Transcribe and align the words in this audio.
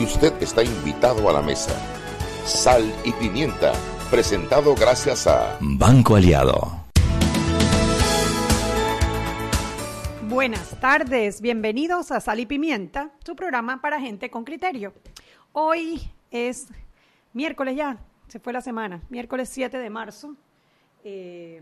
y 0.00 0.04
usted 0.04 0.32
está 0.42 0.62
invitado 0.64 1.28
a 1.28 1.32
la 1.34 1.42
mesa. 1.42 1.72
Sal 2.46 2.90
y 3.04 3.12
pimienta, 3.12 3.72
presentado 4.10 4.74
gracias 4.74 5.26
a 5.26 5.58
Banco 5.60 6.16
Aliado. 6.16 6.86
Buenas 10.26 10.80
tardes, 10.80 11.42
bienvenidos 11.42 12.12
a 12.12 12.20
Sal 12.20 12.40
y 12.40 12.46
Pimienta, 12.46 13.10
su 13.26 13.36
programa 13.36 13.82
para 13.82 14.00
gente 14.00 14.30
con 14.30 14.44
criterio. 14.44 14.94
Hoy 15.52 16.00
es 16.30 16.68
miércoles 17.34 17.76
ya, 17.76 17.98
se 18.28 18.40
fue 18.40 18.54
la 18.54 18.62
semana, 18.62 19.02
miércoles 19.10 19.50
7 19.50 19.76
de 19.76 19.90
marzo. 19.90 20.34
Eh, 21.04 21.60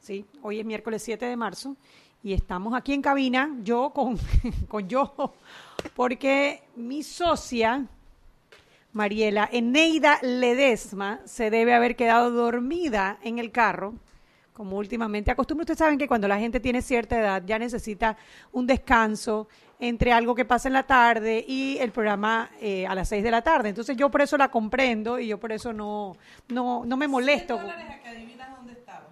sí, 0.00 0.26
hoy 0.42 0.58
es 0.58 0.66
miércoles 0.66 1.02
7 1.04 1.24
de 1.24 1.36
marzo 1.36 1.76
y 2.22 2.32
estamos 2.32 2.74
aquí 2.74 2.92
en 2.92 3.02
cabina, 3.02 3.56
yo 3.62 3.90
con, 3.90 4.18
con 4.68 4.88
yo, 4.88 5.34
porque 5.94 6.62
mi 6.76 7.02
socia, 7.02 7.86
Mariela 8.92 9.48
Eneida 9.52 10.18
Ledesma, 10.22 11.20
se 11.24 11.50
debe 11.50 11.74
haber 11.74 11.96
quedado 11.96 12.30
dormida 12.30 13.18
en 13.22 13.38
el 13.38 13.52
carro 13.52 13.94
como 14.56 14.78
últimamente 14.78 15.30
acostumbra. 15.30 15.64
Ustedes 15.64 15.78
saben 15.78 15.98
que 15.98 16.08
cuando 16.08 16.26
la 16.26 16.38
gente 16.38 16.60
tiene 16.60 16.80
cierta 16.80 17.20
edad 17.20 17.42
ya 17.44 17.58
necesita 17.58 18.16
un 18.52 18.66
descanso 18.66 19.48
entre 19.78 20.12
algo 20.12 20.34
que 20.34 20.46
pasa 20.46 20.68
en 20.68 20.72
la 20.72 20.84
tarde 20.84 21.44
y 21.46 21.76
el 21.78 21.92
programa 21.92 22.50
eh, 22.58 22.86
a 22.86 22.94
las 22.94 23.10
6 23.10 23.22
de 23.22 23.30
la 23.30 23.42
tarde. 23.42 23.68
Entonces 23.68 23.98
yo 23.98 24.10
por 24.10 24.22
eso 24.22 24.38
la 24.38 24.50
comprendo 24.50 25.18
y 25.18 25.26
yo 25.26 25.38
por 25.38 25.52
eso 25.52 25.74
no, 25.74 26.16
no, 26.48 26.86
no 26.86 26.96
me 26.96 27.06
molesto. 27.06 27.56
100 27.58 27.66
dólares 27.66 27.90
a 27.90 28.02
que 28.02 28.08
adivinas 28.08 28.56
dónde 28.56 28.72
estaba. 28.72 29.02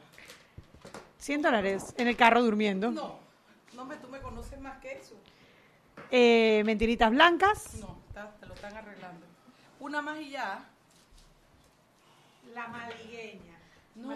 100 1.24 1.41
dólares 1.41 1.95
en 1.96 2.06
el 2.06 2.19
carro 2.19 2.42
durmiendo. 2.42 2.91
No, 2.91 3.19
no 3.73 3.87
me, 3.87 3.96
tú 3.96 4.09
me 4.09 4.20
conoces 4.20 4.60
más 4.60 4.77
que 4.83 4.92
eso. 4.92 5.14
Eh, 6.10 6.62
mentiritas 6.66 7.10
blancas. 7.10 7.77
No, 7.77 7.97
está- 8.09 8.30
te 8.38 8.45
lo 8.47 8.52
están 8.52 8.77
arreglando. 8.77 9.24
Una 9.80 10.02
más 10.02 10.20
y 10.20 10.28
ya. 10.28 10.69
La 12.55 12.69
maligueña. 12.69 13.55
No. 13.94 14.12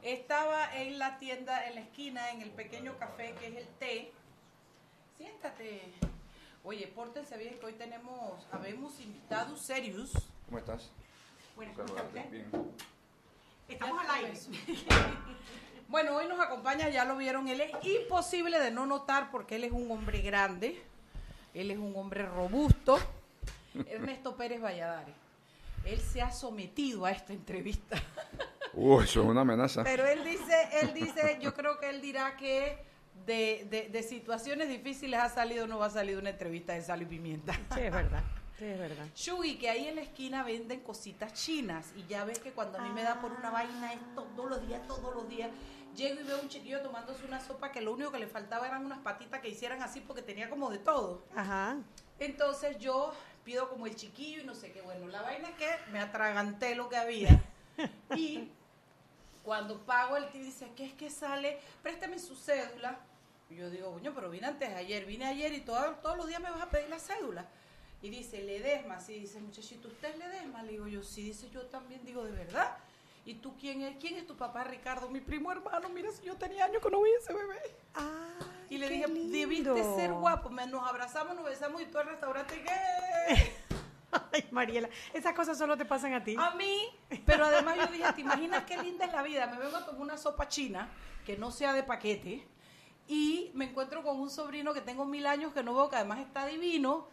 Estaba 0.00 0.74
en 0.74 0.98
la 0.98 1.18
tienda, 1.18 1.66
en 1.66 1.74
la 1.74 1.80
esquina, 1.82 2.30
en 2.30 2.40
el 2.40 2.50
pequeño 2.50 2.96
café 2.98 3.34
que 3.38 3.48
es 3.48 3.56
el 3.56 3.66
té. 3.78 4.10
Siéntate. 5.18 5.82
Oye, 6.64 6.86
pórtense 6.86 7.36
bien 7.36 7.58
que 7.58 7.66
hoy 7.66 7.74
tenemos, 7.74 8.46
habemos 8.50 8.98
invitados 9.00 9.60
serios. 9.60 10.12
¿Cómo 10.46 10.58
estás? 10.58 10.90
Bueno, 11.56 11.74
Saludarte. 11.76 12.22
Bien. 12.30 12.50
Estamos 13.68 14.00
al 14.02 14.10
aire. 14.12 14.32
Bueno, 15.90 16.14
hoy 16.16 16.28
nos 16.28 16.38
acompaña, 16.38 16.88
ya 16.88 17.04
lo 17.04 17.16
vieron, 17.16 17.48
él 17.48 17.60
es 17.60 17.72
imposible 17.84 18.60
de 18.60 18.70
no 18.70 18.86
notar 18.86 19.30
porque 19.32 19.56
él 19.56 19.64
es 19.64 19.72
un 19.72 19.90
hombre 19.90 20.20
grande, 20.22 20.80
él 21.52 21.70
es 21.72 21.78
un 21.78 21.94
hombre 21.96 22.24
robusto, 22.26 22.98
Ernesto 23.86 24.36
Pérez 24.36 24.60
Valladares. 24.62 25.14
Él 25.84 25.98
se 26.00 26.22
ha 26.22 26.30
sometido 26.30 27.06
a 27.06 27.10
esta 27.10 27.32
entrevista. 27.32 27.96
Uy, 28.74 29.02
eso 29.04 29.22
es 29.22 29.26
una 29.26 29.40
amenaza. 29.40 29.82
Pero 29.82 30.06
él 30.06 30.22
dice, 30.24 30.54
él 30.80 30.94
dice, 30.94 31.38
yo 31.40 31.54
creo 31.54 31.78
que 31.80 31.88
él 31.90 32.00
dirá 32.00 32.36
que 32.36 32.78
de, 33.26 33.66
de- 33.68 33.88
de 33.88 34.02
situaciones 34.04 34.68
difíciles 34.68 35.18
ha 35.18 35.28
salido, 35.28 35.66
no 35.66 35.78
va 35.78 35.86
a 35.86 35.90
salir 35.90 36.16
una 36.18 36.30
entrevista 36.30 36.74
de 36.74 36.82
sal 36.82 37.02
y 37.02 37.06
pimienta. 37.06 37.52
Sí, 37.74 37.80
es 37.80 37.92
verdad. 37.92 38.22
Sí, 38.60 38.66
es 38.66 38.78
verdad. 38.78 39.06
Shugi, 39.16 39.56
que 39.56 39.70
ahí 39.70 39.88
en 39.88 39.94
la 39.96 40.02
esquina 40.02 40.42
venden 40.42 40.80
cositas 40.80 41.32
chinas 41.32 41.94
y 41.96 42.04
ya 42.04 42.24
ves 42.24 42.40
que 42.40 42.52
cuando 42.52 42.76
a 42.76 42.82
mí 42.82 42.90
me 42.90 43.02
da 43.02 43.18
por 43.18 43.32
una 43.32 43.48
vaina 43.48 43.94
es 43.94 44.00
todos 44.14 44.50
los 44.50 44.68
días, 44.68 44.86
todos 44.86 45.14
los 45.14 45.26
días. 45.30 45.48
Llego 45.96 46.20
y 46.20 46.24
veo 46.24 46.36
a 46.38 46.40
un 46.40 46.48
chiquillo 46.48 46.80
tomándose 46.82 47.24
una 47.26 47.40
sopa 47.40 47.72
que 47.72 47.80
lo 47.80 47.92
único 47.92 48.12
que 48.12 48.18
le 48.18 48.26
faltaba 48.26 48.66
eran 48.66 48.84
unas 48.86 48.98
patitas 49.00 49.40
que 49.40 49.48
hicieran 49.48 49.82
así 49.82 50.00
porque 50.00 50.22
tenía 50.22 50.48
como 50.48 50.70
de 50.70 50.78
todo. 50.78 51.24
Ajá. 51.34 51.76
Entonces 52.18 52.78
yo 52.78 53.12
pido 53.44 53.68
como 53.68 53.86
el 53.86 53.96
chiquillo 53.96 54.42
y 54.42 54.44
no 54.44 54.54
sé 54.54 54.72
qué. 54.72 54.82
Bueno, 54.82 55.08
la 55.08 55.22
vaina 55.22 55.48
es 55.48 55.54
que 55.56 55.68
me 55.92 56.00
atraganté 56.00 56.74
lo 56.74 56.88
que 56.88 56.96
había. 56.96 57.42
Y 58.14 58.50
cuando 59.42 59.78
pago, 59.86 60.16
el 60.16 60.28
tío 60.30 60.42
dice, 60.42 60.70
¿qué 60.76 60.84
es 60.86 60.92
que 60.92 61.08
sale? 61.10 61.58
Préstame 61.82 62.18
su 62.18 62.36
cédula. 62.36 62.98
Y 63.48 63.56
yo 63.56 63.70
digo, 63.70 63.92
coño, 63.92 64.12
pero 64.14 64.28
vine 64.30 64.46
antes 64.46 64.68
de 64.68 64.74
ayer, 64.76 65.06
vine 65.06 65.24
ayer 65.26 65.52
y 65.54 65.60
todo- 65.62 65.94
todos 66.02 66.16
los 66.18 66.26
días 66.28 66.40
me 66.40 66.50
vas 66.50 66.60
a 66.62 66.68
pedir 66.70 66.88
la 66.90 66.98
cédula. 66.98 67.46
Y 68.02 68.10
dice, 68.10 68.42
Ledesma, 68.42 69.00
sí, 69.00 69.14
dice, 69.20 69.40
muchachito, 69.40 69.88
¿usted 69.88 70.10
es 70.10 70.18
Ledesma? 70.18 70.62
Le 70.62 70.72
digo 70.72 70.86
yo, 70.86 71.02
sí, 71.02 71.22
dice, 71.22 71.48
yo 71.50 71.62
también 71.66 72.04
digo, 72.04 72.22
¿de 72.24 72.32
verdad? 72.32 72.76
¿Y 73.24 73.34
tú 73.34 73.56
quién 73.58 73.82
es? 73.82 73.96
¿Quién 73.98 74.16
es 74.16 74.26
tu 74.26 74.36
papá, 74.36 74.64
Ricardo? 74.64 75.08
Mi 75.08 75.20
primo 75.20 75.52
hermano, 75.52 75.88
mira, 75.90 76.10
si 76.10 76.24
yo 76.24 76.36
tenía 76.36 76.64
años 76.64 76.82
que 76.82 76.90
no 76.90 77.02
vi 77.02 77.10
ese 77.10 77.32
bebé. 77.34 77.60
Y 78.68 78.78
le 78.78 78.88
dije, 78.88 79.08
lindo. 79.08 79.74
debiste 79.74 79.96
ser 79.96 80.12
guapo. 80.12 80.50
Nos 80.50 80.88
abrazamos, 80.88 81.34
nos 81.34 81.44
besamos 81.44 81.82
y 81.82 81.86
tú 81.86 81.98
al 81.98 82.06
restaurante, 82.06 82.62
¿qué? 82.62 83.52
Ay, 84.32 84.48
Mariela, 84.50 84.88
esas 85.12 85.34
cosas 85.34 85.56
solo 85.56 85.76
te 85.76 85.84
pasan 85.84 86.14
a 86.14 86.24
ti. 86.24 86.34
A 86.38 86.52
mí, 86.52 86.88
pero 87.24 87.44
además 87.44 87.76
yo 87.76 87.86
dije, 87.88 88.12
¿te 88.12 88.20
imaginas 88.22 88.64
qué 88.64 88.76
linda 88.82 89.04
es 89.04 89.12
la 89.12 89.22
vida? 89.22 89.46
Me 89.46 89.58
vengo 89.58 89.76
a 89.76 89.84
tomar 89.84 90.00
una 90.00 90.16
sopa 90.16 90.48
china, 90.48 90.88
que 91.24 91.36
no 91.36 91.50
sea 91.50 91.72
de 91.72 91.82
paquete, 91.82 92.46
y 93.06 93.50
me 93.54 93.66
encuentro 93.66 94.02
con 94.02 94.20
un 94.20 94.30
sobrino 94.30 94.72
que 94.72 94.80
tengo 94.80 95.04
mil 95.04 95.26
años 95.26 95.52
que 95.52 95.62
no 95.62 95.74
veo, 95.74 95.88
que 95.88 95.96
además 95.96 96.20
está 96.20 96.46
divino. 96.46 97.08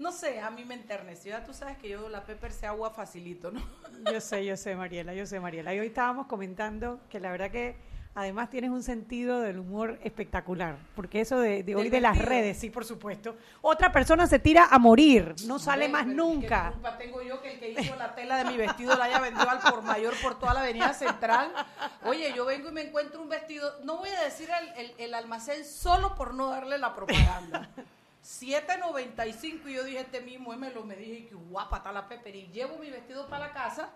No 0.00 0.10
sé, 0.12 0.40
a 0.40 0.50
mí 0.50 0.64
me 0.64 0.74
enterneció. 0.74 1.30
Ya 1.32 1.44
tú 1.44 1.52
sabes 1.52 1.76
que 1.78 1.88
yo 1.90 2.08
la 2.08 2.24
pepper 2.24 2.52
se 2.52 2.66
agua 2.66 2.90
facilito, 2.90 3.50
¿no? 3.50 3.62
Yo 4.10 4.20
sé, 4.20 4.44
yo 4.46 4.56
sé, 4.56 4.74
Mariela, 4.74 5.12
yo 5.14 5.26
sé, 5.26 5.38
Mariela. 5.40 5.74
Y 5.74 5.80
hoy 5.80 5.88
estábamos 5.88 6.26
comentando 6.26 7.00
que 7.10 7.20
la 7.20 7.30
verdad 7.30 7.50
que 7.50 7.76
además 8.14 8.48
tienes 8.50 8.70
un 8.70 8.82
sentido 8.82 9.40
del 9.40 9.58
humor 9.58 10.00
espectacular, 10.02 10.78
porque 10.96 11.20
eso 11.20 11.38
de, 11.38 11.62
de 11.62 11.76
hoy 11.76 11.90
de 11.90 12.00
las 12.00 12.16
redes, 12.18 12.56
sí, 12.58 12.70
por 12.70 12.84
supuesto. 12.86 13.36
Otra 13.60 13.92
persona 13.92 14.26
se 14.26 14.38
tira 14.38 14.66
a 14.70 14.78
morir, 14.78 15.34
no 15.46 15.58
sale 15.58 15.86
más 15.88 16.06
nunca. 16.06 16.68
¿Qué 16.68 16.72
culpa 16.72 16.96
tengo 16.98 17.22
yo 17.22 17.40
que 17.42 17.52
el 17.52 17.60
que 17.60 17.70
hizo 17.70 17.94
la 17.96 18.14
tela 18.14 18.38
de 18.38 18.46
mi 18.46 18.56
vestido 18.56 18.96
la 18.96 19.04
haya 19.04 19.20
vendido 19.20 19.48
al 19.48 19.60
por 19.60 19.82
mayor 19.82 20.14
por 20.22 20.38
toda 20.38 20.54
la 20.54 20.60
avenida 20.62 20.94
central? 20.94 21.52
Oye, 22.06 22.32
yo 22.34 22.46
vengo 22.46 22.70
y 22.70 22.72
me 22.72 22.80
encuentro 22.88 23.20
un 23.20 23.28
vestido, 23.28 23.70
no 23.84 23.98
voy 23.98 24.08
a 24.08 24.22
decir 24.24 24.48
el, 24.76 24.86
el- 24.86 24.94
el 24.98 25.14
almacén 25.14 25.64
solo 25.64 26.14
por 26.16 26.32
no 26.34 26.48
darle 26.50 26.78
la 26.78 26.94
propaganda. 26.94 27.68
7.95 28.24 29.68
y 29.68 29.72
yo 29.74 29.84
dije 29.84 30.00
este 30.00 30.20
mismo, 30.20 30.52
y 30.54 30.56
me 30.56 30.70
lo 30.70 30.84
me 30.84 30.96
dije 30.96 31.26
que 31.28 31.34
guapa 31.34 31.78
está 31.78 31.92
la 31.92 32.08
Pepper 32.08 32.34
y 32.36 32.46
llevo 32.48 32.76
mi 32.78 32.90
vestido 32.90 33.26
para 33.28 33.46
la 33.48 33.52
casa, 33.52 33.90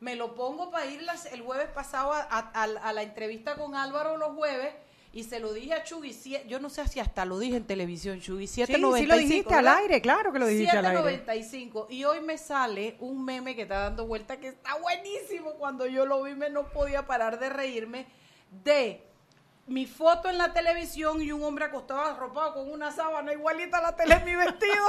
me 0.00 0.14
lo 0.16 0.34
pongo 0.34 0.70
para 0.70 0.86
ir 0.86 1.02
las- 1.02 1.26
el 1.26 1.42
jueves 1.42 1.68
pasado 1.68 2.12
a, 2.12 2.20
a- 2.30 2.62
a 2.62 2.92
la- 2.92 3.02
entrevista 3.02 3.56
con 3.56 3.74
Álvaro 3.74 4.16
los 4.16 4.34
jueves 4.34 4.74
y 5.12 5.24
se 5.24 5.40
lo 5.40 5.52
dije 5.52 5.72
a 5.74 5.82
Chugui, 5.84 6.12
yo 6.46 6.60
no 6.60 6.68
sé 6.70 6.86
si 6.86 7.00
hasta 7.00 7.24
lo 7.24 7.38
dije 7.38 7.56
en 7.56 7.66
televisión, 7.66 8.20
Chugui, 8.20 8.46
Sí, 8.46 8.60
7.95. 8.62 8.98
sí 8.98 9.06
lo 9.06 9.16
dijiste 9.16 9.54
al 9.54 9.68
aire, 9.68 10.00
claro 10.02 10.32
que 10.32 10.38
lo 10.38 10.46
dijiste 10.46 10.76
al 10.76 10.84
aire. 10.86 11.24
7.95 11.26 11.86
y 11.88 12.04
hoy 12.04 12.20
me 12.20 12.36
sale 12.36 12.96
un 13.00 13.24
meme 13.24 13.56
que 13.56 13.62
está 13.62 13.78
dando 13.80 14.06
vuelta 14.06 14.36
que 14.38 14.48
está 14.48 14.76
buenísimo. 14.76 15.52
Cuando 15.54 15.86
yo 15.86 16.04
lo 16.04 16.22
vi 16.22 16.34
me 16.34 16.50
no 16.50 16.68
podía 16.68 17.06
parar 17.06 17.38
de 17.40 17.48
reírme 17.48 18.06
de 18.50 19.02
mi 19.68 19.86
foto 19.86 20.28
en 20.28 20.38
la 20.38 20.52
televisión 20.52 21.20
y 21.22 21.30
un 21.30 21.42
hombre 21.42 21.66
acostado 21.66 22.00
arropado 22.00 22.54
con 22.54 22.70
una 22.70 22.90
sábana 22.90 23.32
igualita 23.32 23.78
a 23.78 23.82
la 23.82 23.96
tele 23.96 24.14
en 24.14 24.24
mi 24.24 24.34
vestido. 24.34 24.86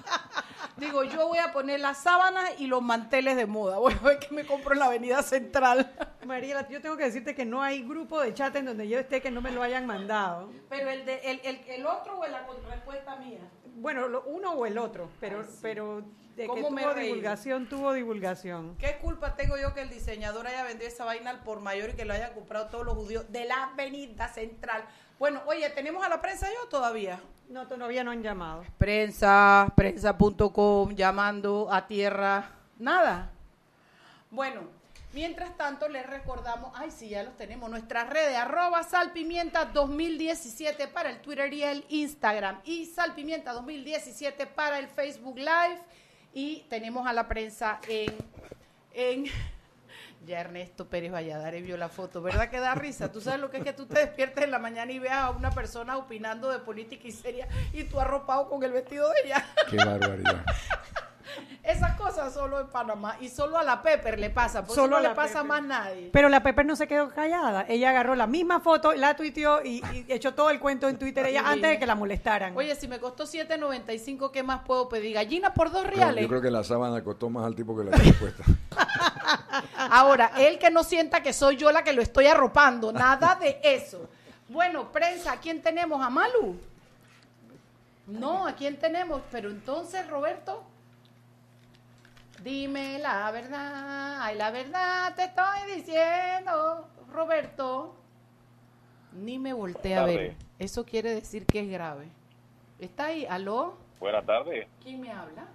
Digo, 0.76 1.04
yo 1.04 1.28
voy 1.28 1.38
a 1.38 1.52
poner 1.52 1.80
las 1.80 1.98
sábanas 1.98 2.52
y 2.58 2.66
los 2.66 2.82
manteles 2.82 3.36
de 3.36 3.46
moda. 3.46 3.78
Voy 3.78 3.92
a 3.92 3.98
ver 4.04 4.18
que 4.18 4.34
me 4.34 4.44
compro 4.44 4.72
en 4.72 4.80
la 4.80 4.86
avenida 4.86 5.22
central. 5.22 5.92
Mariela, 6.26 6.68
yo 6.68 6.80
tengo 6.80 6.96
que 6.96 7.04
decirte 7.04 7.34
que 7.34 7.44
no 7.44 7.62
hay 7.62 7.82
grupo 7.82 8.20
de 8.20 8.34
chat 8.34 8.54
en 8.56 8.66
donde 8.66 8.88
yo 8.88 8.98
esté 8.98 9.20
que 9.20 9.30
no 9.30 9.40
me 9.40 9.52
lo 9.52 9.62
hayan 9.62 9.86
mandado. 9.86 10.50
Pero 10.68 10.90
el, 10.90 11.04
de, 11.04 11.20
el, 11.30 11.40
el, 11.44 11.60
el 11.68 11.86
otro 11.86 12.18
o 12.18 12.26
la 12.26 12.46
respuesta 12.68 13.16
mía. 13.16 13.40
Bueno, 13.74 14.08
lo- 14.08 14.22
uno 14.24 14.52
o 14.52 14.66
el 14.66 14.78
otro, 14.78 15.08
pero, 15.20 15.44
pero 15.62 16.02
de 16.36 16.42
que 16.42 16.46
¿Cómo 16.48 16.70
me 16.70 16.82
tuvo 16.82 16.94
divulgación, 16.94 17.68
tuvo 17.68 17.92
divulgación. 17.92 18.76
¿Qué 18.78 18.98
culpa 19.00 19.36
tengo 19.36 19.56
yo 19.56 19.72
que 19.74 19.82
el 19.82 19.90
diseñador 19.90 20.46
haya 20.46 20.64
vendido 20.64 20.88
esa 20.88 21.04
vaina 21.04 21.30
al 21.30 21.40
por 21.42 21.60
mayor 21.60 21.90
y 21.90 21.92
que 21.94 22.04
lo 22.04 22.12
hayan 22.14 22.32
comprado 22.34 22.66
todos 22.68 22.84
los 22.84 22.94
judíos 22.94 23.30
de 23.30 23.44
la 23.44 23.64
avenida 23.64 24.28
central? 24.28 24.84
Bueno, 25.18 25.42
oye, 25.46 25.68
¿tenemos 25.70 26.04
a 26.04 26.08
la 26.08 26.20
prensa 26.20 26.48
yo 26.48 26.68
todavía? 26.68 27.20
No, 27.48 27.66
todavía 27.68 28.02
no 28.04 28.10
han 28.10 28.22
llamado. 28.22 28.64
Prensa, 28.78 29.72
prensa.com, 29.76 30.94
llamando 30.94 31.68
a 31.70 31.86
tierra, 31.86 32.50
nada. 32.78 33.30
Bueno, 34.30 34.62
mientras 35.14 35.56
tanto 35.56 35.88
les 35.88 36.04
recordamos, 36.06 36.72
ay 36.74 36.90
sí, 36.90 37.08
ya 37.08 37.22
los 37.22 37.36
tenemos, 37.36 37.70
nuestras 37.70 38.10
redes, 38.10 38.36
arroba 38.36 38.82
salpimienta 38.82 39.66
2017 39.66 40.88
para 40.88 41.10
el 41.10 41.20
Twitter 41.20 41.52
y 41.52 41.62
el 41.62 41.84
Instagram 41.88 42.60
y 42.64 42.86
salpimienta 42.86 43.52
2017 43.52 44.46
para 44.48 44.78
el 44.78 44.88
Facebook 44.88 45.38
Live 45.38 45.80
y 46.32 46.66
tenemos 46.68 47.06
a 47.06 47.12
la 47.12 47.28
prensa 47.28 47.80
en, 47.88 48.12
en 48.92 49.24
ya 50.26 50.40
Ernesto 50.40 50.88
Pérez 50.88 51.12
Valladares 51.12 51.64
vio 51.64 51.76
la 51.76 51.88
foto, 51.88 52.20
¿verdad 52.20 52.50
que 52.50 52.58
da 52.58 52.74
risa? 52.74 53.12
Tú 53.12 53.20
sabes 53.20 53.40
lo 53.40 53.50
que 53.50 53.58
es 53.58 53.64
que 53.64 53.72
tú 53.72 53.86
te 53.86 54.00
despiertes 54.00 54.42
en 54.42 54.50
la 54.50 54.58
mañana 54.58 54.90
y 54.90 54.98
veas 54.98 55.18
a 55.18 55.30
una 55.30 55.52
persona 55.52 55.96
opinando 55.96 56.50
de 56.50 56.58
política 56.58 57.06
y 57.06 57.12
seria 57.12 57.48
y 57.72 57.84
tú 57.84 58.00
arropado 58.00 58.48
con 58.48 58.62
el 58.64 58.72
vestido 58.72 59.08
de 59.10 59.14
ella. 59.24 59.46
Qué 59.70 59.76
barbaridad. 59.76 60.44
Esas 61.62 61.94
cosas 61.96 62.32
solo 62.34 62.60
en 62.60 62.66
Panamá 62.68 63.16
y 63.20 63.28
solo 63.28 63.56
a 63.58 63.64
la 63.64 63.82
Pepper 63.82 64.18
le 64.18 64.28
pasa, 64.30 64.60
porque 64.60 64.74
Solo 64.74 64.96
no 64.96 65.02
le 65.02 65.08
la 65.08 65.14
pasa 65.14 65.40
a 65.40 65.42
Pepper. 65.42 65.48
más 65.48 65.62
nadie. 65.64 66.10
Pero 66.12 66.28
la 66.28 66.42
Pepper 66.42 66.66
no 66.66 66.76
se 66.76 66.86
quedó 66.86 67.08
callada. 67.10 67.64
Ella 67.68 67.90
agarró 67.90 68.14
la 68.14 68.26
misma 68.26 68.60
foto, 68.60 68.92
la 68.92 69.16
tuiteó 69.16 69.62
y, 69.64 69.82
y 69.92 70.06
echó 70.08 70.34
todo 70.34 70.50
el 70.50 70.60
cuento 70.60 70.88
en 70.88 70.98
Twitter 70.98 71.24
ella 71.26 71.42
antes 71.46 71.70
de 71.70 71.78
que 71.78 71.86
la 71.86 71.94
molestaran. 71.94 72.56
Oye, 72.56 72.74
si 72.76 72.86
me 72.86 72.98
costó 72.98 73.24
7.95, 73.24 74.30
¿qué 74.30 74.42
más 74.42 74.60
puedo 74.66 74.88
pedir? 74.88 75.14
Gallina 75.14 75.54
por 75.54 75.70
dos 75.70 75.84
Pero 75.84 75.96
reales. 75.96 76.22
Yo 76.22 76.28
creo 76.28 76.42
que 76.42 76.50
la 76.50 76.64
sábana 76.64 77.02
costó 77.02 77.30
más 77.30 77.46
al 77.46 77.54
tipo 77.54 77.76
que 77.76 77.84
la 77.84 77.92
respuesta. 77.96 78.44
Ahora, 79.76 80.32
él 80.36 80.58
que 80.58 80.70
no 80.70 80.84
sienta 80.84 81.22
que 81.22 81.32
soy 81.32 81.56
yo 81.56 81.70
la 81.72 81.82
que 81.82 81.92
lo 81.92 82.02
estoy 82.02 82.26
arropando, 82.26 82.92
nada 82.92 83.36
de 83.36 83.58
eso. 83.62 84.08
Bueno, 84.48 84.92
prensa, 84.92 85.32
¿a 85.32 85.36
quién 85.40 85.62
tenemos? 85.62 86.04
¿A 86.04 86.10
Malu? 86.10 86.58
No, 88.06 88.46
¿a 88.46 88.52
quién 88.52 88.78
tenemos? 88.78 89.22
Pero 89.30 89.48
entonces, 89.50 90.06
Roberto, 90.08 90.62
dime 92.42 92.98
la 92.98 93.30
verdad, 93.30 94.20
ay, 94.22 94.36
la 94.36 94.50
verdad 94.50 95.14
te 95.14 95.24
estoy 95.24 95.76
diciendo, 95.76 96.88
Roberto. 97.12 97.94
Ni 99.12 99.38
me 99.38 99.52
volteé 99.52 99.96
a 99.96 100.04
ver. 100.04 100.36
Eso 100.58 100.84
quiere 100.84 101.14
decir 101.14 101.46
que 101.46 101.60
es 101.60 101.70
grave. 101.70 102.08
¿Está 102.78 103.06
ahí? 103.06 103.26
¿Aló? 103.26 103.76
Buenas 104.00 104.26
tardes. 104.26 104.66
¿Quién 104.82 105.00
me 105.00 105.12
habla? 105.12 105.46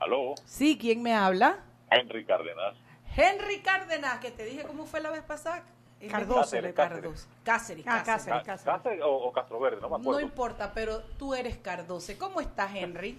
Aló, 0.00 0.34
Sí, 0.44 0.78
¿quién 0.78 1.02
me 1.02 1.14
habla? 1.14 1.58
Henry 1.90 2.24
Cárdenas. 2.24 2.74
Henry 3.16 3.60
Cárdenas, 3.60 4.18
que 4.20 4.30
te 4.30 4.44
dije 4.44 4.64
cómo 4.64 4.86
fue 4.86 5.00
la 5.00 5.10
vez 5.10 5.22
pasada. 5.22 5.64
Cardoso. 6.10 6.40
Cáceres, 6.40 6.74
Cardoso. 6.74 7.26
Cáceres, 7.44 7.84
Ah, 7.88 8.02
Cáceres. 8.04 8.42
Cáceres. 8.44 8.62
Cá- 8.64 8.72
Cáceres 8.76 9.00
o, 9.02 9.08
o 9.14 9.32
Castro 9.32 9.58
Verde, 9.60 9.80
no 9.80 9.88
me 9.88 9.96
No 9.96 9.96
acuerdo. 10.02 10.20
importa, 10.20 10.72
pero 10.74 11.00
tú 11.18 11.34
eres 11.34 11.56
Cardoso. 11.58 12.12
¿Cómo 12.18 12.40
estás, 12.40 12.74
Henry? 12.74 13.18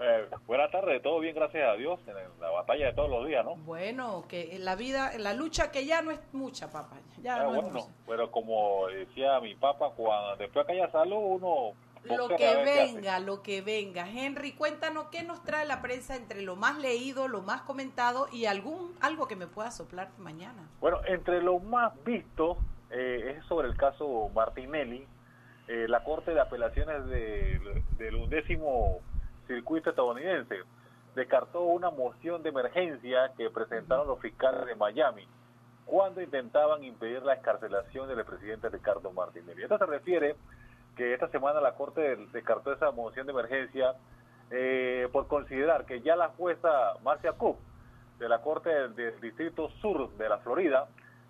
Eh, 0.00 0.28
buenas 0.46 0.70
tardes, 0.72 1.00
todo 1.02 1.20
bien, 1.20 1.34
gracias 1.36 1.68
a 1.68 1.74
Dios, 1.74 2.00
en 2.08 2.14
la 2.40 2.50
batalla 2.50 2.86
de 2.86 2.92
todos 2.94 3.08
los 3.10 3.26
días, 3.28 3.44
¿no? 3.44 3.54
Bueno, 3.56 4.24
que 4.28 4.56
en 4.56 4.64
la 4.64 4.74
vida, 4.74 5.12
en 5.14 5.22
la 5.22 5.34
lucha 5.34 5.70
que 5.70 5.86
ya 5.86 6.02
no 6.02 6.10
es 6.10 6.18
mucha, 6.32 6.70
papá. 6.70 6.96
Ya 7.22 7.36
Ah, 7.36 7.44
no 7.44 7.56
es 7.56 7.62
mucha. 7.72 7.86
pero 8.06 8.30
como 8.30 8.88
decía 8.88 9.38
mi 9.40 9.54
papá, 9.54 9.90
cuando 9.96 10.36
después 10.36 10.66
que 10.66 10.72
haya 10.72 10.90
salud, 10.90 11.16
uno... 11.40 11.72
Lo 12.04 12.28
que 12.28 12.54
venga, 12.56 13.18
lo 13.18 13.40
que 13.42 13.62
venga. 13.62 14.06
Henry, 14.06 14.52
cuéntanos 14.52 15.06
qué 15.10 15.22
nos 15.22 15.42
trae 15.42 15.64
la 15.64 15.80
prensa 15.80 16.16
entre 16.16 16.42
lo 16.42 16.54
más 16.54 16.76
leído, 16.76 17.28
lo 17.28 17.40
más 17.40 17.62
comentado 17.62 18.26
y 18.30 18.44
algún 18.44 18.94
algo 19.00 19.26
que 19.26 19.36
me 19.36 19.46
pueda 19.46 19.70
soplar 19.70 20.10
mañana. 20.18 20.68
Bueno, 20.80 20.98
entre 21.06 21.40
lo 21.40 21.60
más 21.60 21.94
visto 22.04 22.58
eh, 22.90 23.36
es 23.38 23.46
sobre 23.46 23.68
el 23.68 23.76
caso 23.78 24.28
Martinelli. 24.34 25.06
Eh, 25.66 25.86
la 25.88 26.04
Corte 26.04 26.34
de 26.34 26.40
Apelaciones 26.42 27.06
de- 27.06 27.82
del 27.96 28.16
undécimo 28.16 28.98
circuito 29.46 29.90
estadounidense 29.90 30.62
descartó 31.14 31.62
una 31.62 31.90
moción 31.90 32.42
de 32.42 32.48
emergencia 32.48 33.32
que 33.36 33.50
presentaron 33.50 34.06
los 34.06 34.20
fiscales 34.20 34.66
de 34.66 34.74
Miami 34.74 35.26
cuando 35.84 36.20
intentaban 36.20 36.82
impedir 36.82 37.22
la 37.22 37.34
escarcelación 37.34 38.08
del 38.08 38.24
presidente 38.24 38.68
Ricardo 38.68 39.12
Martinelli. 39.12 39.62
Esto 39.62 39.78
se 39.78 39.86
refiere 39.86 40.36
que 40.96 41.12
esta 41.14 41.28
semana 41.28 41.60
la 41.60 41.74
Corte 41.74 42.16
descartó 42.32 42.72
esa 42.72 42.90
moción 42.90 43.26
de 43.26 43.32
emergencia 43.32 43.94
eh, 44.50 45.08
por 45.12 45.26
considerar 45.26 45.84
que 45.84 46.00
ya 46.00 46.16
la 46.16 46.28
jueza 46.28 46.68
Marcia 47.02 47.32
Cook 47.32 47.58
de 48.18 48.28
la 48.28 48.40
Corte 48.40 48.70
del, 48.70 49.20
Distrito 49.20 49.70
Sur 49.80 50.10
de 50.16 50.28
la 50.28 50.38
Florida 50.38 50.88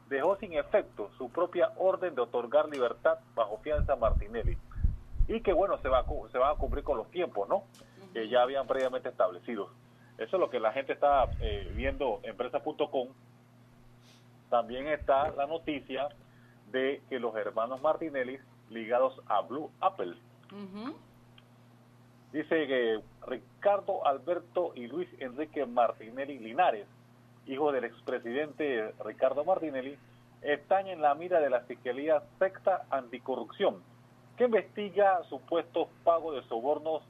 dejó 0.08 0.36
sin 0.36 0.52
efecto 0.52 1.10
su 1.16 1.30
propia 1.30 1.70
orden 1.76 2.14
de 2.14 2.20
otorgar 2.20 2.68
libertad 2.68 3.18
bajo 3.34 3.58
fianza 3.58 3.94
a 3.94 3.96
Martinelli 3.96 4.58
y 5.26 5.40
que 5.40 5.52
bueno 5.52 5.78
se 5.78 5.88
va 5.88 6.00
a, 6.00 6.04
se 6.30 6.38
van 6.38 6.52
a 6.52 6.58
cumplir 6.58 6.84
con 6.84 6.98
los 6.98 7.10
tiempos 7.10 7.48
no 7.48 7.64
que 8.14 8.28
ya 8.28 8.42
habían 8.42 8.66
previamente 8.66 9.10
establecidos 9.10 9.68
eso 10.16 10.36
es 10.36 10.40
lo 10.40 10.48
que 10.48 10.60
la 10.60 10.72
gente 10.72 10.94
está 10.94 11.28
eh, 11.40 11.70
viendo 11.74 12.20
en 12.22 12.36
prensa.com 12.36 13.08
también 14.48 14.86
está 14.86 15.30
la 15.32 15.46
noticia 15.46 16.08
de 16.70 17.02
que 17.08 17.18
los 17.18 17.34
hermanos 17.34 17.82
Martinelli 17.82 18.38
ligados 18.70 19.20
a 19.26 19.40
Blue 19.42 19.70
Apple. 19.80 20.14
Dice 22.32 22.66
que 22.66 23.00
Ricardo 23.26 24.06
Alberto 24.06 24.72
y 24.74 24.86
Luis 24.86 25.08
Enrique 25.18 25.66
Martinelli 25.66 26.38
Linares, 26.38 26.86
hijos 27.46 27.72
del 27.72 27.84
expresidente 27.84 28.92
Ricardo 29.04 29.44
Martinelli, 29.44 29.96
están 30.42 30.88
en 30.88 31.00
la 31.00 31.14
mira 31.14 31.40
de 31.40 31.50
la 31.50 31.60
Fiscalía 31.60 32.22
Sexta 32.38 32.86
Anticorrupción, 32.90 33.82
que 34.36 34.44
investiga 34.44 35.22
supuestos 35.24 35.88
pagos 36.02 36.34
de 36.36 36.48
sobornos 36.48 37.02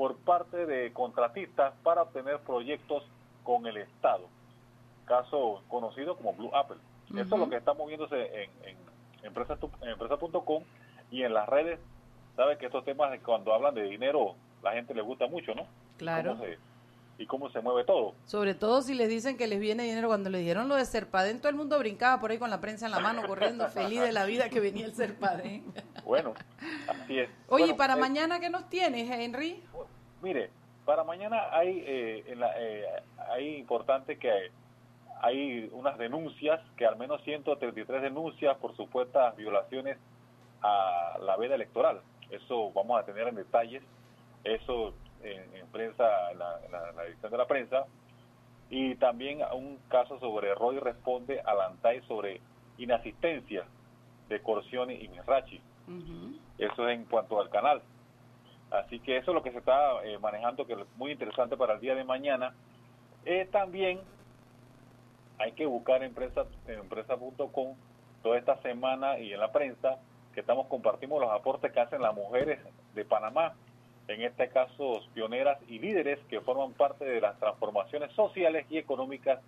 por 0.00 0.16
parte 0.16 0.64
de 0.64 0.94
contratistas 0.94 1.74
para 1.82 2.00
obtener 2.00 2.38
proyectos 2.38 3.02
con 3.44 3.66
el 3.66 3.76
Estado. 3.76 4.28
Caso 5.04 5.62
conocido 5.68 6.16
como 6.16 6.32
Blue 6.32 6.50
Apple. 6.56 6.78
Eso 7.10 7.20
es 7.34 7.38
lo 7.38 7.50
que 7.50 7.56
está 7.56 7.74
moviéndose 7.74 8.44
en, 8.44 8.50
en 8.64 8.76
empresa- 9.24 9.58
en 9.82 9.88
empresa.com 9.90 10.62
y 11.10 11.22
en 11.22 11.34
las 11.34 11.46
redes. 11.50 11.78
Sabe 12.34 12.56
que 12.56 12.64
estos 12.64 12.82
temas, 12.86 13.10
cuando 13.22 13.52
hablan 13.52 13.74
de 13.74 13.82
dinero, 13.82 14.36
la 14.62 14.72
gente 14.72 14.94
le 14.94 15.02
gusta 15.02 15.26
mucho, 15.26 15.54
¿no? 15.54 15.66
Claro. 15.98 16.30
Cómo 16.30 16.44
se- 16.44 16.58
y 17.18 17.26
cómo 17.26 17.50
se 17.50 17.60
mueve 17.60 17.84
todo. 17.84 18.14
Sobre 18.24 18.54
todo 18.54 18.80
si 18.80 18.94
les 18.94 19.10
dicen 19.10 19.36
que 19.36 19.46
les 19.46 19.60
viene 19.60 19.82
dinero. 19.82 20.08
Cuando 20.08 20.30
les 20.30 20.40
dieron 20.40 20.68
lo 20.70 20.76
de 20.76 20.86
Serpadén, 20.86 21.36
todo 21.40 21.50
el 21.50 21.54
mundo 21.56 21.78
brincaba 21.78 22.18
por 22.18 22.30
ahí 22.30 22.38
con 22.38 22.48
la 22.48 22.62
prensa 22.62 22.86
en 22.86 22.92
la 22.92 23.00
mano, 23.00 23.26
corriendo, 23.26 23.68
feliz 23.68 24.00
de 24.00 24.10
la 24.12 24.24
vida 24.24 24.48
que 24.48 24.58
venía 24.60 24.86
el 24.86 24.94
Serpadén. 24.94 25.62
Bueno, 26.02 26.32
así 26.88 27.18
es. 27.18 27.28
Oye, 27.48 27.64
Bueno, 27.64 27.66
¿y 27.66 27.72
para 27.74 27.92
eh, 27.92 28.00
mañana 28.00 28.40
qué 28.40 28.48
nos 28.48 28.70
tienes, 28.70 29.10
Henry? 29.10 29.62
Mire, 30.22 30.50
para 30.84 31.04
mañana 31.04 31.48
hay, 31.52 31.82
eh, 31.86 32.24
en 32.28 32.40
la, 32.40 32.52
eh, 32.58 32.84
hay 33.30 33.56
importante 33.56 34.18
que 34.18 34.50
hay 35.22 35.68
unas 35.72 35.98
denuncias, 35.98 36.60
que 36.76 36.86
al 36.86 36.96
menos 36.96 37.22
133 37.22 38.02
denuncias 38.02 38.56
por 38.58 38.74
supuestas 38.76 39.36
violaciones 39.36 39.98
a 40.62 41.16
la 41.20 41.36
veda 41.36 41.54
electoral. 41.54 42.00
Eso 42.30 42.72
vamos 42.72 42.98
a 43.00 43.04
tener 43.04 43.28
en 43.28 43.34
detalles, 43.34 43.82
eso 44.44 44.94
en, 45.22 45.54
en 45.56 45.66
prensa, 45.68 46.30
en 46.32 46.38
la, 46.38 46.60
en 46.64 46.72
la- 46.72 46.88
en 46.90 46.96
la 46.96 47.04
edición 47.04 47.30
de 47.32 47.38
la 47.38 47.46
prensa, 47.46 47.84
y 48.70 48.94
también 48.96 49.40
un 49.52 49.78
caso 49.88 50.18
sobre 50.20 50.54
Roy 50.54 50.78
responde 50.78 51.40
al 51.40 51.60
ANTAI 51.60 52.00
sobre 52.02 52.40
inasistencia 52.78 53.64
de 54.28 54.40
Corcioni 54.40 54.94
y 54.94 55.08
Mirrachi. 55.08 55.60
Ujú. 55.88 56.38
Eso 56.56 56.88
es 56.88 56.94
en 56.98 57.04
cuanto 57.04 57.40
al 57.40 57.50
canal. 57.50 57.82
Así 58.70 59.00
que 59.00 59.16
eso 59.16 59.32
es 59.32 59.34
lo 59.34 59.42
que 59.42 59.52
se 59.52 59.58
está 59.58 60.04
eh, 60.04 60.18
manejando, 60.18 60.66
que 60.66 60.74
es 60.74 60.78
muy 60.96 61.12
interesante 61.12 61.56
para 61.56 61.74
el 61.74 61.80
día 61.80 61.94
de 61.94 62.04
mañana. 62.04 62.54
Eh, 63.24 63.48
también 63.50 64.00
hay 65.38 65.52
que 65.52 65.66
buscar 65.66 66.02
en 66.02 66.14
prensa.com 66.14 67.76
toda 68.22 68.38
esta 68.38 68.56
semana 68.62 69.18
y 69.18 69.32
en 69.32 69.40
la 69.40 69.50
prensa 69.50 69.98
que 70.34 70.40
estamos 70.40 70.66
compartimos 70.68 71.20
los 71.20 71.30
aportes 71.30 71.72
que 71.72 71.80
hacen 71.80 72.02
las 72.02 72.14
mujeres 72.14 72.60
de 72.94 73.04
Panamá, 73.04 73.54
en 74.06 74.22
este 74.22 74.48
caso 74.48 75.00
pioneras 75.14 75.58
y 75.68 75.78
líderes 75.78 76.18
que 76.28 76.40
forman 76.40 76.72
parte 76.72 77.04
de 77.04 77.20
las 77.20 77.38
transformaciones 77.38 78.12
sociales 78.12 78.66
y 78.70 78.78
económicas 78.78 79.40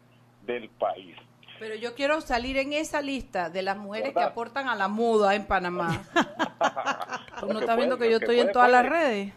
del 0.44 0.68
país. 0.70 1.16
Pero 1.62 1.76
yo 1.76 1.95
quiero 1.95 2.21
salir 2.21 2.57
en 2.57 2.73
esa 2.73 3.00
lista 3.00 3.49
de 3.49 3.62
las 3.62 3.76
mujeres 3.76 4.12
que 4.12 4.21
aportan 4.21 4.69
a 4.69 4.75
la 4.75 4.88
muda 4.88 5.37
en 5.37 5.47
Panamá. 5.47 6.02
Tú 7.38 7.47
no 7.47 7.61
estás 7.61 7.76
viendo 7.76 7.97
que 7.99 8.11
yo 8.11 8.16
estoy 8.16 8.40
en 8.40 8.47
puede, 8.47 8.52
todas 8.52 8.71
las 8.73 8.85
redes. 8.85 9.33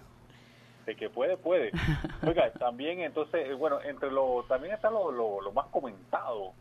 de 0.87 0.95
que 0.95 1.07
puede, 1.11 1.37
puede. 1.37 1.71
Oiga, 2.27 2.51
también 2.53 3.01
entonces, 3.01 3.47
eh, 3.47 3.53
bueno, 3.53 3.79
entre 3.79 4.09
lo, 4.09 4.43
también 4.47 4.73
está 4.73 4.89
lo, 4.89 5.11
lo, 5.11 5.39
lo 5.39 5.51
más 5.51 5.67
comentado 5.67 6.53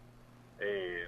eh, 0.61 1.06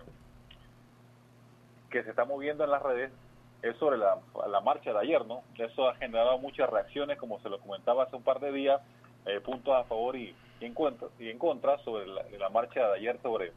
que 1.91 2.03
se 2.03 2.09
está 2.09 2.25
moviendo 2.25 2.65
en 2.65 2.71
las 2.71 2.83
redes 2.83 3.13
es 3.61 3.77
sobre 3.77 3.99
la, 3.99 4.17
la 4.51 4.63
marcha 4.63 4.91
de 4.95 5.01
ayer, 5.01 5.27
¿no? 5.27 5.43
Eso 5.59 5.87
ha 5.87 5.97
generado 5.97 6.39
muchas 6.39 6.71
reacciones, 6.71 7.19
como 7.19 7.41
se 7.41 7.51
lo 7.51 7.59
comentaba 7.59 8.05
hace 8.05 8.17
un 8.17 8.23
par 8.23 8.41
de 8.41 8.53
días, 8.53 8.81
eh, 9.27 9.39
puntos 9.39 9.75
a 9.77 9.85
favor 9.85 10.17
y, 10.17 10.35
y 10.61 10.65
en 10.65 10.73
contra, 10.73 11.09
y 11.19 11.29
en 11.29 11.39
contra 11.39 11.77
sobre 11.81 12.07
la 12.07 12.49
marcha 12.49 12.89
de 12.89 12.95
ayer 12.95 13.21
sobre 13.21 13.53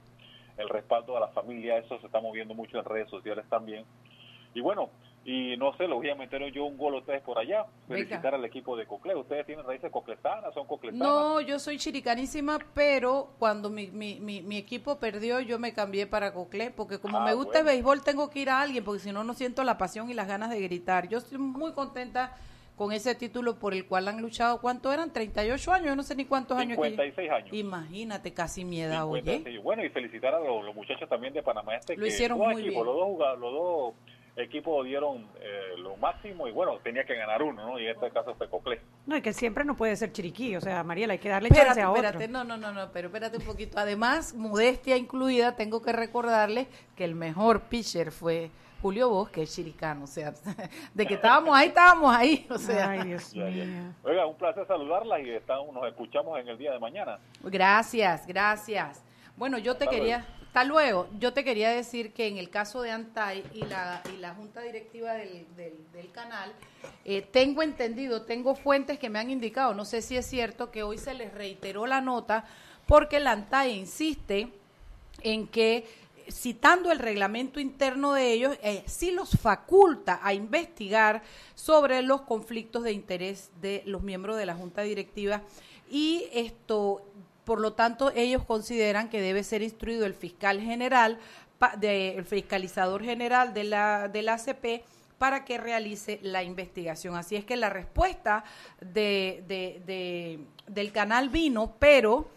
el 0.60 0.70
respaldo 0.70 1.18
a 1.18 1.20
la 1.22 1.28
familia, 1.30 1.78
eso 1.78 2.00
se 2.00 2.06
está 2.06 2.20
moviendo 2.22 2.54
mucho 2.54 2.78
en 2.78 2.86
redes 2.86 3.10
sociales 3.10 3.46
también. 3.50 3.86
Y 4.54 4.62
bueno, 4.62 4.90
y 5.26 5.56
no 5.58 5.76
sé, 5.78 5.88
lo 5.88 5.98
voy 5.98 6.10
a 6.10 6.16
meter 6.16 6.42
yo 6.52 6.66
un 6.66 6.78
gol 6.78 6.96
a 6.96 6.98
ustedes 7.00 7.22
por 7.22 7.38
allá, 7.38 7.66
Venga. 7.88 8.04
felicitar 8.06 8.34
al 8.34 8.44
equipo 8.46 8.76
de 8.76 8.86
Cocle. 8.88 9.16
¿Ustedes 9.16 9.46
tienen 9.46 9.66
raíces 9.66 9.92
cocletanas? 9.92 10.54
¿Son 10.54 10.66
cocletanas? 10.66 11.08
No, 11.08 11.40
yo 11.42 11.60
soy 11.60 11.78
chiricanísima, 11.78 12.58
pero 12.74 13.30
cuando 13.38 13.70
mi, 13.70 13.88
mi, 13.88 14.20
mi, 14.20 14.42
mi 14.42 14.58
equipo 14.58 14.98
perdió, 14.98 15.40
yo 15.40 15.60
me 15.60 15.74
cambié 15.74 16.08
para 16.08 16.34
Coclé, 16.34 16.72
porque 16.72 17.00
como 17.00 17.20
Ah, 17.20 17.26
me 17.26 17.34
gusta 17.34 17.60
el 17.60 17.66
béisbol, 17.66 18.02
tengo 18.02 18.30
que 18.30 18.40
ir 18.40 18.50
a 18.50 18.62
alguien, 18.62 18.84
porque 18.84 19.02
si 19.02 19.12
no, 19.12 19.24
no 19.24 19.34
siento 19.34 19.64
la 19.64 19.78
pasión 19.78 20.10
y 20.10 20.14
las 20.14 20.28
ganas 20.28 20.50
de 20.50 20.62
gritar. 20.62 21.08
Yo 21.10 21.20
estoy 21.20 21.38
muy 21.38 21.74
contenta 21.74 22.36
con 22.80 22.94
ese 22.94 23.14
título 23.14 23.60
por 23.60 23.74
el 23.74 23.86
cual 23.86 24.08
han 24.08 24.22
luchado. 24.22 24.62
¿Cuánto 24.62 24.94
eran? 24.94 25.12
38 25.12 25.74
años, 25.74 25.88
yo 25.88 25.96
no 25.98 26.04
sé 26.04 26.16
ni 26.16 26.24
cuántos 26.24 26.58
años. 26.58 26.78
que- 26.80 26.88
56 26.92 27.30
años. 27.30 27.50
Imagínate, 27.52 28.34
casi 28.34 28.64
mi 28.64 28.80
edad, 28.82 29.06
oye. 29.06 29.22
56. 29.22 29.62
Bueno, 29.62 29.84
y 29.84 29.90
felicitar 29.90 30.34
a 30.34 30.40
los, 30.40 30.64
los 30.64 30.74
muchachos 30.74 31.10
también 31.10 31.34
de 31.34 31.44
Panamá 31.44 31.76
Este 31.76 31.98
Lo 31.98 32.04
que 32.04 32.08
hicieron 32.08 32.38
muy 32.38 32.54
equipos, 32.54 32.70
bien. 32.72 32.86
los 32.86 32.96
dos, 32.96 33.06
jugadores, 33.08 33.42
los 33.42 33.52
dos 33.54 33.94
equipos 34.38 34.86
dieron 34.86 35.28
eh, 35.42 35.78
lo 35.80 35.98
máximo 35.98 36.48
y 36.48 36.52
bueno, 36.54 36.78
tenía 36.82 37.04
que 37.04 37.16
ganar 37.16 37.44
uno, 37.44 37.68
¿no? 37.68 37.78
Y 37.82 37.84
en 37.84 37.92
este 37.96 38.10
caso 38.12 38.34
fue 38.36 38.50
Coclé. 38.50 38.80
No, 39.08 39.18
y 39.18 39.22
que 39.22 39.34
siempre 39.34 39.66
no 39.66 39.76
puede 39.76 39.98
ser 39.98 40.14
Chiriquí, 40.14 40.56
o 40.56 40.62
sea, 40.62 40.82
Mariela, 40.86 41.12
hay 41.12 41.20
que 41.20 41.28
darle 41.28 41.50
Espérate, 41.50 41.68
chance 41.72 41.82
a 41.82 41.92
otro. 41.92 42.02
espérate, 42.06 42.30
no, 42.32 42.46
no, 42.46 42.56
no, 42.56 42.72
no, 42.72 42.94
pero 42.94 43.08
espérate 43.10 43.36
un 43.40 43.44
poquito. 43.44 43.78
Además, 43.78 44.34
modestia 44.34 44.96
incluida, 44.96 45.58
tengo 45.58 45.82
que 45.82 45.92
recordarles 45.92 46.68
que 46.96 47.04
el 47.04 47.16
mejor 47.16 47.64
pitcher 47.64 48.14
fue 48.14 48.52
Julio 48.82 49.10
Bosch, 49.10 49.30
que 49.32 49.44
es 49.44 49.54
chiricano, 49.54 50.04
o 50.04 50.08
sea, 50.08 50.34
de 50.94 51.06
que 51.06 51.16
estábamos 51.16 51.56
ahí, 51.58 51.68
estábamos 51.68 52.16
ahí, 52.16 52.48
o 52.50 52.58
sea. 52.58 52.90
Ay, 52.92 53.04
Dios 53.08 53.32
Ya, 53.32 53.50
ya. 53.50 53.66
mío. 53.66 53.94
Oiga, 54.04 54.26
un 54.26 54.36
placer 54.36 54.66
saludarlas 54.68 55.22
y 55.22 55.30
estamos, 55.32 55.74
nos 55.74 55.86
escuchamos 55.88 56.40
en 56.40 56.48
el 56.48 56.58
día 56.58 56.72
de 56.72 56.80
mañana. 56.80 57.20
Gracias, 57.44 58.26
gracias. 58.26 59.04
Bueno, 59.36 59.58
yo 59.58 59.76
te 59.78 59.86
Hasta 59.86 59.96
quería, 59.96 60.26
hasta 60.48 60.64
luego, 60.64 61.08
yo 61.20 61.32
te 61.34 61.44
quería 61.44 61.70
decir 61.70 62.12
que 62.14 62.28
en 62.28 62.38
el 62.38 62.50
caso 62.50 62.82
de 62.82 62.92
Antay 62.92 63.44
y 63.54 63.64
la, 63.66 64.02
y 64.14 64.18
la 64.18 64.34
junta 64.36 64.62
directiva 64.62 65.14
del, 65.14 65.46
del, 65.56 65.74
del 65.94 66.12
canal, 66.12 66.52
eh, 67.06 67.22
tengo 67.22 67.62
entendido, 67.62 68.24
tengo 68.24 68.56
fuentes 68.56 69.00
que 69.00 69.10
me 69.10 69.20
han 69.20 69.30
indicado, 69.30 69.74
no 69.74 69.86
sé 69.86 70.02
si 70.02 70.18
es 70.18 70.26
cierto, 70.26 70.72
que 70.72 70.84
hoy 70.84 70.98
se 70.98 71.14
les 71.14 71.34
reiteró 71.34 71.86
la 71.86 72.02
nota 72.02 72.46
porque 72.88 73.20
la 73.20 73.32
Antay 73.32 73.72
insiste 73.78 74.52
en 75.22 75.48
que 75.48 75.86
citando 76.32 76.92
el 76.92 77.00
reglamento 77.00 77.60
interno 77.60 78.14
de 78.14 78.32
ellos, 78.32 78.58
eh, 78.64 78.84
sí 78.86 79.12
los 79.12 79.32
faculta 79.32 80.20
a 80.24 80.34
investigar 80.34 81.22
sobre 81.56 82.02
los 82.02 82.22
conflictos 82.22 82.84
de 82.84 82.92
interés 82.94 83.52
de 83.62 83.84
los 83.86 84.02
miembros 84.02 84.38
de 84.38 84.46
la 84.46 84.56
Junta 84.56 84.82
Directiva 84.84 85.44
y 85.90 86.26
esto, 86.34 87.04
por 87.46 87.60
lo 87.60 87.74
tanto, 87.74 88.12
ellos 88.16 88.44
consideran 88.46 89.10
que 89.10 89.22
debe 89.22 89.44
ser 89.44 89.62
instruido 89.62 90.06
el 90.06 90.14
fiscal 90.14 90.62
general, 90.62 91.20
el 91.82 92.26
fiscalizador 92.26 93.04
general 93.04 93.54
de 93.54 93.64
la, 93.66 94.08
de 94.08 94.22
la 94.22 94.34
ACP 94.36 94.84
para 95.18 95.44
que 95.44 95.58
realice 95.58 96.20
la 96.22 96.44
investigación. 96.44 97.16
Así 97.16 97.36
es 97.36 97.44
que 97.44 97.58
la 97.58 97.70
respuesta 97.70 98.46
de- 98.80 99.44
de- 99.48 100.40
del 100.68 100.92
canal 100.94 101.28
vino, 101.30 101.76
pero 101.80 102.30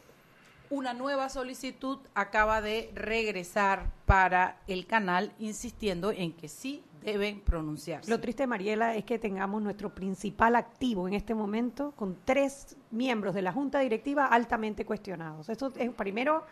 una 0.73 0.95
nueva 0.95 1.29
solicitud 1.29 1.99
acaba 2.15 2.63
de 2.63 2.91
regresar 2.95 3.93
para 4.07 4.57
el 4.67 4.87
canal, 4.87 5.35
insistiendo 5.39 6.13
en 6.13 6.33
que 6.33 6.49
sí 6.49 6.83
deben 7.05 7.41
pronunciarse. 7.41 8.11
Lo 8.11 8.19
triste, 8.21 8.47
Mariela, 8.47 8.97
es 8.97 9.05
que 9.05 9.19
tengamos 9.19 9.61
nuestro 9.61 9.95
principal 9.95 10.57
activo 10.57 11.07
en 11.07 11.13
este 11.13 11.35
momento 11.35 11.93
con 11.95 12.17
tres 12.25 12.79
miembros 12.91 13.35
de 13.35 13.43
la 13.43 13.53
Junta 13.53 13.81
Directiva 13.81 14.25
altamente 14.25 14.87
cuestionados. 14.87 15.51
Esto 15.51 15.75
es, 15.77 15.91
primero, 15.91 16.45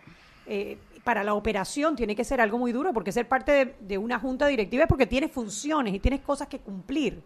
eh, 0.46 0.76
para 1.02 1.24
la 1.24 1.32
operación 1.32 1.96
tiene 1.96 2.14
que 2.14 2.24
ser 2.24 2.42
algo 2.42 2.58
muy 2.58 2.72
duro, 2.72 2.92
porque 2.92 3.12
ser 3.12 3.26
parte 3.26 3.74
de, 3.80 3.96
una 3.98 4.18
Junta 4.18 4.48
Directiva 4.48 4.82
es 4.82 4.88
porque 4.88 5.06
tienes 5.06 5.32
funciones 5.32 5.94
y 5.94 5.98
tienes 5.98 6.20
cosas 6.20 6.46
que 6.46 6.58
cumplir. 6.58 7.22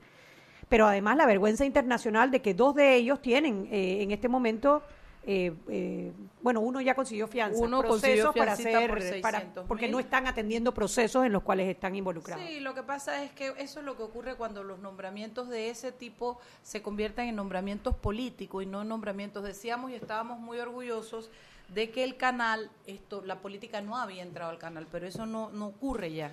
Pero 0.69 0.87
además 0.87 1.17
la 1.17 1.27
vergüenza 1.27 1.65
internacional 1.65 2.31
de 2.31 2.41
que 2.41 2.55
dos 2.55 2.77
de 2.77 2.95
ellos 2.95 3.21
tienen 3.21 3.67
eh, 3.73 4.01
en 4.05 4.13
este 4.13 4.29
momento... 4.29 4.85
eh, 5.27 5.55
eh, 5.69 6.13
bueno, 6.43 6.61
uno 6.61 6.83
ya 6.83 6.95
consiguió 6.95 7.27
fianza, 7.27 7.59
Uno 7.63 7.83
consiguió 7.83 8.33
procesos 8.33 8.37
para 8.37 8.53
hacer, 8.53 8.91
por 8.91 8.99
para, 9.23 9.39
600 9.39 9.67
porque 9.67 9.89
no 9.89 9.99
están 9.99 10.27
atendiendo 10.27 10.75
procesos 10.75 11.25
en 11.25 11.33
los 11.33 11.43
cuales 11.43 11.69
están 11.69 11.97
involucrados. 11.97 12.45
Sí, 12.47 12.61
lo 12.61 12.75
que 12.75 12.83
pasa 12.83 13.25
es 13.25 13.33
que 13.33 13.55
eso 13.59 13.81
es 13.81 13.87
lo 13.87 13.97
que 13.97 14.03
ocurre 14.03 14.35
cuando 14.35 14.63
los 14.63 14.81
nombramientos 14.81 15.49
de 15.49 15.71
ese 15.71 15.93
tipo 15.93 16.39
se 16.63 16.83
convierten 16.83 17.29
en 17.29 17.37
nombramientos 17.37 17.97
políticos 17.97 18.63
y 18.63 18.67
no 18.67 18.83
en 18.83 18.89
nombramientos. 18.89 19.45
Decíamos 19.45 19.93
y 19.93 19.95
estábamos 19.95 20.39
muy 20.39 20.59
orgullosos 20.59 21.31
de 21.69 21.91
que 21.91 22.05
el 22.05 22.19
canal, 22.19 22.71
esto, 22.87 23.23
la 23.25 23.41
política 23.41 23.81
no 23.81 23.97
había 23.97 24.23
entrado 24.23 24.51
al 24.51 24.59
canal, 24.59 24.87
pero 24.93 25.07
eso 25.07 25.25
no, 25.25 25.49
no 25.51 25.69
ocurre 25.69 26.13
ya. 26.13 26.33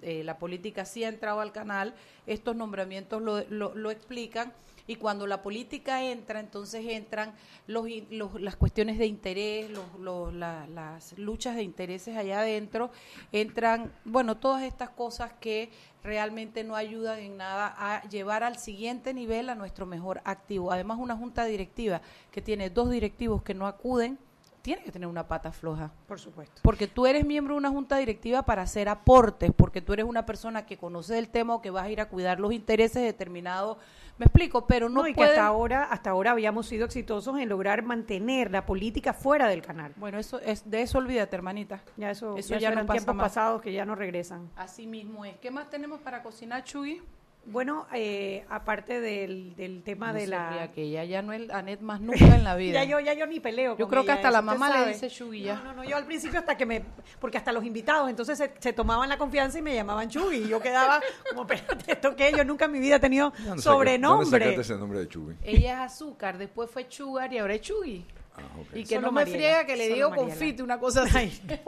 Eh, 0.00 0.24
la 0.24 0.38
política 0.38 0.86
sí 0.86 1.04
ha 1.04 1.08
entrado 1.08 1.40
al 1.40 1.52
canal, 1.52 1.94
estos 2.26 2.56
nombramientos 2.56 3.20
lo, 3.20 3.44
lo, 3.50 3.74
lo 3.74 3.90
explican 3.90 4.54
y 4.90 4.96
cuando 4.96 5.24
la 5.28 5.40
política 5.40 6.02
entra, 6.02 6.40
entonces 6.40 6.84
entran 6.84 7.32
los, 7.68 7.86
los- 8.10 8.40
las 8.40 8.56
cuestiones 8.56 8.98
de 8.98 9.06
interés, 9.06 9.70
los, 9.70 9.84
los- 10.00 10.34
la- 10.34 10.66
las 10.66 11.16
luchas 11.16 11.54
de 11.54 11.62
intereses 11.62 12.16
allá 12.16 12.40
adentro, 12.40 12.90
entran, 13.30 13.92
bueno, 14.04 14.36
todas 14.36 14.64
estas 14.64 14.90
cosas 14.90 15.32
que 15.40 15.70
realmente 16.02 16.64
no 16.64 16.74
ayudan 16.74 17.20
en 17.20 17.36
nada 17.36 17.72
a 17.78 18.02
llevar 18.08 18.42
al 18.42 18.58
siguiente 18.58 19.14
nivel 19.14 19.48
a 19.48 19.54
nuestro 19.54 19.86
mejor 19.86 20.22
activo. 20.24 20.72
Además, 20.72 20.98
una 20.98 21.16
junta 21.16 21.44
directiva 21.44 22.00
que 22.32 22.42
tiene 22.42 22.68
dos 22.68 22.90
directivos 22.90 23.44
que 23.44 23.54
no 23.54 23.68
acuden, 23.68 24.18
tiene 24.62 24.82
que 24.82 24.92
tener 24.92 25.08
una 25.08 25.26
pata 25.26 25.52
floja. 25.52 25.90
Por 26.06 26.18
supuesto. 26.20 26.60
Porque 26.62 26.86
tú 26.86 27.06
eres 27.06 27.24
miembro 27.24 27.54
de 27.54 27.58
una 27.58 27.70
junta 27.70 27.96
directiva 27.96 28.42
para 28.42 28.62
hacer 28.62 28.88
aportes, 28.88 29.50
porque 29.56 29.80
tú 29.80 29.92
eres 29.92 30.04
una 30.04 30.26
persona 30.26 30.66
que 30.66 30.76
conoce 30.76 31.18
el 31.18 31.28
tema 31.28 31.54
o 31.54 31.62
que 31.62 31.70
vas 31.70 31.84
a 31.84 31.90
ir 31.90 32.00
a 32.00 32.08
cuidar 32.08 32.40
los 32.40 32.52
intereses 32.52 33.02
determinados. 33.02 33.78
Me 34.18 34.26
explico, 34.26 34.66
pero 34.66 34.88
no, 34.90 35.02
No, 35.02 35.08
y 35.08 35.14
que 35.14 35.24
hasta 35.24 35.46
ahora, 35.46 35.84
hasta 35.84 36.10
ahora 36.10 36.32
habíamos 36.32 36.66
sido 36.66 36.84
exitosos 36.84 37.38
en 37.38 37.48
lograr 37.48 37.82
mantener 37.82 38.50
la 38.50 38.66
política 38.66 39.14
fuera 39.14 39.48
del 39.48 39.62
canal. 39.62 39.94
Bueno, 39.96 40.18
eso 40.18 40.38
es 40.40 40.68
de 40.70 40.82
eso 40.82 40.98
olvídate, 40.98 41.34
hermanita. 41.36 41.82
Ya 41.96 42.10
eso, 42.10 42.36
Eso 42.36 42.50
ya 42.54 42.58
ya 42.60 42.68
no 42.68 42.72
eran 42.74 42.86
pasa 42.86 42.98
tiempos 42.98 43.14
más. 43.14 43.24
pasados 43.28 43.62
que 43.62 43.72
ya 43.72 43.86
no 43.86 43.94
regresan. 43.94 44.50
Así 44.56 44.86
mismo 44.86 45.24
es. 45.24 45.38
¿Qué 45.38 45.50
más 45.50 45.70
tenemos 45.70 46.00
para 46.00 46.22
cocinar, 46.22 46.64
Chugui? 46.64 47.00
Bueno, 47.46 47.86
eh, 47.94 48.44
aparte 48.50 49.00
del, 49.00 49.56
del 49.56 49.82
tema 49.82 50.12
No 50.12 50.18
de 50.18 50.26
la... 50.26 50.70
que 50.72 50.82
ella 50.82 51.04
ya 51.04 51.22
no 51.22 51.32
es 51.32 51.50
Anet 51.50 51.80
más 51.80 52.00
nunca 52.00 52.24
en 52.36 52.44
la 52.44 52.54
vida. 52.54 52.74
Ya 52.74 52.84
yo, 52.84 53.00
ya 53.00 53.14
yo 53.14 53.26
ni 53.26 53.40
peleo. 53.40 53.72
Yo 53.78 53.86
con 53.86 53.90
creo 53.90 54.02
que 54.02 54.08
ella, 54.10 54.14
hasta 54.16 54.30
la 54.30 54.42
mamá 54.42 54.78
le 54.84 54.88
dice 54.92 55.08
Chugui 55.08 55.42
ya. 55.42 55.54
No, 55.56 55.64
no, 55.64 55.72
no, 55.74 55.84
yo 55.84 55.96
al 55.96 56.04
principio 56.06 56.38
hasta 56.38 56.56
que 56.56 56.66
me, 56.66 56.84
porque 57.18 57.38
hasta 57.38 57.50
los 57.52 57.64
invitados, 57.64 58.08
entonces 58.10 58.36
se, 58.38 58.52
se 58.58 58.72
tomaban 58.72 59.08
la 59.08 59.16
confianza 59.18 59.58
y 59.58 59.62
me 59.62 59.74
llamaban 59.74 60.08
Chugui, 60.08 60.36
y 60.44 60.48
yo 60.48 60.60
quedaba 60.60 61.00
como, 61.30 61.42
espérate, 61.50 61.92
¿esto 61.92 62.14
qué? 62.14 62.30
Yo 62.36 62.44
nunca 62.44 62.66
en 62.66 62.72
mi 62.72 62.78
vida 62.78 62.96
he 62.96 63.00
tenido 63.00 63.30
¿Dónde 63.30 63.40
saca- 63.42 63.48
¿Dónde 63.48 63.62
sobrenombre. 63.62 64.40
sacaste 64.40 64.60
ese 64.60 64.76
nombre 64.76 64.98
de? 65.00 65.08
Ella 65.42 65.72
es 65.84 65.92
azúcar, 65.92 66.38
después 66.38 66.70
fue 66.70 66.86
sugar 66.88 67.32
y 67.32 67.38
ahora 67.38 67.54
es 67.54 67.62
Chugui. 67.62 68.04
Ah. 68.42 68.62
Y 68.74 68.82
que 68.84 68.94
Solo 68.96 69.06
no 69.08 69.12
me 69.12 69.20
Mariela, 69.22 69.38
friega 69.38 69.66
que 69.66 69.76
le 69.76 69.84
solo 69.84 69.94
digo 69.94 70.10
Mariela. 70.10 70.28
confite, 70.28 70.62
una 70.62 70.78
cosa 70.78 71.02
así. 71.02 71.16
Ay, 71.16 71.40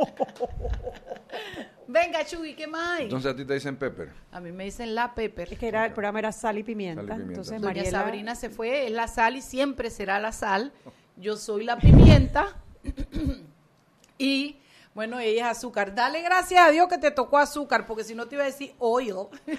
Venga, 1.88 2.24
Chugui, 2.24 2.54
¿qué 2.54 2.66
más 2.66 2.98
hay? 2.98 3.04
Entonces 3.04 3.32
a 3.32 3.36
ti 3.36 3.44
te 3.44 3.54
dicen 3.54 3.76
Pepper. 3.76 4.10
A 4.30 4.40
mí 4.40 4.50
me 4.52 4.64
dicen 4.64 4.94
la 4.94 5.14
Pepper. 5.14 5.52
es 5.52 5.58
que 5.58 5.68
era, 5.68 5.84
el 5.84 5.92
programa 5.92 6.18
era 6.20 6.32
Sal 6.32 6.58
y 6.58 6.62
Pimienta, 6.62 7.02
Sal 7.02 7.08
y 7.08 7.10
Pimienta. 7.10 7.32
entonces 7.32 7.60
Doña 7.60 7.74
Mariela... 7.74 7.98
Sabrina 7.98 8.34
se 8.34 8.48
fue, 8.50 8.86
es 8.86 8.92
la 8.92 9.08
sal 9.08 9.36
y 9.36 9.42
siempre 9.42 9.90
será 9.90 10.18
la 10.20 10.32
sal. 10.32 10.72
Yo 11.16 11.36
soy 11.36 11.64
la 11.64 11.76
pimienta. 11.78 12.56
y 14.18 14.56
bueno, 14.94 15.18
ella 15.20 15.50
es 15.50 15.56
azúcar. 15.58 15.94
Dale 15.94 16.20
gracias 16.22 16.60
a 16.66 16.70
Dios 16.70 16.86
que 16.88 16.98
te 16.98 17.10
tocó 17.10 17.38
azúcar, 17.38 17.86
porque 17.86 18.04
si 18.04 18.14
no 18.14 18.26
te 18.26 18.34
iba 18.34 18.44
a 18.44 18.46
decir 18.46 18.74
oil. 18.78 19.14
El 19.46 19.58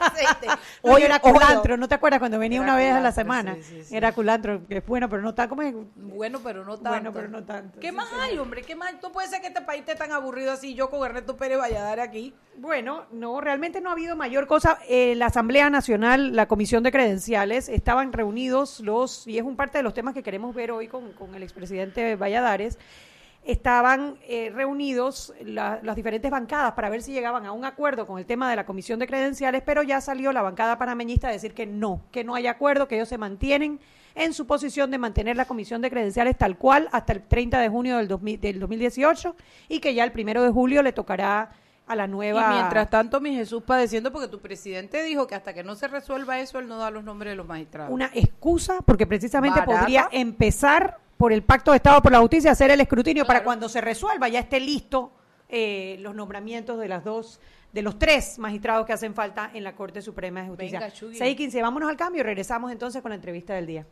aceite. 0.00 0.46
Hoy 0.82 1.02
era 1.02 1.18
culantro, 1.18 1.76
¿no 1.76 1.88
te 1.88 1.94
acuerdas 1.96 2.20
cuando 2.20 2.38
venía 2.38 2.60
Era 2.60 2.64
una 2.72 2.76
vez 2.76 2.92
a 2.92 3.00
la 3.00 3.12
semana? 3.12 3.54
sí, 3.56 3.62
sí, 3.62 3.84
sí. 3.84 3.96
Era 3.96 4.12
culantro, 4.12 4.66
que 4.66 4.78
es 4.78 4.86
bueno, 4.86 5.08
pero 5.08 5.22
no 5.22 5.30
está 5.30 5.48
como 5.48 5.62
es- 5.62 5.74
Bueno, 5.96 6.40
pero 6.42 6.64
no 6.64 6.74
tanto. 6.76 6.90
Bueno, 6.90 7.12
pero 7.12 7.28
no 7.28 7.44
tanto, 7.44 7.80
¿Qué 7.80 7.90
más 7.92 8.08
hay, 8.20 8.38
hombre? 8.38 8.62
¿Qué 8.62 8.76
más? 8.76 8.94
No 9.02 9.10
puede 9.12 9.28
ser 9.28 9.40
que 9.40 9.48
este 9.48 9.62
país 9.62 9.80
esté 9.80 9.94
tan 9.96 10.12
aburrido 10.12 10.52
así. 10.52 10.74
Yo 10.74 10.88
con 10.90 11.04
Ernesto 11.04 11.36
Pérez 11.36 11.58
Valladares 11.58 12.04
aquí. 12.06 12.34
Bueno, 12.56 13.06
no, 13.10 13.40
realmente 13.40 13.80
no 13.80 13.88
ha 13.90 13.92
habido 13.92 14.14
mayor 14.14 14.46
cosa. 14.46 14.78
Eh, 14.88 15.14
la 15.16 15.26
Asamblea 15.26 15.68
Nacional, 15.70 16.36
la 16.36 16.46
Comisión 16.46 16.84
de 16.84 16.92
Credenciales, 16.92 17.68
estaban 17.68 18.12
reunidos 18.12 18.78
los, 18.80 19.26
y 19.26 19.38
es 19.38 19.44
un 19.44 19.56
parte 19.56 19.78
de 19.78 19.82
los 19.82 19.94
temas 19.94 20.14
que 20.14 20.22
queremos 20.22 20.54
ver 20.54 20.70
hoy 20.70 20.86
con, 20.86 21.12
con 21.14 21.34
el 21.34 21.42
expresidente 21.42 22.14
Valladares, 22.16 22.78
estaban 23.44 24.16
eh, 24.26 24.50
reunidos 24.54 25.32
la- 25.44 25.80
las 25.82 25.96
diferentes 25.96 26.30
bancadas 26.30 26.72
para 26.72 26.88
ver 26.88 27.02
si 27.02 27.12
llegaban 27.12 27.44
a 27.46 27.52
un 27.52 27.64
acuerdo 27.64 28.06
con 28.06 28.18
el 28.18 28.26
tema 28.26 28.48
de 28.50 28.56
la 28.56 28.64
Comisión 28.66 28.98
de 28.98 29.06
Credenciales, 29.06 29.62
pero 29.64 29.82
ya 29.82 30.00
salió 30.00 30.32
la 30.32 30.42
bancada 30.42 30.78
panameñista 30.78 31.28
a 31.28 31.32
decir 31.32 31.54
que 31.54 31.66
no, 31.66 32.00
que 32.10 32.24
no 32.24 32.34
hay 32.34 32.46
acuerdo, 32.46 32.88
que 32.88 32.94
ellos 32.96 33.08
se 33.08 33.18
mantienen 33.18 33.80
en 34.14 34.32
su 34.32 34.46
posición 34.46 34.90
de 34.90 34.98
mantener 34.98 35.36
la 35.36 35.44
Comisión 35.44 35.82
de 35.82 35.90
Credenciales 35.90 36.38
tal 36.38 36.56
cual 36.56 36.88
hasta 36.92 37.12
el 37.12 37.22
30 37.22 37.58
de 37.60 37.68
junio 37.68 37.96
del, 37.98 38.08
2000 38.08 38.40
del 38.40 38.60
2018 38.60 39.34
y 39.68 39.80
que 39.80 39.92
ya 39.94 40.04
el 40.04 40.12
primero 40.12 40.42
de 40.42 40.50
julio 40.50 40.82
le 40.82 40.92
tocará 40.92 41.50
a 41.86 41.96
la 41.96 42.06
nueva... 42.06 42.50
Y 42.50 42.54
mientras 42.54 42.88
tanto, 42.88 43.20
mi 43.20 43.34
Jesús 43.34 43.62
padeciendo, 43.62 44.10
porque 44.10 44.28
tu 44.28 44.40
presidente 44.40 45.02
dijo 45.02 45.26
que 45.26 45.34
hasta 45.34 45.52
que 45.52 45.62
no 45.64 45.74
se 45.74 45.88
resuelva 45.88 46.40
eso, 46.40 46.58
él 46.58 46.66
no 46.68 46.78
da 46.78 46.90
los 46.90 47.04
nombres 47.04 47.32
de 47.32 47.36
los 47.36 47.46
magistrados. 47.46 47.92
una 47.92 48.10
excusa 48.14 48.76
porque 48.86 49.06
precisamente 49.06 49.60
Barata. 49.60 49.80
podría 49.80 50.08
empezar 50.12 50.98
por 51.16 51.32
el 51.32 51.42
Pacto 51.42 51.70
de 51.70 51.78
Estado 51.78 52.02
por 52.02 52.12
la 52.12 52.20
Justicia 52.20 52.52
hacer 52.52 52.70
el 52.70 52.80
escrutinio 52.80 53.24
para 53.24 53.44
cuando 53.44 53.68
se 53.68 53.80
resuelva 53.80 54.28
ya 54.28 54.40
esté 54.40 54.60
listo 54.60 55.12
eh, 55.48 55.96
los 56.00 56.14
nombramientos 56.14 56.78
de 56.78 56.88
las 56.88 57.04
dos 57.04 57.40
de 57.72 57.82
los 57.82 57.98
tres 57.98 58.38
magistrados 58.38 58.86
que 58.86 58.92
hacen 58.92 59.14
falta 59.14 59.50
en 59.52 59.64
la 59.64 59.74
Corte 59.74 60.00
Suprema 60.00 60.42
de 60.42 60.48
Justicia. 60.48 60.78
Venga, 60.78 60.92
Chugui. 60.92 61.16
6 61.16 61.32
y 61.32 61.36
15, 61.36 61.60
vámonos 61.60 61.88
al 61.88 61.96
cambio 61.96 62.20
y 62.20 62.22
regresamos 62.22 62.70
entonces 62.70 63.02
con 63.02 63.10
la 63.10 63.16
entrevista 63.16 63.54
del 63.54 63.66
día. 63.66 63.86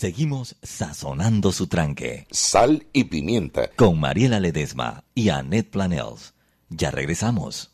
Seguimos 0.00 0.56
sazonando 0.62 1.52
su 1.52 1.66
tranque 1.66 2.26
Sal 2.30 2.86
y 2.92 3.04
pimienta. 3.04 3.68
con 3.76 4.00
Mariela 4.00 4.40
Ledesma 4.40 5.04
y 5.14 5.28
Annette 5.28 5.70
Planels. 5.70 6.34
Ya 6.70 6.90
regresamos. 6.90 7.69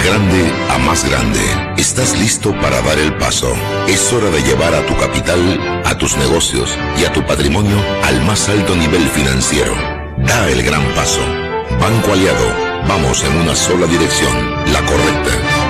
De 0.00 0.08
grande 0.08 0.52
a 0.70 0.78
más 0.78 1.04
grande. 1.04 1.40
¿Estás 1.76 2.18
listo 2.18 2.52
para 2.60 2.80
dar 2.82 2.98
el 2.98 3.12
paso? 3.18 3.52
Es 3.86 4.12
hora 4.12 4.30
de 4.30 4.42
llevar 4.42 4.74
a 4.74 4.86
tu 4.86 4.96
capital, 4.96 5.82
a 5.84 5.98
tus 5.98 6.16
negocios 6.16 6.74
y 6.98 7.04
a 7.04 7.12
tu 7.12 7.24
patrimonio 7.26 7.76
al 8.04 8.22
más 8.24 8.48
alto 8.48 8.74
nivel 8.76 9.06
financiero. 9.08 9.74
Da 10.18 10.48
el 10.48 10.62
gran 10.62 10.82
paso. 10.94 11.20
Banco 11.78 12.12
Aliado. 12.12 12.46
Vamos 12.88 13.22
en 13.24 13.36
una 13.36 13.54
sola 13.54 13.86
dirección, 13.86 14.72
la 14.72 14.80
correcta. 14.86 15.69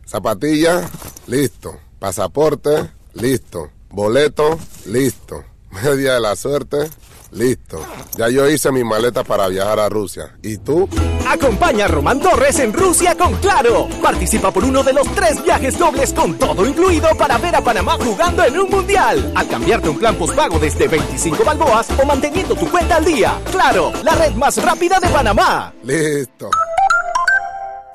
Zapatilla, 0.06 0.88
listo. 1.26 1.80
Pasaporte, 1.98 2.92
listo. 3.16 3.72
Boleto, 3.90 4.60
listo. 4.86 5.44
Media 5.72 6.14
de 6.14 6.20
la 6.20 6.36
suerte, 6.36 6.90
listo. 7.32 7.80
Ya 8.18 8.30
yo 8.30 8.48
hice 8.50 8.72
mi 8.72 8.84
maleta 8.84 9.24
para 9.24 9.48
viajar 9.48 9.80
a 9.80 9.90
Rusia. 9.90 10.36
¿Y 10.42 10.58
tú? 10.58 10.90
Acompaña 11.28 11.86
a 11.86 11.88
Román 11.90 12.20
Torres 12.22 12.58
en 12.60 12.74
Rusia 12.74 13.16
con 13.16 13.34
Claro. 13.36 13.88
Participa 14.02 14.52
por 14.52 14.64
uno 14.64 14.82
de 14.82 14.94
los 14.94 15.08
tres 15.14 15.44
viajes 15.44 15.78
dobles 15.78 16.14
con 16.14 16.38
todo 16.40 16.66
incluido 16.66 17.10
para 17.18 17.38
ver 17.38 17.56
a 17.56 17.62
Panamá 17.62 17.98
jugando 18.00 18.44
en 18.44 18.58
un 18.58 18.70
mundial. 18.70 19.34
Al 19.36 19.48
cambiarte 19.48 19.90
un 19.90 20.00
plan 20.00 20.16
postpago 20.16 20.58
desde 20.58 20.88
25 20.88 21.44
balboas 21.44 21.88
o 22.02 22.06
manteniendo 22.06 22.56
tu 22.56 22.70
cuenta 22.72 22.96
al 22.96 23.06
día. 23.06 23.40
Claro, 23.52 23.92
la 24.04 24.16
red 24.16 24.34
más 24.34 24.62
rápida 24.64 25.00
de 25.00 25.10
Panamá. 25.10 25.74
Listo. 25.84 26.50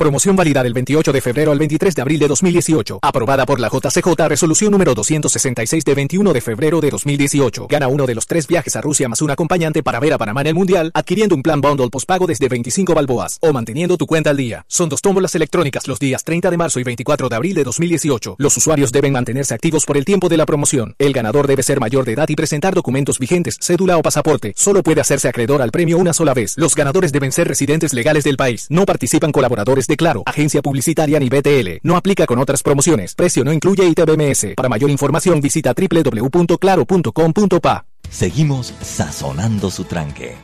Promoción 0.02 0.34
válida 0.34 0.64
del 0.64 0.72
28 0.72 1.12
de 1.12 1.20
febrero 1.20 1.52
al 1.52 1.60
23 1.60 1.94
de 1.94 2.02
abril 2.02 2.18
de 2.18 2.26
2018. 2.26 2.98
Aprobada 3.02 3.46
por 3.46 3.60
la 3.60 3.68
JCJ, 3.68 4.26
resolución 4.26 4.72
número 4.72 4.94
266 4.94 5.84
de 5.84 5.94
21 5.94 6.32
de 6.32 6.40
febrero 6.40 6.80
de 6.80 6.90
2018. 6.90 7.68
Gana 7.68 7.86
uno 7.86 8.04
de 8.04 8.16
los 8.16 8.26
tres 8.26 8.48
viajes 8.48 8.74
a 8.74 8.80
Rusia 8.80 9.08
más 9.08 9.22
un 9.22 9.30
acompañante 9.30 9.84
para 9.84 10.00
ver 10.00 10.12
a 10.12 10.18
Panamá 10.18 10.40
en 10.40 10.48
el 10.48 10.54
Mundial, 10.56 10.90
adquiriendo 10.92 11.36
un 11.36 11.44
plan 11.44 11.60
bundle 11.60 11.88
postpago 11.88 12.26
desde 12.26 12.48
25 12.48 12.96
balboas 12.96 13.38
o 13.42 13.52
manteniendo 13.52 13.96
tu 13.96 14.08
cuenta 14.08 14.30
al 14.30 14.36
día. 14.36 14.64
Son 14.66 14.88
dos 14.88 15.02
tómbolas 15.02 15.36
electrónicas 15.36 15.86
los 15.86 16.00
días 16.00 16.24
30 16.24 16.50
de 16.50 16.56
marzo 16.56 16.80
y 16.80 16.82
24 16.82 17.28
de 17.28 17.36
abril 17.36 17.54
de 17.54 17.62
2018. 17.62 18.34
Los 18.38 18.56
usuarios 18.56 18.90
deben 18.90 19.12
mantenerse 19.12 19.54
activos 19.54 19.86
por 19.86 19.96
el 19.96 20.04
tiempo 20.04 20.28
de 20.28 20.36
la 20.36 20.46
promoción. 20.46 20.96
El 20.98 21.12
ganador 21.12 21.46
debe 21.46 21.62
ser 21.62 21.78
mayor 21.78 22.04
de 22.04 22.14
edad 22.14 22.28
y 22.28 22.34
presentar 22.34 22.74
documentos 22.74 23.20
vigentes, 23.20 23.56
cédula 23.60 23.98
o 23.98 24.02
pasaporte. 24.02 24.52
Solo 24.56 24.82
puede 24.82 25.00
hacerse 25.00 25.28
acreedor 25.28 25.62
al 25.62 25.70
premio 25.70 25.96
una 25.96 26.12
sola 26.12 26.34
vez. 26.34 26.54
Los 26.56 26.74
ganadores 26.74 27.12
deben 27.12 27.30
ser 27.30 27.46
residentes 27.46 27.94
legales 27.94 28.24
del 28.24 28.36
país. 28.36 28.66
No 28.68 28.84
participan 28.84 29.30
colaboradores 29.30 29.86
de 29.86 29.91
Claro, 29.96 30.22
agencia 30.26 30.62
publicitaria 30.62 31.20
ni 31.20 31.28
BTL. 31.28 31.78
No 31.82 31.96
aplica 31.96 32.26
con 32.26 32.38
otras 32.38 32.62
promociones. 32.62 33.14
Precio 33.14 33.44
no 33.44 33.52
incluye 33.52 33.86
ITBMS. 33.86 34.54
Para 34.56 34.68
mayor 34.68 34.90
información 34.90 35.40
visita 35.40 35.74
www.claro.com.pa. 35.74 37.86
Seguimos 38.10 38.74
sazonando 38.82 39.70
su 39.70 39.84
tranque. 39.84 40.34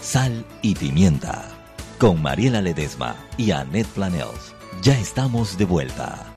Sal 0.00 0.44
y 0.60 0.74
pimienta. 0.74 1.48
Con 1.98 2.20
Mariela 2.20 2.60
Ledesma 2.60 3.16
y 3.38 3.52
Annette 3.52 3.88
Planels. 3.88 4.54
Ya 4.82 4.98
estamos 4.98 5.56
de 5.56 5.64
vuelta. 5.64 6.34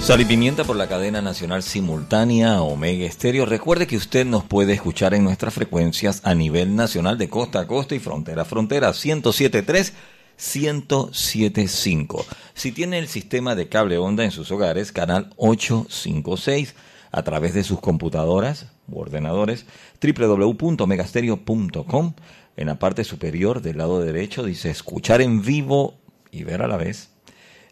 Sal 0.00 0.20
y 0.20 0.24
pimienta 0.24 0.64
por 0.64 0.76
la 0.76 0.88
cadena 0.88 1.20
nacional 1.20 1.62
simultánea 1.62 2.62
Omega 2.62 3.04
Estéreo. 3.04 3.44
Recuerde 3.44 3.86
que 3.86 3.98
usted 3.98 4.24
nos 4.24 4.44
puede 4.44 4.72
escuchar 4.72 5.12
en 5.12 5.24
nuestras 5.24 5.52
frecuencias 5.52 6.22
a 6.24 6.34
nivel 6.34 6.74
nacional 6.74 7.18
de 7.18 7.28
costa 7.28 7.60
a 7.60 7.66
costa 7.66 7.94
y 7.94 7.98
frontera 7.98 8.42
a 8.42 8.44
frontera 8.46 8.92
1073 8.92 9.92
1075. 10.40 12.24
Si 12.54 12.72
tiene 12.72 12.98
el 12.98 13.08
sistema 13.08 13.54
de 13.54 13.68
cable 13.68 13.98
onda 13.98 14.24
en 14.24 14.30
sus 14.30 14.50
hogares, 14.50 14.90
canal 14.90 15.28
856 15.36 16.74
a 17.12 17.22
través 17.22 17.52
de 17.54 17.62
sus 17.62 17.80
computadoras 17.80 18.66
u 18.88 19.00
ordenadores 19.00 19.66
www.megastereo.com. 20.02 22.14
En 22.56 22.66
la 22.66 22.78
parte 22.78 23.04
superior 23.04 23.60
del 23.62 23.78
lado 23.78 24.00
derecho 24.00 24.42
dice 24.44 24.70
escuchar 24.70 25.20
en 25.20 25.42
vivo 25.42 25.98
y 26.30 26.44
ver 26.44 26.62
a 26.62 26.68
la 26.68 26.76
vez 26.76 27.10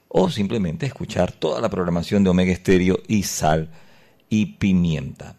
o 0.08 0.28
simplemente 0.30 0.86
escuchar 0.86 1.32
toda 1.32 1.60
la 1.60 1.70
programación 1.70 2.24
de 2.24 2.30
Omega 2.30 2.54
Stereo 2.54 2.98
y 3.08 3.24
sal 3.24 3.68
y 4.28 4.46
pimienta. 4.56 5.36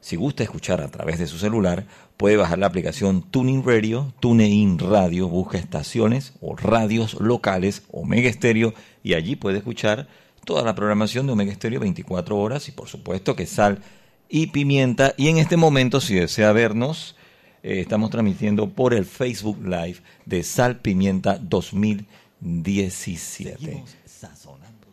Si 0.00 0.16
gusta 0.16 0.42
escuchar 0.42 0.80
a 0.80 0.90
través 0.90 1.18
de 1.18 1.26
su 1.26 1.38
celular, 1.38 1.86
puede 2.20 2.36
bajar 2.36 2.58
la 2.58 2.66
aplicación 2.66 3.22
Tuning 3.22 3.64
Radio, 3.64 4.12
TuneIn 4.20 4.78
Radio, 4.78 5.26
busca 5.26 5.56
estaciones 5.56 6.34
o 6.42 6.54
radios 6.54 7.14
locales 7.14 7.84
Omega 7.90 8.30
Stereo 8.30 8.74
y 9.02 9.14
allí 9.14 9.36
puede 9.36 9.56
escuchar 9.56 10.06
toda 10.44 10.62
la 10.62 10.74
programación 10.74 11.26
de 11.26 11.32
Omega 11.32 11.54
Stereo 11.54 11.80
24 11.80 12.36
horas 12.36 12.68
y 12.68 12.72
por 12.72 12.88
supuesto 12.88 13.34
que 13.36 13.46
sal 13.46 13.78
y 14.28 14.48
pimienta. 14.48 15.14
Y 15.16 15.28
en 15.28 15.38
este 15.38 15.56
momento, 15.56 16.02
si 16.02 16.14
desea 16.14 16.52
vernos, 16.52 17.16
eh, 17.62 17.80
estamos 17.80 18.10
transmitiendo 18.10 18.68
por 18.68 18.92
el 18.92 19.06
Facebook 19.06 19.64
Live 19.64 20.02
de 20.26 20.42
Sal 20.42 20.76
Pimienta 20.76 21.38
2017. 21.38 23.82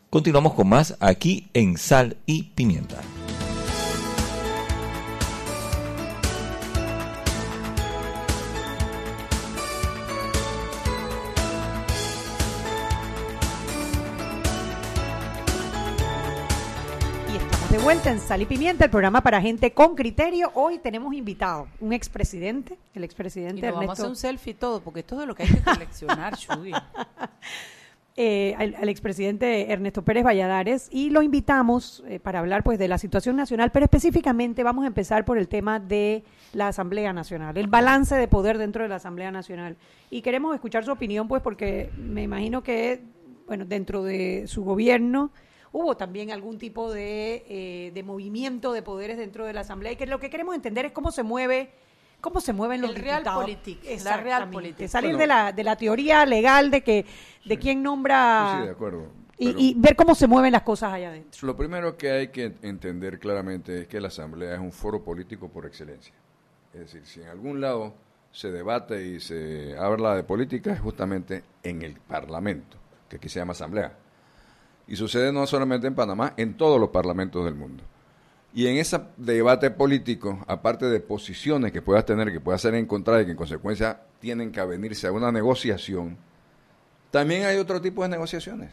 Continuamos 0.09 0.53
con 0.53 0.69
más 0.69 0.95
aquí 1.01 1.49
en 1.53 1.77
Sal 1.77 2.15
y 2.25 2.43
Pimienta. 2.43 3.01
Vuelta 17.87 18.11
en 18.11 18.19
Sal 18.19 18.41
y 18.41 18.45
Pimienta, 18.45 18.83
el 18.83 18.91
programa 18.91 19.21
para 19.21 19.39
gente 19.39 19.71
con 19.71 19.95
criterio. 19.95 20.51
Hoy 20.55 20.77
tenemos 20.77 21.13
invitado 21.13 21.69
un 21.79 21.93
expresidente, 21.93 22.77
el 22.93 23.03
Y 23.03 23.05
expresidente 23.05 23.61
nos 23.61 23.75
vamos 23.75 23.77
a 23.77 23.83
Ernesto. 23.85 23.93
hacer 24.03 24.09
un 24.09 24.15
selfie 24.17 24.51
y 24.51 24.55
todo, 24.55 24.81
porque 24.81 24.99
esto 24.99 25.15
es 25.15 25.21
de 25.21 25.25
lo 25.25 25.33
que 25.33 25.43
hay 25.43 25.49
que 25.49 25.61
coleccionar, 25.61 26.35
Chuy. 26.37 26.73
eh, 28.17 28.55
al, 28.57 28.75
al 28.75 28.89
expresidente 28.89 29.71
Ernesto 29.71 30.01
Pérez 30.01 30.25
Valladares 30.25 30.89
y 30.91 31.11
lo 31.11 31.21
invitamos 31.21 32.03
eh, 32.09 32.19
para 32.19 32.39
hablar 32.39 32.61
pues 32.61 32.77
de 32.77 32.89
la 32.89 32.97
situación 32.97 33.37
nacional, 33.37 33.71
pero 33.71 33.85
específicamente 33.85 34.63
vamos 34.63 34.83
a 34.83 34.87
empezar 34.87 35.23
por 35.23 35.37
el 35.37 35.47
tema 35.47 35.79
de 35.79 36.25
la 36.51 36.67
Asamblea 36.67 37.13
Nacional, 37.13 37.57
el 37.57 37.67
balance 37.67 38.15
de 38.15 38.27
poder 38.27 38.57
dentro 38.57 38.83
de 38.83 38.89
la 38.89 38.95
Asamblea 38.95 39.31
Nacional. 39.31 39.77
Y 40.09 40.23
queremos 40.23 40.53
escuchar 40.53 40.83
su 40.83 40.91
opinión 40.91 41.29
pues 41.29 41.41
porque 41.41 41.89
me 41.95 42.23
imagino 42.23 42.63
que 42.63 43.01
bueno, 43.47 43.63
dentro 43.63 44.03
de 44.03 44.43
su 44.47 44.65
gobierno 44.65 45.31
hubo 45.77 45.95
también 45.95 46.31
algún 46.31 46.57
tipo 46.57 46.91
de, 46.91 47.45
eh, 47.47 47.91
de 47.93 48.03
movimiento 48.03 48.73
de 48.73 48.81
poderes 48.81 49.17
dentro 49.17 49.45
de 49.45 49.53
la 49.53 49.61
Asamblea 49.61 49.91
y 49.91 49.95
que 49.95 50.07
lo 50.07 50.19
que 50.19 50.29
queremos 50.29 50.55
entender 50.55 50.85
es 50.85 50.91
cómo 50.91 51.11
se 51.11 51.23
mueve 51.23 51.71
cómo 52.19 52.41
se 52.41 52.51
mueven 52.51 52.81
los 52.81 52.95
El 52.95 52.95
realpolitik, 53.03 53.75
diputados. 53.81 53.85
la 53.85 53.93
Exactamente. 53.93 54.23
realpolitik. 54.29 54.87
Salir 54.87 55.09
Bueno. 55.11 55.19
de 55.19 55.27
la 55.27 55.51
de 55.51 55.63
la 55.63 55.75
teoría 55.75 56.25
legal 56.25 56.71
de 56.71 56.81
que 56.81 57.05
de 57.45 57.59
quién 57.59 57.83
nombra 57.83 58.53
Sí, 58.53 58.57
sí, 58.61 58.65
de 58.65 58.71
acuerdo. 58.71 59.07
y, 59.37 59.49
y 59.69 59.73
ver 59.77 59.95
cómo 59.95 60.15
se 60.15 60.25
mueven 60.25 60.51
las 60.51 60.63
cosas 60.63 60.93
allá 60.93 61.09
adentro. 61.09 61.45
Lo 61.45 61.55
primero 61.55 61.95
que 61.95 62.09
hay 62.09 62.27
que 62.29 62.53
entender 62.63 63.19
claramente 63.19 63.81
es 63.81 63.87
que 63.87 64.01
la 64.01 64.07
Asamblea 64.07 64.55
es 64.55 64.59
un 64.59 64.71
foro 64.71 65.03
político 65.03 65.47
por 65.47 65.67
excelencia. 65.67 66.15
Es 66.73 66.79
decir, 66.79 67.05
si 67.05 67.21
en 67.21 67.27
algún 67.27 67.61
lado 67.61 67.93
se 68.31 68.51
debate 68.51 69.05
y 69.05 69.19
se 69.19 69.77
habla 69.77 70.15
de 70.15 70.23
política 70.23 70.73
es 70.73 70.79
justamente 70.79 71.43
en 71.61 71.83
el 71.83 71.93
Parlamento, 71.99 72.77
que 73.07 73.17
aquí 73.17 73.29
se 73.29 73.39
llama 73.39 73.51
Asamblea. 73.51 73.95
Y 74.87 74.95
sucede 74.95 75.31
no 75.33 75.45
solamente 75.47 75.87
en 75.87 75.95
Panamá, 75.95 76.33
en 76.37 76.55
todos 76.55 76.79
los 76.79 76.89
parlamentos 76.89 77.43
del 77.45 77.55
mundo. 77.55 77.83
Y 78.53 78.67
en 78.67 78.77
ese 78.77 78.99
debate 79.17 79.69
político, 79.71 80.39
aparte 80.47 80.85
de 80.87 80.99
posiciones 80.99 81.71
que 81.71 81.81
puedas 81.81 82.05
tener, 82.05 82.31
que 82.31 82.39
puedas 82.39 82.61
ser 82.61 82.73
encontradas 82.75 83.23
y 83.23 83.25
que 83.25 83.31
en 83.31 83.37
consecuencia 83.37 84.01
tienen 84.19 84.51
que 84.51 84.59
avenirse 84.59 85.07
a 85.07 85.11
una 85.11 85.31
negociación, 85.31 86.17
también 87.11 87.45
hay 87.45 87.57
otro 87.57 87.81
tipo 87.81 88.03
de 88.03 88.09
negociaciones. 88.09 88.71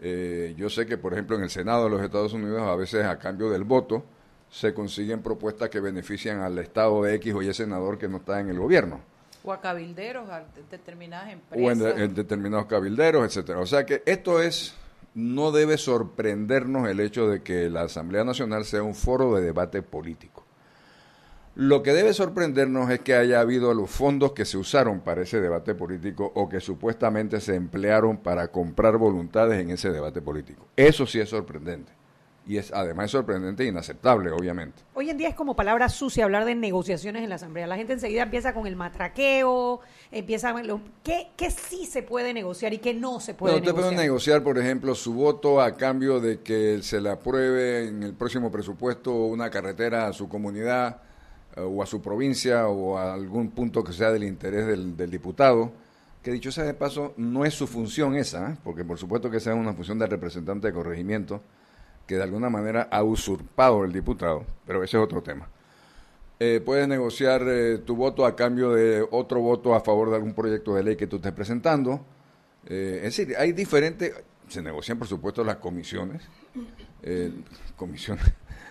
Eh, 0.00 0.54
yo 0.56 0.70
sé 0.70 0.86
que, 0.86 0.96
por 0.96 1.12
ejemplo, 1.12 1.36
en 1.36 1.42
el 1.42 1.50
Senado 1.50 1.84
de 1.84 1.90
los 1.90 2.02
Estados 2.02 2.32
Unidos, 2.32 2.62
a 2.62 2.74
veces 2.76 3.04
a 3.04 3.18
cambio 3.18 3.50
del 3.50 3.64
voto, 3.64 4.04
se 4.50 4.72
consiguen 4.72 5.22
propuestas 5.22 5.68
que 5.68 5.80
benefician 5.80 6.40
al 6.40 6.58
Estado 6.58 7.02
de 7.02 7.14
X 7.16 7.34
o 7.34 7.42
Y 7.42 7.52
senador 7.52 7.98
que 7.98 8.08
no 8.08 8.16
está 8.18 8.40
en 8.40 8.48
el 8.48 8.58
gobierno, 8.58 9.00
O 9.44 9.52
a 9.52 9.60
cabilderos, 9.60 10.28
a 10.30 10.40
de- 10.40 10.46
determinadas 10.70 11.28
o 11.28 11.32
empresas. 11.32 11.72
en, 11.72 11.96
de- 11.98 12.04
en 12.04 12.14
determinados 12.14 12.66
cabilderos, 12.66 13.24
etcétera. 13.26 13.60
O 13.60 13.66
sea 13.66 13.84
que 13.84 14.02
esto 14.06 14.40
es, 14.40 14.74
no 15.18 15.50
debe 15.50 15.78
sorprendernos 15.78 16.88
el 16.88 17.00
hecho 17.00 17.28
de 17.28 17.42
que 17.42 17.68
la 17.68 17.82
Asamblea 17.82 18.22
Nacional 18.22 18.64
sea 18.64 18.84
un 18.84 18.94
foro 18.94 19.34
de 19.34 19.42
debate 19.42 19.82
político. 19.82 20.44
Lo 21.56 21.82
que 21.82 21.92
debe 21.92 22.14
sorprendernos 22.14 22.88
es 22.88 23.00
que 23.00 23.16
haya 23.16 23.40
habido 23.40 23.74
los 23.74 23.90
fondos 23.90 24.30
que 24.30 24.44
se 24.44 24.56
usaron 24.56 25.00
para 25.00 25.22
ese 25.22 25.40
debate 25.40 25.74
político 25.74 26.30
o 26.36 26.48
que 26.48 26.60
supuestamente 26.60 27.40
se 27.40 27.56
emplearon 27.56 28.18
para 28.18 28.52
comprar 28.52 28.96
voluntades 28.96 29.60
en 29.60 29.70
ese 29.70 29.90
debate 29.90 30.22
político. 30.22 30.68
Eso 30.76 31.04
sí 31.04 31.18
es 31.18 31.28
sorprendente. 31.30 31.97
Y 32.48 32.56
es 32.56 32.72
además 32.72 33.10
sorprendente 33.10 33.62
e 33.62 33.66
inaceptable, 33.66 34.30
obviamente. 34.30 34.82
Hoy 34.94 35.10
en 35.10 35.18
día 35.18 35.28
es 35.28 35.34
como 35.34 35.54
palabra 35.54 35.90
sucia 35.90 36.24
hablar 36.24 36.46
de 36.46 36.54
negociaciones 36.54 37.22
en 37.22 37.28
la 37.28 37.34
Asamblea. 37.34 37.66
La 37.66 37.76
gente 37.76 37.92
enseguida 37.92 38.22
empieza 38.22 38.54
con 38.54 38.66
el 38.66 38.74
matraqueo, 38.74 39.80
empieza... 40.10 40.54
Lo, 40.62 40.80
¿qué, 41.04 41.28
¿Qué 41.36 41.50
sí 41.50 41.84
se 41.84 42.02
puede 42.02 42.32
negociar 42.32 42.72
y 42.72 42.78
qué 42.78 42.94
no 42.94 43.20
se 43.20 43.34
puede 43.34 43.52
Bueno, 43.52 43.66
usted 43.66 43.72
negociar? 43.74 43.94
puede 43.94 44.02
negociar, 44.06 44.42
por 44.42 44.58
ejemplo, 44.58 44.94
su 44.94 45.12
voto 45.12 45.60
a 45.60 45.76
cambio 45.76 46.20
de 46.20 46.40
que 46.40 46.82
se 46.82 47.02
le 47.02 47.10
apruebe 47.10 47.86
en 47.86 48.02
el 48.02 48.14
próximo 48.14 48.50
presupuesto 48.50 49.12
una 49.12 49.50
carretera 49.50 50.06
a 50.06 50.14
su 50.14 50.26
comunidad 50.26 51.02
eh, 51.54 51.60
o 51.60 51.82
a 51.82 51.86
su 51.86 52.00
provincia 52.00 52.66
o 52.68 52.96
a 52.96 53.12
algún 53.12 53.50
punto 53.50 53.84
que 53.84 53.92
sea 53.92 54.10
del 54.10 54.24
interés 54.24 54.66
del, 54.66 54.96
del 54.96 55.10
diputado. 55.10 55.70
Que 56.22 56.32
dicho 56.32 56.50
sea 56.50 56.64
de 56.64 56.72
paso, 56.72 57.12
no 57.18 57.44
es 57.44 57.52
su 57.52 57.66
función 57.66 58.16
esa, 58.16 58.52
¿eh? 58.52 58.56
porque 58.64 58.86
por 58.86 58.96
supuesto 58.96 59.30
que 59.30 59.36
esa 59.36 59.52
es 59.52 59.58
una 59.58 59.74
función 59.74 59.98
del 59.98 60.08
representante 60.08 60.68
de 60.68 60.72
corregimiento 60.72 61.42
que 62.08 62.16
de 62.16 62.22
alguna 62.22 62.48
manera 62.48 62.88
ha 62.90 63.04
usurpado 63.04 63.84
el 63.84 63.92
diputado, 63.92 64.46
pero 64.66 64.82
ese 64.82 64.96
es 64.96 65.02
otro 65.04 65.22
tema. 65.22 65.46
Eh, 66.40 66.62
puedes 66.64 66.88
negociar 66.88 67.42
eh, 67.46 67.78
tu 67.78 67.96
voto 67.96 68.24
a 68.24 68.34
cambio 68.34 68.72
de 68.72 69.06
otro 69.10 69.40
voto 69.40 69.74
a 69.74 69.80
favor 69.80 70.08
de 70.08 70.16
algún 70.16 70.32
proyecto 70.32 70.74
de 70.74 70.82
ley 70.82 70.96
que 70.96 71.06
tú 71.06 71.16
estés 71.16 71.32
presentando. 71.32 72.00
Eh, 72.66 73.02
es 73.04 73.16
decir, 73.16 73.36
hay 73.36 73.52
diferentes, 73.52 74.14
se 74.48 74.62
negocian 74.62 74.98
por 74.98 75.06
supuesto 75.06 75.44
las 75.44 75.56
comisiones, 75.56 76.22
eh, 77.02 77.30
comisiones, 77.76 78.24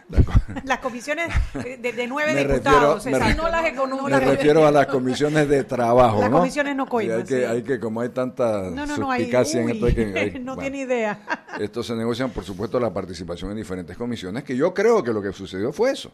Las 0.63 0.79
comisiones 0.79 1.27
de, 1.53 1.91
de 1.91 2.07
nueve 2.07 2.33
Me 2.33 2.45
diputados, 2.45 3.03
refiero- 3.03 3.25
me 3.25 3.35
no 3.35 3.49
las 3.49 3.65
económicas. 3.65 4.21
me 4.21 4.31
refiero 4.31 4.65
a 4.65 4.71
las 4.71 4.87
comisiones 4.87 5.49
de 5.49 5.63
trabajo, 5.65 6.21
Las 6.21 6.31
¿no? 6.31 6.37
comisiones 6.39 6.75
no 6.77 6.85
coimas, 6.85 7.17
hay 7.17 7.23
que, 7.25 7.37
sí. 7.39 7.43
hay 7.43 7.61
que, 7.63 7.79
como 7.79 7.99
hay 8.01 8.09
tanta 8.09 8.69
No, 8.69 8.85
no, 8.85 8.97
no, 8.97 9.11
hay, 9.11 9.21
suspicacia 9.23 9.61
en 9.61 9.69
esto, 9.69 9.85
hay 9.85 9.93
que- 9.95 10.13
hay- 10.17 10.31
no 10.39 10.55
bueno. 10.55 10.61
tiene 10.61 10.77
idea. 10.85 11.19
Esto 11.59 11.83
se 11.83 11.93
negocian, 11.95 12.29
por 12.29 12.45
supuesto, 12.45 12.79
la 12.79 12.93
participación 12.93 13.51
en 13.51 13.57
diferentes 13.57 13.97
comisiones, 13.97 14.43
que 14.45 14.55
yo 14.55 14.73
creo 14.73 15.03
que 15.03 15.11
lo 15.11 15.21
que 15.21 15.33
sucedió 15.33 15.73
fue 15.73 15.91
eso. 15.91 16.11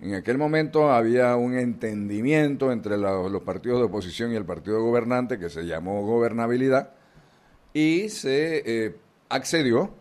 En 0.00 0.14
aquel 0.14 0.36
momento 0.38 0.92
había 0.92 1.34
un 1.36 1.56
entendimiento 1.58 2.70
entre 2.72 2.98
la- 2.98 3.12
los 3.28 3.42
partidos 3.42 3.78
de 3.78 3.86
oposición 3.86 4.32
y 4.32 4.36
el 4.36 4.44
partido 4.44 4.82
gobernante 4.82 5.38
que 5.38 5.48
se 5.48 5.62
llamó 5.64 6.02
gobernabilidad 6.06 6.90
y 7.72 8.08
se 8.10 8.62
eh, 8.66 8.96
accedió 9.30 9.94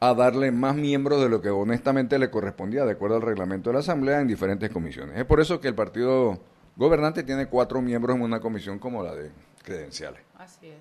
a 0.00 0.14
darle 0.14 0.50
más 0.52 0.74
miembros 0.76 1.20
de 1.22 1.28
lo 1.28 1.40
que 1.40 1.48
honestamente 1.50 2.18
le 2.18 2.30
correspondía 2.30 2.84
de 2.84 2.92
acuerdo 2.92 3.16
al 3.16 3.22
reglamento 3.22 3.70
de 3.70 3.74
la 3.74 3.80
Asamblea 3.80 4.20
en 4.20 4.28
diferentes 4.28 4.70
comisiones. 4.70 5.16
Es 5.18 5.24
por 5.24 5.40
eso 5.40 5.60
que 5.60 5.68
el 5.68 5.74
partido 5.74 6.38
gobernante 6.76 7.22
tiene 7.22 7.46
cuatro 7.46 7.80
miembros 7.80 8.16
en 8.16 8.22
una 8.22 8.40
comisión 8.40 8.78
como 8.78 9.02
la 9.02 9.14
de 9.14 9.30
credenciales. 9.62 10.20
Así 10.38 10.68
es. 10.68 10.76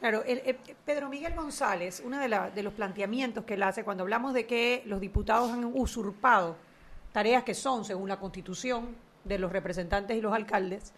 Claro, 0.00 0.24
el- 0.24 0.42
el- 0.46 0.56
Pedro 0.84 1.08
Miguel 1.10 1.34
González, 1.34 2.02
uno 2.04 2.18
de, 2.18 2.28
la- 2.28 2.50
de 2.50 2.62
los 2.62 2.72
planteamientos 2.72 3.44
que 3.44 3.54
él 3.54 3.62
hace 3.62 3.84
cuando 3.84 4.02
hablamos 4.02 4.32
de 4.34 4.46
que 4.46 4.82
los 4.86 5.00
diputados 5.00 5.50
han 5.52 5.64
usurpado 5.64 6.56
tareas 7.12 7.44
que 7.44 7.54
son, 7.54 7.84
según 7.84 8.08
la 8.08 8.18
Constitución, 8.18 8.88
de 9.24 9.38
los 9.38 9.52
representantes 9.52 10.16
y 10.16 10.20
los 10.20 10.32
alcaldes, 10.32 10.92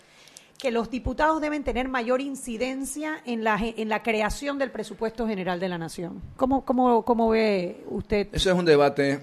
que 0.58 0.70
los 0.70 0.90
diputados 0.90 1.40
deben 1.40 1.64
tener 1.64 1.88
mayor 1.88 2.20
incidencia 2.20 3.16
en 3.26 3.44
la, 3.44 3.58
en 3.60 3.88
la 3.88 4.02
creación 4.02 4.58
del 4.58 4.70
presupuesto 4.70 5.26
general 5.26 5.60
de 5.60 5.68
la 5.68 5.78
nación. 5.78 6.22
¿Cómo, 6.36 6.64
cómo, 6.64 7.04
cómo 7.04 7.28
ve 7.30 7.84
usted? 7.90 8.28
Ese 8.32 8.50
es 8.50 8.54
un 8.56 8.64
debate 8.64 9.20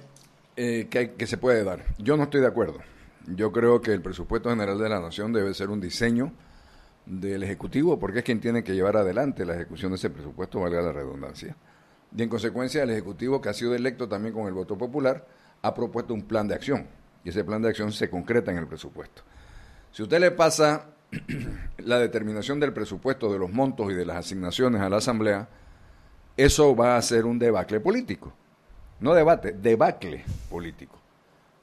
eh, 0.55 0.87
que, 0.89 0.97
hay- 0.99 1.09
que 1.09 1.25
se 1.27 1.37
puede 1.37 1.63
dar. 1.63 1.83
Yo 1.97 2.17
no 2.17 2.23
estoy 2.23 2.41
de 2.41 2.47
acuerdo. 2.47 2.79
Yo 3.27 3.51
creo 3.51 3.81
que 3.81 3.91
el 3.93 4.01
presupuesto 4.01 4.49
general 4.49 4.77
de 4.77 4.89
la 4.89 4.99
nación 4.99 5.31
debe 5.33 5.53
ser 5.53 5.69
un 5.69 5.79
diseño 5.79 6.31
del 7.05 7.43
Ejecutivo, 7.43 7.97
porque 7.99 8.19
es 8.19 8.25
quien 8.25 8.39
tiene 8.39 8.63
que 8.63 8.73
llevar 8.75 8.97
adelante 8.97 9.45
la 9.45 9.55
ejecución 9.55 9.91
de 9.91 9.95
ese 9.97 10.09
presupuesto, 10.09 10.59
valga 10.59 10.81
la 10.81 10.91
redundancia. 10.91 11.55
Y 12.15 12.21
en 12.21 12.29
consecuencia, 12.29 12.83
el 12.83 12.89
Ejecutivo, 12.91 13.41
que 13.41 13.49
ha 13.49 13.53
sido 13.53 13.73
electo 13.73 14.07
también 14.07 14.33
con 14.33 14.45
el 14.47 14.53
voto 14.53 14.77
popular, 14.77 15.25
ha 15.61 15.73
propuesto 15.73 16.13
un 16.13 16.23
plan 16.23 16.47
de 16.47 16.55
acción. 16.55 16.87
Y 17.23 17.29
ese 17.29 17.43
plan 17.43 17.61
de 17.61 17.69
acción 17.69 17.91
se 17.91 18.09
concreta 18.09 18.51
en 18.51 18.57
el 18.57 18.67
presupuesto. 18.67 19.21
Si 19.91 20.03
usted 20.03 20.19
le 20.19 20.31
pasa 20.31 20.85
la 21.77 21.99
determinación 21.99 22.59
del 22.59 22.73
presupuesto, 22.73 23.31
de 23.31 23.39
los 23.39 23.51
montos 23.51 23.91
y 23.91 23.93
de 23.93 24.05
las 24.05 24.17
asignaciones 24.17 24.81
a 24.81 24.89
la 24.89 24.97
Asamblea, 24.97 25.49
eso 26.37 26.75
va 26.75 26.97
a 26.97 27.01
ser 27.01 27.25
un 27.25 27.39
debacle 27.39 27.79
político. 27.79 28.33
No 28.99 29.13
debate, 29.13 29.51
debacle 29.51 30.23
político. 30.49 30.99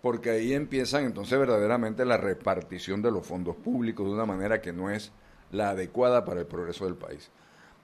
Porque 0.02 0.30
ahí 0.30 0.52
empiezan 0.52 1.04
entonces 1.04 1.38
verdaderamente 1.38 2.04
la 2.04 2.16
repartición 2.16 3.02
de 3.02 3.11
los 3.11 3.26
fondos 3.26 3.56
públicos 3.56 4.06
de 4.06 4.12
una 4.12 4.26
manera 4.26 4.61
que 4.61 4.72
no 4.72 4.90
es 4.90 5.12
la 5.50 5.70
adecuada 5.70 6.24
para 6.24 6.40
el 6.40 6.46
progreso 6.46 6.84
del 6.84 6.94
país. 6.94 7.30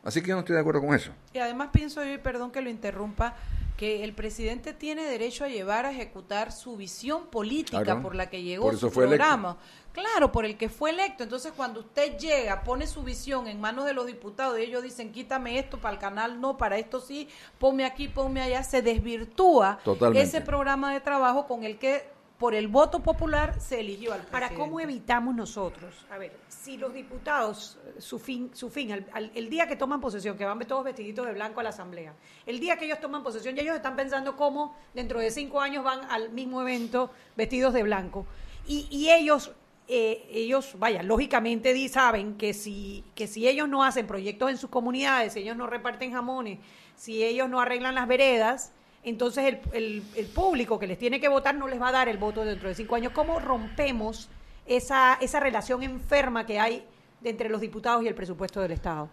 Así 0.05 0.21
que 0.21 0.29
yo 0.29 0.35
no 0.35 0.41
estoy 0.41 0.55
de 0.55 0.61
acuerdo 0.61 0.81
con 0.81 0.95
eso. 0.95 1.11
Y 1.33 1.39
además 1.39 1.71
pienso 1.73 2.05
yo, 2.05 2.13
y 2.13 2.19
perdón 2.19 2.51
que 2.51 2.61
lo 2.61 2.69
interrumpa, 2.71 3.35
que 3.77 4.05
el 4.05 4.13
presidente 4.13 4.73
tiene 4.73 5.03
derecho 5.05 5.45
a 5.45 5.49
llevar 5.49 5.85
a 5.87 5.91
ejecutar 5.91 6.53
su 6.53 6.77
visión 6.77 7.27
política 7.27 7.83
Claro. 7.83 8.03
por 8.03 8.15
la 8.15 8.31
que 8.31 8.43
llegó 8.43 8.65
Por 8.67 8.75
eso 8.75 8.89
su 8.89 8.93
fue 8.93 9.05
electo. 9.05 9.25
programa. 9.25 9.57
Claro, 9.93 10.31
por 10.31 10.45
el 10.45 10.57
que 10.57 10.69
fue 10.69 10.91
electo. 10.91 11.23
Entonces, 11.25 11.53
cuando 11.57 11.81
usted 11.81 12.17
llega, 12.19 12.63
pone 12.65 12.87
su 12.87 13.03
visión 13.03 13.47
en 13.49 13.61
manos 13.61 13.85
de 13.85 13.93
los 13.95 14.07
diputados 14.07 14.59
y 14.59 14.63
ellos 14.63 14.83
dicen, 14.83 15.11
quítame 15.13 15.59
esto 15.59 15.79
para 15.79 15.95
el 15.95 16.01
canal, 16.01 16.41
no, 16.41 16.57
para 16.57 16.79
esto 16.79 17.01
sí, 17.01 17.29
ponme 17.59 17.85
aquí, 17.85 18.07
ponme 18.09 18.43
allá, 18.43 18.63
se 18.63 18.83
desvirtúa 18.83 19.79
Totalmente. 19.85 20.27
ese 20.29 20.41
programa 20.41 20.93
de 20.93 21.01
trabajo 21.01 21.47
con 21.47 21.65
el 21.65 21.79
que, 21.79 22.05
por 22.45 22.55
el 22.55 22.69
voto 22.69 23.01
popular, 23.03 23.59
se 23.59 23.81
eligió 23.81 24.13
al 24.13 24.21
Para 24.21 24.49
presidente. 24.49 24.57
cómo 24.63 24.79
evitamos 24.79 25.35
nosotros, 25.35 25.95
a 26.11 26.19
ver, 26.19 26.37
si 26.47 26.77
los 26.77 26.93
diputados, 26.93 27.79
eh, 27.87 28.03
su 28.03 28.19
fin, 28.19 28.51
su 28.53 28.69
fin, 28.69 28.93
al- 28.93 29.07
al- 29.15 29.33
el 29.35 29.49
día 29.49 29.67
que 29.67 29.77
toman 29.77 29.99
posesión, 29.99 30.37
que 30.37 30.45
van 30.45 30.59
todos 30.67 30.85
vestiditos 30.85 31.27
de 31.27 31.33
blanco 31.33 31.61
a 31.61 31.63
la 31.63 31.71
asamblea, 31.71 32.13
el 32.45 32.61
día 32.61 32.77
que 32.77 32.85
ellos 32.85 33.01
toman 33.01 33.23
posesión, 33.23 33.55
ya 33.57 33.63
ellos 33.63 33.77
están 33.77 33.97
pensando 33.97 34.37
cómo 34.37 34.77
dentro 34.93 35.21
de 35.21 35.31
cinco 35.31 35.59
años 35.63 35.83
van 35.85 36.01
al 36.11 36.33
mismo 36.33 36.61
evento 36.61 37.11
vestidos 37.35 37.73
de 37.73 37.83
blanco. 37.83 38.27
Y, 38.67 38.89
y 38.91 39.11
ellos, 39.11 39.53
eh, 39.89 40.27
ellos, 40.31 40.75
vaya, 40.79 41.03
lógicamente 41.03 41.73
di- 41.73 41.89
saben 41.89 42.37
que 42.37 42.53
si, 42.53 43.05
que 43.15 43.27
si 43.27 43.49
ellos 43.49 43.71
no 43.71 43.85
hacen 43.85 44.07
proyectos 44.07 44.51
en 44.51 44.59
sus 44.59 44.69
comunidades, 44.69 45.33
si 45.33 45.39
ellos 45.41 45.57
no 45.57 45.67
reparten 45.67 46.13
jamones, 46.13 46.59
si 46.95 47.25
ellos 47.25 47.49
no 47.49 47.59
arreglan 47.59 47.95
las 47.95 48.07
veredas, 48.07 48.75
entonces 49.05 49.45
el, 49.45 49.61
el- 49.73 50.03
el 50.17 50.27
público 50.27 50.79
que 50.79 50.87
les 50.87 50.99
tiene 50.99 51.21
que 51.21 51.29
votar 51.29 51.55
no 51.55 51.69
les 51.69 51.81
va 51.81 51.89
a 51.89 51.93
dar 51.93 52.09
el 52.09 52.19
voto 52.19 52.45
dentro 52.45 52.69
de 52.69 52.75
cinco 52.75 52.95
años. 52.95 53.13
¿Cómo 53.13 53.39
rompemos 53.41 54.29
esa, 54.67 55.15
esa 55.21 55.41
relación 55.41 55.83
enferma 55.83 56.47
que 56.47 56.59
hay 56.59 56.85
de 57.21 57.31
entre 57.31 57.49
los 57.49 57.61
diputados 57.61 58.03
y 58.03 58.09
el 58.09 58.15
presupuesto 58.15 58.61
del 58.61 58.73
Estado? 58.73 59.09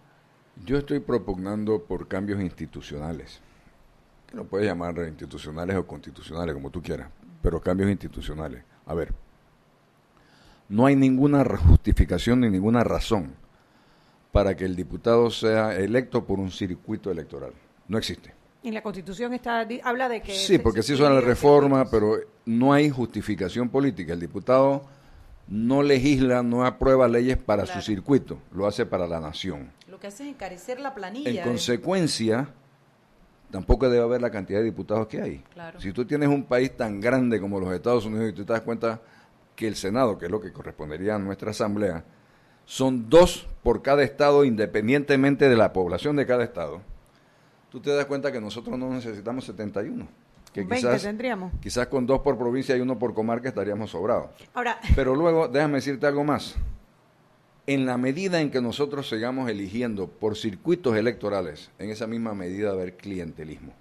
Yo 0.65 0.77
estoy 0.77 0.99
propugnando 0.99 1.83
por 1.83 2.07
cambios 2.07 2.41
institucionales. 2.41 3.41
Que 4.27 4.35
lo 4.37 4.45
puedes 4.45 4.67
llamar 4.67 4.95
institucionales 5.07 5.75
o 5.75 5.85
constitucionales, 5.85 6.53
como 6.53 6.69
tú 6.69 6.81
quieras, 6.81 7.09
pero 7.41 7.59
cambios 7.61 7.89
institucionales. 7.89 8.63
A 8.85 8.93
ver, 8.93 9.13
no 10.69 10.85
hay 10.85 10.95
ninguna 10.95 11.43
justificación 11.57 12.39
ni 12.41 12.49
ninguna 12.49 12.83
razón 12.83 13.33
para 14.31 14.55
que 14.55 14.63
el 14.63 14.75
diputado 14.77 15.29
sea 15.29 15.75
electo 15.75 16.23
por 16.23 16.39
un 16.39 16.49
circuito 16.51 17.11
electoral. 17.11 17.51
No 17.89 17.97
existe. 17.97 18.33
En 18.63 18.73
la 18.73 18.83
Constitución 18.83 19.33
está 19.33 19.67
habla 19.83 20.07
de 20.07 20.21
que... 20.21 20.33
Sí, 20.33 20.59
porque 20.59 20.83
sí 20.83 20.95
suena 20.95 21.15
la 21.15 21.21
reforma, 21.21 21.89
pero 21.89 22.17
no 22.45 22.73
hay 22.73 22.89
justificación 22.89 23.69
política. 23.69 24.13
El 24.13 24.19
diputado 24.19 24.83
no 25.47 25.81
legisla, 25.81 26.43
no 26.43 26.65
aprueba 26.65 27.07
leyes 27.07 27.37
para 27.37 27.63
Claro. 27.63 27.81
su 27.81 27.85
circuito, 27.85 28.37
lo 28.53 28.67
hace 28.67 28.85
para 28.85 29.07
la 29.07 29.19
nación. 29.19 29.71
Lo 29.89 29.99
que 29.99 30.07
hace 30.07 30.23
es 30.23 30.29
encarecer 30.29 30.79
la 30.79 30.93
planilla. 30.93 31.41
En 31.43 31.47
consecuencia, 31.47 32.49
tampoco 33.49 33.89
debe 33.89 34.03
haber 34.03 34.21
la 34.21 34.29
cantidad 34.29 34.59
de 34.59 34.65
diputados 34.65 35.07
que 35.07 35.21
hay. 35.21 35.43
Claro. 35.53 35.81
Si 35.81 35.91
tú 35.91 36.05
tienes 36.05 36.29
un 36.29 36.43
país 36.43 36.75
tan 36.77 37.01
grande 37.01 37.41
como 37.41 37.59
los 37.59 37.73
Estados 37.73 38.05
Unidos 38.05 38.29
y 38.29 38.33
tú 38.33 38.45
te 38.45 38.53
das 38.53 38.61
cuenta 38.61 39.01
que 39.55 39.67
el 39.67 39.75
Senado, 39.75 40.17
que 40.17 40.25
es 40.25 40.31
lo 40.31 40.39
que 40.39 40.53
correspondería 40.53 41.15
a 41.15 41.19
nuestra 41.19 41.51
Asamblea, 41.51 42.03
son 42.65 43.09
dos 43.09 43.47
por 43.63 43.81
cada 43.81 44.03
estado 44.03 44.45
independientemente 44.45 45.49
de 45.49 45.57
la 45.57 45.73
población 45.73 46.15
de 46.15 46.25
cada 46.25 46.43
estado, 46.43 46.81
tú 47.71 47.79
te 47.79 47.89
das 47.89 48.05
cuenta 48.05 48.31
que 48.31 48.41
nosotros 48.41 48.77
no 48.77 48.93
necesitamos 48.93 49.45
71. 49.45 50.07
Que 50.53 50.61
20 50.61 50.75
quizás, 50.75 51.01
tendríamos. 51.03 51.53
quizás 51.61 51.87
con 51.87 52.05
dos 52.05 52.19
por 52.19 52.37
provincia 52.37 52.75
y 52.75 52.81
uno 52.81 52.99
por 52.99 53.13
comarca 53.13 53.47
estaríamos 53.47 53.91
sobrados. 53.91 54.31
Ahora, 54.53 54.79
Pero 54.95 55.15
luego, 55.15 55.47
déjame 55.47 55.75
decirte 55.75 56.05
algo 56.05 56.25
más. 56.25 56.55
En 57.67 57.85
la 57.85 57.97
medida 57.97 58.41
en 58.41 58.51
que 58.51 58.59
nosotros 58.59 59.07
sigamos 59.07 59.49
eligiendo 59.49 60.07
por 60.07 60.35
circuitos 60.35 60.97
electorales, 60.97 61.71
en 61.79 61.89
esa 61.89 62.05
misma 62.05 62.33
medida 62.33 62.67
va 62.67 62.73
a 62.73 62.81
haber 62.81 62.97
clientelismo. 62.97 63.71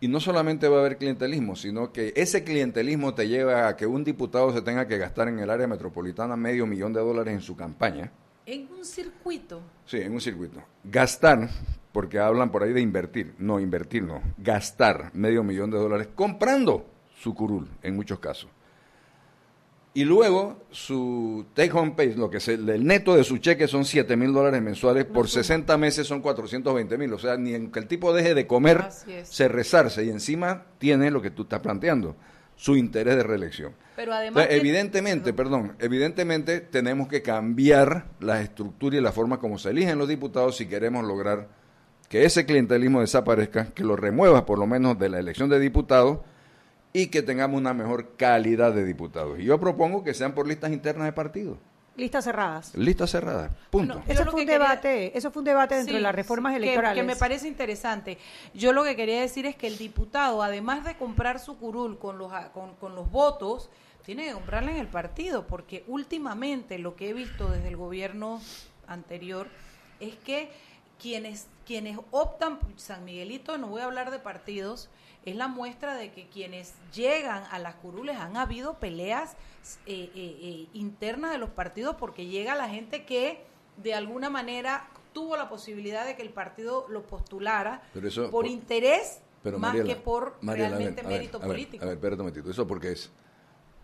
Y 0.00 0.08
no 0.08 0.20
solamente 0.20 0.68
va 0.68 0.78
a 0.78 0.80
haber 0.80 0.96
clientelismo, 0.96 1.54
sino 1.54 1.92
que 1.92 2.14
ese 2.16 2.44
clientelismo 2.44 3.14
te 3.14 3.28
lleva 3.28 3.68
a 3.68 3.76
que 3.76 3.86
un 3.86 4.04
diputado 4.04 4.52
se 4.52 4.62
tenga 4.62 4.88
que 4.88 4.96
gastar 4.96 5.28
en 5.28 5.38
el 5.38 5.50
área 5.50 5.66
metropolitana 5.66 6.34
medio 6.34 6.66
millón 6.66 6.92
de 6.92 7.00
dólares 7.00 7.34
en 7.34 7.40
su 7.42 7.54
campaña. 7.56 8.10
En 8.46 8.68
un 8.72 8.84
circuito. 8.84 9.60
Sí, 9.84 9.98
en 9.98 10.12
un 10.12 10.20
circuito. 10.20 10.60
Gastar, 10.82 11.48
porque 11.92 12.18
hablan 12.18 12.50
por 12.50 12.62
ahí 12.62 12.72
de 12.72 12.80
invertir. 12.80 13.34
No, 13.38 13.60
invertir 13.60 14.02
no. 14.02 14.22
Gastar 14.38 15.10
medio 15.14 15.44
millón 15.44 15.70
de 15.70 15.78
dólares 15.78 16.08
comprando 16.14 16.86
su 17.16 17.34
curul, 17.34 17.68
en 17.82 17.94
muchos 17.94 18.18
casos. 18.18 18.50
Y 19.94 20.04
luego 20.04 20.62
su 20.70 21.44
take 21.52 21.70
home 21.70 21.92
pay, 21.94 22.14
lo 22.14 22.30
que 22.30 22.38
es 22.38 22.48
el, 22.48 22.86
neto 22.86 23.14
de 23.14 23.24
su 23.24 23.36
cheque 23.38 23.68
son 23.68 23.84
7 23.84 24.16
mil 24.16 24.32
dólares 24.32 24.62
mensuales, 24.62 25.04
por 25.04 25.28
60 25.28 25.76
meses 25.76 26.06
son 26.06 26.22
420 26.22 26.96
mil. 26.96 27.12
O 27.12 27.18
sea, 27.18 27.36
ni 27.36 27.54
en 27.54 27.70
que 27.70 27.78
el 27.78 27.86
tipo 27.86 28.14
deje 28.14 28.34
de 28.34 28.46
comer, 28.46 28.86
se 29.24 29.48
rezarse 29.48 30.04
y 30.04 30.08
encima 30.08 30.64
tiene 30.78 31.10
lo 31.10 31.20
que 31.20 31.30
tú 31.30 31.42
estás 31.42 31.60
planteando, 31.60 32.16
su 32.56 32.74
interés 32.74 33.16
de 33.16 33.22
reelección. 33.22 33.74
Pero 33.94 34.14
además... 34.14 34.44
Entonces, 34.44 34.60
evidentemente, 34.60 35.34
perdón, 35.34 35.76
evidentemente 35.78 36.60
tenemos 36.60 37.08
que 37.08 37.20
cambiar 37.20 38.06
la 38.20 38.40
estructura 38.40 38.96
y 38.96 39.00
la 39.02 39.12
forma 39.12 39.38
como 39.38 39.58
se 39.58 39.70
eligen 39.70 39.98
los 39.98 40.08
diputados 40.08 40.56
si 40.56 40.66
queremos 40.66 41.04
lograr 41.04 41.48
que 42.12 42.26
ese 42.26 42.44
clientelismo 42.44 43.00
desaparezca, 43.00 43.68
que 43.72 43.82
lo 43.84 43.96
remueva 43.96 44.44
por 44.44 44.58
lo 44.58 44.66
menos 44.66 44.98
de 44.98 45.08
la 45.08 45.18
elección 45.18 45.48
de 45.48 45.58
diputados 45.58 46.18
y 46.92 47.06
que 47.06 47.22
tengamos 47.22 47.58
una 47.58 47.72
mejor 47.72 48.16
calidad 48.18 48.74
de 48.74 48.84
diputados. 48.84 49.38
Y 49.40 49.44
yo 49.44 49.58
propongo 49.58 50.04
que 50.04 50.12
sean 50.12 50.34
por 50.34 50.46
listas 50.46 50.72
internas 50.72 51.06
de 51.06 51.12
partido, 51.14 51.56
Listas 51.96 52.24
cerradas. 52.24 52.74
listas 52.76 53.10
cerradas, 53.10 53.50
punto. 53.70 54.02
Eso 54.06 54.24
fue 54.24 54.24
que 54.24 54.30
un 54.30 54.36
quería- 54.40 54.52
debate, 54.58 55.16
eso 55.16 55.30
fue 55.30 55.40
un 55.40 55.44
debate 55.46 55.74
dentro 55.76 55.92
Sí, 55.92 55.96
de 55.96 56.02
las 56.02 56.14
reformas 56.14 56.52
que- 56.52 56.58
electorales. 56.58 57.02
Que, 57.02 57.06
me 57.06 57.16
parece 57.16 57.48
interesante. 57.48 58.18
Yo 58.52 58.74
lo 58.74 58.84
que 58.84 58.94
quería 58.94 59.22
decir 59.22 59.46
es 59.46 59.56
que 59.56 59.66
el 59.66 59.78
diputado, 59.78 60.42
además 60.42 60.84
de 60.84 60.94
comprar 60.98 61.38
su 61.40 61.56
curul 61.56 61.98
con 61.98 62.18
los, 62.18 62.30
a- 62.30 62.52
con, 62.52 62.74
con 62.74 62.94
los 62.94 63.10
votos, 63.10 63.70
tiene 64.04 64.26
que 64.26 64.32
comprarla 64.34 64.72
en 64.72 64.76
el 64.76 64.88
partido, 64.88 65.46
porque 65.46 65.82
últimamente 65.86 66.78
lo 66.78 66.94
que 66.94 67.08
he 67.08 67.14
visto 67.14 67.48
desde 67.48 67.68
el 67.68 67.78
gobierno 67.78 68.38
anterior 68.86 69.46
es 70.00 70.14
que 70.16 70.50
quienes, 71.02 71.48
quienes 71.66 71.98
optan, 72.12 72.58
San 72.76 73.04
Miguelito, 73.04 73.58
no 73.58 73.66
voy 73.66 73.80
a 73.82 73.84
hablar 73.86 74.12
de 74.12 74.20
partidos, 74.20 74.88
es 75.24 75.34
la 75.34 75.48
muestra 75.48 75.94
de 75.96 76.12
que 76.12 76.28
quienes 76.28 76.74
llegan 76.94 77.42
a 77.50 77.58
las 77.58 77.74
curules 77.76 78.16
han 78.16 78.36
habido 78.36 78.78
peleas 78.78 79.32
eh, 79.86 80.10
eh, 80.14 80.38
eh, 80.40 80.68
internas 80.72 81.32
de 81.32 81.38
los 81.38 81.50
partidos 81.50 81.96
porque 81.96 82.26
llega 82.26 82.54
la 82.54 82.68
gente 82.68 83.04
que 83.04 83.44
de 83.76 83.94
alguna 83.94 84.30
manera 84.30 84.88
tuvo 85.12 85.36
la 85.36 85.48
posibilidad 85.48 86.06
de 86.06 86.16
que 86.16 86.22
el 86.22 86.30
partido 86.30 86.86
lo 86.88 87.02
postulara 87.02 87.82
eso- 87.94 88.22
por 88.22 88.30
por- 88.30 88.46
interés 88.46 89.20
Pero 89.42 89.58
más 89.58 89.74
Mariela, 89.74 89.94
que 89.94 90.00
por 90.00 90.38
Mariela, 90.40 90.68
realmente 90.70 91.02
ver, 91.02 91.10
mérito 91.10 91.36
a 91.38 91.40
ver, 91.40 91.48
político. 91.48 91.84
A 91.84 91.86
ver, 91.88 91.94
espérate 91.96 92.22
un 92.22 92.26
momentito. 92.28 92.50
¿Eso 92.50 92.66
por 92.66 92.80
qué 92.80 92.92
es? 92.92 93.10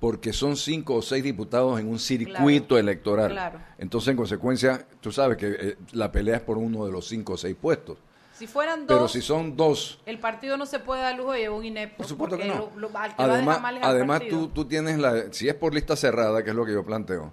Porque 0.00 0.32
son 0.32 0.56
cinco 0.56 0.94
o 0.94 1.02
seis 1.02 1.24
diputados 1.24 1.80
en 1.80 1.88
un 1.88 1.98
circuito 1.98 2.78
electoral. 2.78 3.30
claro. 3.32 3.58
Entonces, 3.78 4.08
en 4.10 4.16
consecuencia, 4.16 4.86
tú 5.00 5.10
sabes 5.10 5.36
que 5.36 5.48
eh, 5.58 5.76
la 5.92 6.12
pelea 6.12 6.36
es 6.36 6.42
por 6.42 6.56
uno 6.56 6.86
de 6.86 6.92
los 6.92 7.08
cinco 7.08 7.32
o 7.32 7.36
seis 7.36 7.56
puestos. 7.60 7.98
si 8.32 8.46
fueran 8.46 8.86
dos, 8.86 8.96
Pero 8.96 9.08
si 9.08 9.20
son 9.20 9.56
dos, 9.56 9.98
el 10.06 10.20
partido 10.20 10.56
no 10.56 10.66
se 10.66 10.78
puede 10.78 11.02
dar 11.02 11.16
lujo 11.16 11.32
de 11.32 11.40
llevar 11.40 11.58
un 11.58 11.64
inepto. 11.64 11.96
por 11.96 12.06
supuesto 12.06 12.38
que 12.38 12.44
no. 12.44 12.70
lo- 12.76 12.88
lo- 12.88 12.96
al 12.98 13.16
que 13.16 13.22
va 13.22 13.28
a 13.28 13.34
además, 13.34 13.60
mal 13.60 13.78
además 13.82 14.22
tú, 14.30 14.46
tú 14.48 14.64
tienes 14.66 14.98
la... 15.00 15.32
Si 15.32 15.48
es 15.48 15.54
por 15.56 15.74
lista 15.74 15.96
cerrada, 15.96 16.44
que 16.44 16.50
es 16.50 16.56
lo 16.56 16.64
que 16.64 16.72
yo 16.74 16.84
planteo, 16.84 17.32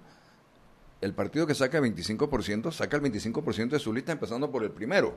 el 1.00 1.12
partido 1.14 1.46
que 1.46 1.54
saca 1.54 1.78
el 1.78 1.84
25%, 1.94 2.72
saca 2.72 2.96
el 2.96 3.02
25% 3.04 3.68
de 3.68 3.78
su 3.78 3.92
lista 3.92 4.10
empezando 4.10 4.50
por 4.50 4.64
el 4.64 4.72
primero. 4.72 5.16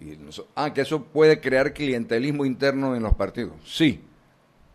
y 0.00 0.16
noso- 0.16 0.48
ah, 0.56 0.72
que 0.74 0.80
eso 0.80 1.04
puede 1.04 1.40
crear 1.40 1.72
clientelismo 1.72 2.44
interno 2.44 2.96
en 2.96 3.04
los 3.04 3.14
partidos. 3.14 3.54
Sí, 3.64 4.00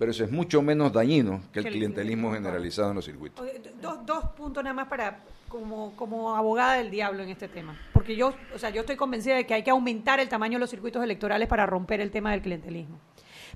pero 0.02 0.10
eso 0.10 0.24
es 0.24 0.32
mucho 0.32 0.64
menos 0.64 0.92
dañino 0.92 1.42
que 1.54 1.60
el 1.60 1.66
clientelismo 1.66 2.34
generalizado 2.34 2.90
en 2.90 2.96
los 2.96 3.06
circuitos. 3.06 3.48
Dos, 3.80 4.04
dos 4.04 4.26
puntos 4.36 4.64
nada 4.64 4.74
más 4.74 4.88
para 4.88 5.20
como, 5.48 5.96
como 5.96 6.36
abogada 6.36 6.74
del 6.74 6.90
diablo 6.90 7.22
en 7.22 7.30
este 7.30 7.48
tema. 7.48 7.78
Porque 7.94 8.16
yo, 8.16 8.34
o 8.56 8.58
sea, 8.58 8.72
yo 8.72 8.80
estoy 8.82 8.96
convencida 8.96 9.36
de 9.36 9.46
que 9.46 9.54
hay 9.54 9.62
que 9.62 9.70
aumentar 9.70 10.20
el 10.20 10.28
tamaño 10.28 10.54
de 10.54 10.62
los 10.62 10.72
circuitos 10.72 11.04
electorales 11.04 11.48
para 11.48 11.68
romper 11.68 12.02
el 12.02 12.10
tema 12.10 12.32
del 12.32 12.42
clientelismo. 12.42 12.98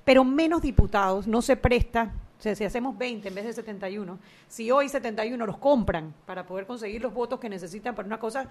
Pero 0.04 0.22
menos 0.22 0.62
diputados 0.62 1.26
no 1.26 1.42
se 1.42 1.56
presta, 1.56 2.12
o 2.38 2.40
sea, 2.40 2.54
si 2.54 2.62
hacemos 2.62 2.96
20 2.96 3.26
en 3.26 3.34
vez 3.34 3.44
de 3.46 3.52
71, 3.52 4.16
si 4.46 4.70
hoy 4.70 4.88
71 4.88 5.44
los 5.46 5.58
compran 5.58 6.14
para 6.26 6.46
poder 6.46 6.64
conseguir 6.64 7.02
los 7.02 7.12
votos 7.12 7.40
que 7.40 7.48
necesitan 7.48 7.96
para 7.96 8.06
una 8.06 8.20
cosa, 8.20 8.48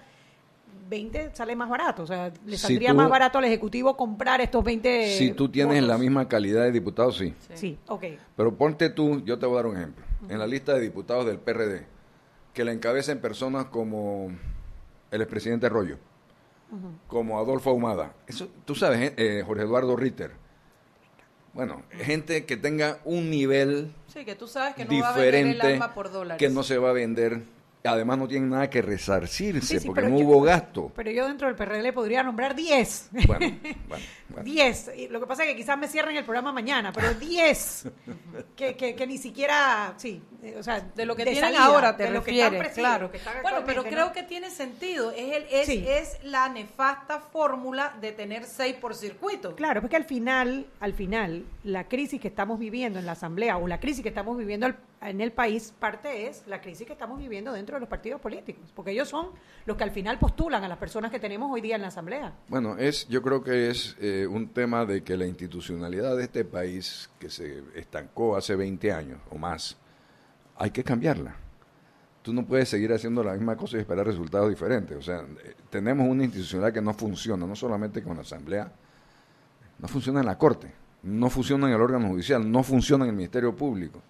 20 0.88 1.30
sale 1.34 1.54
más 1.56 1.68
barato. 1.68 2.02
O 2.02 2.06
sea, 2.06 2.32
le 2.44 2.52
Si 2.56 2.66
saldría 2.66 2.90
tú- 2.90 2.96
más 2.96 3.08
barato 3.08 3.38
al 3.38 3.44
Ejecutivo 3.44 3.96
comprar 3.96 4.40
estos 4.40 4.62
20 4.64 5.16
si 5.16 5.32
tú 5.32 5.48
tienes 5.48 5.74
votos. 5.82 5.88
la 5.88 5.98
misma 5.98 6.28
calidad 6.28 6.62
de 6.64 6.72
diputado, 6.72 7.12
sí. 7.12 7.34
Sí, 7.54 7.78
ok. 7.88 8.04
Pero 8.36 8.54
ponte 8.56 8.90
tú, 8.90 9.22
yo 9.24 9.38
te 9.38 9.46
voy 9.46 9.54
a 9.54 9.56
dar 9.56 9.66
un 9.66 9.76
ejemplo. 9.76 10.04
En 10.28 10.38
la 10.38 10.46
lista 10.46 10.74
de 10.74 10.80
diputados 10.80 11.26
del 11.26 11.38
PRD, 11.38 11.86
que 12.54 12.64
la 12.64 12.72
encabecen 12.72 13.20
personas 13.20 13.66
como 13.66 14.28
el 15.10 15.20
expresidente 15.22 15.66
Arroyo, 15.66 15.98
como 17.06 17.38
Adolfo 17.38 17.70
Ahumada. 17.70 18.14
Eso, 18.26 18.48
tú 18.64 18.74
sabes, 18.74 19.00
eh, 19.10 19.14
eh, 19.16 19.42
Jorge 19.46 19.62
Eduardo 19.64 19.94
Ritter. 19.96 20.32
Bueno, 21.52 21.82
gente 21.92 22.44
que 22.44 22.56
tenga 22.58 22.98
un 23.04 23.30
nivel 23.30 23.94
Sí, 24.08 24.24
que 24.26 24.34
tú 24.34 24.46
sabes 24.46 24.74
que 24.74 24.84
no 24.84 25.00
va 25.00 25.08
a 25.08 25.12
vender 25.12 25.34
el 25.34 25.52
diferente, 25.54 25.74
alma 25.74 25.94
por 25.94 26.10
dólares. 26.12 26.38
que 26.38 26.52
no 26.52 26.62
se 26.62 26.76
va 26.76 26.90
a 26.90 26.92
vender. 26.92 27.42
Además, 27.86 28.18
no 28.18 28.28
tienen 28.28 28.50
nada 28.50 28.68
que 28.70 28.82
resarcirse 28.82 29.74
Sí, 29.74 29.80
sí, 29.80 29.86
porque 29.86 30.02
no 30.02 30.18
yo- 30.18 30.24
hubo 30.26 30.40
gasto. 30.42 30.92
Pero 30.94 31.10
yo 31.10 31.26
dentro 31.28 31.46
del 31.48 31.56
PRD 31.56 31.92
podría 31.92 32.22
nombrar 32.22 32.54
10. 32.54 33.10
Bueno, 33.26 33.56
bueno, 33.88 34.04
bueno. 34.28 34.44
10. 34.44 34.90
Y 34.96 35.08
Lo 35.08 35.20
que 35.20 35.26
pasa 35.26 35.44
es 35.44 35.50
que 35.50 35.56
quizás 35.56 35.78
me 35.78 35.88
cierren 35.88 36.16
el 36.16 36.24
programa 36.24 36.52
mañana, 36.52 36.92
pero 36.92 37.14
10. 37.14 37.88
que, 38.56 38.76
que, 38.76 38.94
que 38.94 39.06
ni 39.06 39.18
siquiera, 39.18 39.94
sí, 39.96 40.22
eh, 40.42 40.56
o 40.58 40.62
sea, 40.62 40.80
de 40.80 41.06
lo 41.06 41.16
que 41.16 41.24
tienen 41.24 41.42
salida, 41.42 41.64
ahora 41.64 41.96
te 41.96 42.04
de 42.04 42.10
lo 42.10 42.22
que 42.22 42.30
están 42.38 42.70
claro. 42.74 43.10
que 43.10 43.16
están 43.18 43.34
Bueno, 43.42 43.58
pero 43.64 43.82
creo 43.84 44.06
¿no? 44.06 44.12
que 44.12 44.22
tiene 44.22 44.50
sentido. 44.50 45.10
Es, 45.12 45.36
el, 45.36 45.44
es, 45.50 45.66
Sí. 45.66 45.84
es 45.86 46.18
la 46.24 46.48
nefasta 46.48 47.20
fórmula 47.20 47.96
de 48.00 48.12
tener 48.12 48.44
seis 48.44 48.74
por 48.76 48.94
circuito. 48.94 49.54
Claro, 49.56 49.80
porque 49.80 49.96
al 49.96 50.04
final, 50.04 50.66
al 50.80 50.92
final, 50.92 51.44
la 51.64 51.84
crisis 51.88 52.20
que 52.20 52.28
estamos 52.28 52.58
viviendo 52.58 52.98
en 52.98 53.06
la 53.06 53.12
Asamblea 53.12 53.56
o 53.58 53.66
la 53.66 53.80
crisis 53.80 54.02
que 54.02 54.08
estamos 54.08 54.36
viviendo 54.36 54.66
al- 54.66 54.76
en 55.00 55.20
el 55.20 55.32
país, 55.32 55.74
parte 55.78 56.26
es 56.26 56.42
la 56.46 56.60
crisis 56.60 56.86
que 56.86 56.92
estamos 56.92 57.18
viviendo 57.18 57.52
dentro 57.52 57.76
de 57.76 57.80
los 57.80 57.88
partidos 57.88 58.20
políticos, 58.20 58.72
porque 58.74 58.92
ellos 58.92 59.08
son 59.08 59.30
los 59.66 59.76
que 59.76 59.84
al 59.84 59.90
final 59.90 60.18
postulan 60.18 60.64
a 60.64 60.68
las 60.68 60.78
personas 60.78 61.10
que 61.10 61.20
tenemos 61.20 61.50
hoy 61.52 61.60
día 61.60 61.76
en 61.76 61.82
la 61.82 61.88
Asamblea. 61.88 62.34
Bueno, 62.48 62.76
es, 62.78 63.06
yo 63.08 63.22
creo 63.22 63.42
que 63.42 63.70
es 63.70 63.96
eh, 64.00 64.26
un 64.28 64.48
tema 64.48 64.84
de 64.84 65.02
que 65.02 65.16
la 65.16 65.26
institucionalidad 65.26 66.16
de 66.16 66.24
este 66.24 66.44
país, 66.44 67.10
que 67.18 67.28
se 67.28 67.62
estancó 67.74 68.36
hace 68.36 68.56
20 68.56 68.92
años 68.92 69.20
o 69.30 69.38
más, 69.38 69.76
hay 70.56 70.70
que 70.70 70.82
cambiarla. 70.82 71.36
Tú 72.22 72.32
no 72.32 72.44
puedes 72.44 72.68
seguir 72.68 72.92
haciendo 72.92 73.22
la 73.22 73.34
misma 73.34 73.56
cosa 73.56 73.76
y 73.76 73.80
esperar 73.80 74.06
resultados 74.06 74.48
diferentes. 74.48 74.96
O 74.96 75.02
sea, 75.02 75.20
eh, 75.20 75.54
tenemos 75.70 76.08
una 76.08 76.24
institucionalidad 76.24 76.74
que 76.74 76.82
no 76.82 76.94
funciona, 76.94 77.46
no 77.46 77.54
solamente 77.54 78.02
con 78.02 78.16
la 78.16 78.22
Asamblea, 78.22 78.72
no 79.78 79.88
funciona 79.88 80.20
en 80.20 80.26
la 80.26 80.38
Corte, 80.38 80.72
no 81.02 81.28
funciona 81.30 81.68
en 81.68 81.74
el 81.74 81.80
órgano 81.80 82.08
judicial, 82.08 82.50
no 82.50 82.62
funciona 82.62 83.04
en 83.04 83.10
el 83.10 83.16
Ministerio 83.16 83.54
Público. 83.54 84.02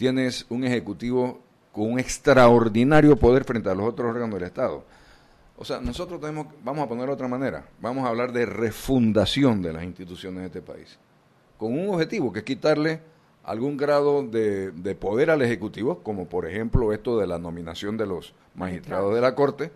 Tienes 0.00 0.46
un 0.48 0.64
Ejecutivo 0.64 1.40
con 1.72 1.92
un 1.92 1.98
extraordinario 1.98 3.16
poder 3.16 3.44
frente 3.44 3.68
a 3.68 3.74
los 3.74 3.86
otros 3.86 4.08
órganos 4.08 4.34
del 4.34 4.44
Estado. 4.44 4.82
O 5.58 5.64
sea, 5.66 5.78
nosotros 5.78 6.18
tenemos, 6.18 6.46
vamos 6.64 6.86
a 6.86 6.88
ponerlo 6.88 7.08
de 7.08 7.16
otra 7.16 7.28
manera, 7.28 7.66
vamos 7.82 8.06
a 8.06 8.08
hablar 8.08 8.32
de 8.32 8.46
refundación 8.46 9.60
de 9.60 9.74
las 9.74 9.84
instituciones 9.84 10.40
de 10.40 10.46
este 10.46 10.62
país, 10.62 10.98
con 11.58 11.78
un 11.78 11.90
objetivo 11.90 12.32
que 12.32 12.38
es 12.38 12.44
quitarle 12.46 13.02
algún 13.44 13.76
grado 13.76 14.22
de, 14.22 14.70
de 14.70 14.94
poder 14.94 15.30
al 15.30 15.42
Ejecutivo, 15.42 15.98
como 15.98 16.30
por 16.30 16.46
ejemplo 16.48 16.94
esto 16.94 17.18
de 17.18 17.26
la 17.26 17.38
nominación 17.38 17.98
de 17.98 18.06
los 18.06 18.32
magistrados 18.54 19.14
de 19.14 19.20
la 19.20 19.34
Corte, 19.34 19.70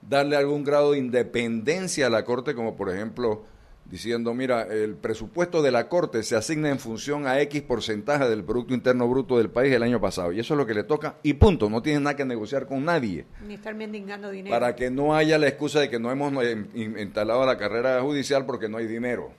darle 0.00 0.34
algún 0.34 0.64
grado 0.64 0.90
de 0.90 0.98
independencia 0.98 2.08
a 2.08 2.10
la 2.10 2.24
Corte, 2.24 2.56
como 2.56 2.74
por 2.74 2.90
ejemplo 2.90 3.44
diciendo, 3.84 4.32
mira, 4.34 4.62
el 4.62 4.94
presupuesto 4.94 5.60
de 5.62 5.70
la 5.70 5.88
Corte 5.88 6.22
se 6.22 6.34
asigna 6.36 6.70
en 6.70 6.78
función 6.78 7.26
a 7.26 7.40
X 7.42 7.62
porcentaje 7.62 8.28
del 8.28 8.42
Producto 8.44 8.72
Interno 8.74 9.06
Bruto 9.08 9.36
del 9.38 9.50
país 9.50 9.72
el 9.72 9.82
año 9.82 10.00
pasado, 10.00 10.32
y 10.32 10.40
eso 10.40 10.54
es 10.54 10.58
lo 10.58 10.66
que 10.66 10.74
le 10.74 10.84
toca, 10.84 11.16
y 11.22 11.34
punto, 11.34 11.68
no 11.68 11.82
tiene 11.82 12.00
nada 12.00 12.16
que 12.16 12.24
negociar 12.24 12.66
con 12.66 12.84
nadie 12.84 13.26
Ni 13.46 13.54
estar 13.54 13.74
mendigando 13.74 14.30
dinero. 14.30 14.54
para 14.54 14.74
que 14.76 14.90
no 14.90 15.14
haya 15.14 15.38
la 15.38 15.48
excusa 15.48 15.80
de 15.80 15.90
que 15.90 15.98
no 15.98 16.10
hemos 16.10 16.32
eh, 16.44 16.64
in- 16.74 16.98
instalado 16.98 17.44
la 17.44 17.58
carrera 17.58 18.00
judicial 18.00 18.46
porque 18.46 18.68
no 18.68 18.78
hay 18.78 18.86
dinero. 18.86 19.30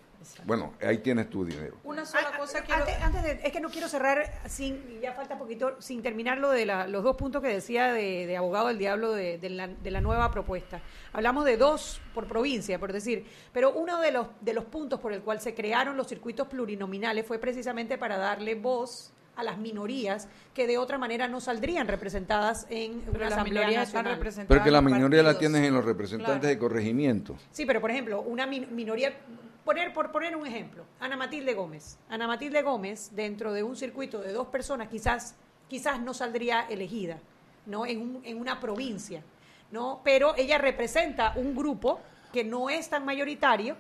Bueno, 0.46 0.74
ahí 0.82 1.00
tienes 1.00 1.30
tu 1.30 1.46
dinero. 1.46 1.78
Una 1.84 2.06
sola 2.06 2.32
Ah, 2.34 2.38
cosa 2.38 2.60
ah, 2.60 2.64
quiero... 2.66 2.82
antes, 2.82 3.02
antes 3.02 3.24
de- 3.24 3.40
es 3.48 3.52
que 3.52 3.60
no 3.60 3.70
quiero 3.70 3.88
cerrar 3.88 4.32
sin, 4.48 4.76
y 4.98 5.00
ya 5.02 5.14
falta 5.14 5.38
poquito, 5.38 5.76
sin 5.80 6.02
terminar 6.02 6.38
lo 6.38 6.50
de 6.50 6.66
la- 6.66 6.88
los 6.88 7.04
dos 7.04 7.16
puntos 7.16 7.42
que 7.42 7.50
decía 7.50 7.92
de, 7.94 8.26
de 8.28 8.38
abogado 8.38 8.68
del 8.68 8.78
diablo 8.78 9.12
de, 9.12 9.38
de 9.38 9.50
la, 9.50 9.68
de 9.68 9.92
la 9.92 10.02
nueva 10.02 10.32
propuesta. 10.32 10.82
Hablamos 11.14 11.46
de 11.46 11.58
dos 11.58 12.02
por 12.14 12.28
provincia, 12.28 12.80
por 12.80 12.94
decir, 12.94 13.26
pero 13.52 13.72
uno 13.74 14.00
de 14.00 14.12
los, 14.12 14.28
de 14.42 14.54
los 14.54 14.66
puntos 14.66 15.00
por 15.00 15.14
el 15.14 15.22
cual 15.22 15.42
se 15.42 15.54
crearon 15.54 15.98
los 15.98 16.08
circuitos 16.08 16.48
plurinominales 16.48 17.26
fue 17.26 17.40
precisamente 17.40 17.98
para 17.98 18.18
darle 18.18 18.56
voz 18.56 19.12
a 19.36 19.42
las 19.44 19.58
minorías 19.58 20.28
que 20.54 20.68
de 20.68 20.78
otra 20.78 21.00
manera 21.00 21.28
no 21.28 21.42
saldrían 21.42 21.88
representadas 21.88 22.68
en 22.70 23.00
Pero 23.00 23.12
una 23.14 23.20
las 23.26 23.34
asamblea 23.34 23.62
minorías 23.64 23.88
están 23.88 24.04
nacional. 24.04 24.18
representadas 24.20 24.48
Pero 24.48 24.64
que 24.64 24.70
la 24.70 24.82
minoría 24.82 25.24
la 25.24 25.40
tienes 25.40 25.64
en 25.68 25.74
los 25.74 25.84
representantes 25.86 26.40
Claro. 26.42 26.48
de 26.50 26.58
corregimiento. 26.60 27.36
Sí, 27.52 27.66
pero 27.66 27.82
por 27.82 27.90
ejemplo, 27.90 28.22
una 28.22 28.46
min- 28.46 28.68
minoría, 28.76 29.12
poner, 29.66 29.94
por 29.94 30.12
poner 30.12 30.36
un 30.36 30.46
ejemplo, 30.46 30.84
Ana 31.00 31.16
Matilde 31.18 31.54
Gómez. 31.54 31.98
Ana 32.10 32.28
Matilde 32.28 32.62
Gómez, 32.62 33.12
dentro 33.16 33.54
de 33.54 33.64
un 33.64 33.76
circuito 33.76 34.22
de 34.22 34.34
dos 34.34 34.48
personas, 34.48 34.88
quizás, 34.90 35.36
quizás 35.68 36.00
no 36.02 36.14
saldría 36.14 36.62
elegida, 36.70 37.18
¿no? 37.66 37.86
En, 37.86 38.00
un- 38.02 38.22
en 38.26 38.40
una 38.40 38.60
provincia, 38.60 39.22
¿no? 39.72 40.02
Pero 40.04 40.36
ella 40.38 40.58
representa 40.58 41.34
un 41.36 41.56
grupo 41.56 42.00
que 42.32 42.44
no 42.44 42.70
es 42.72 42.90
tan 42.90 43.06
mayoritario, 43.06 43.76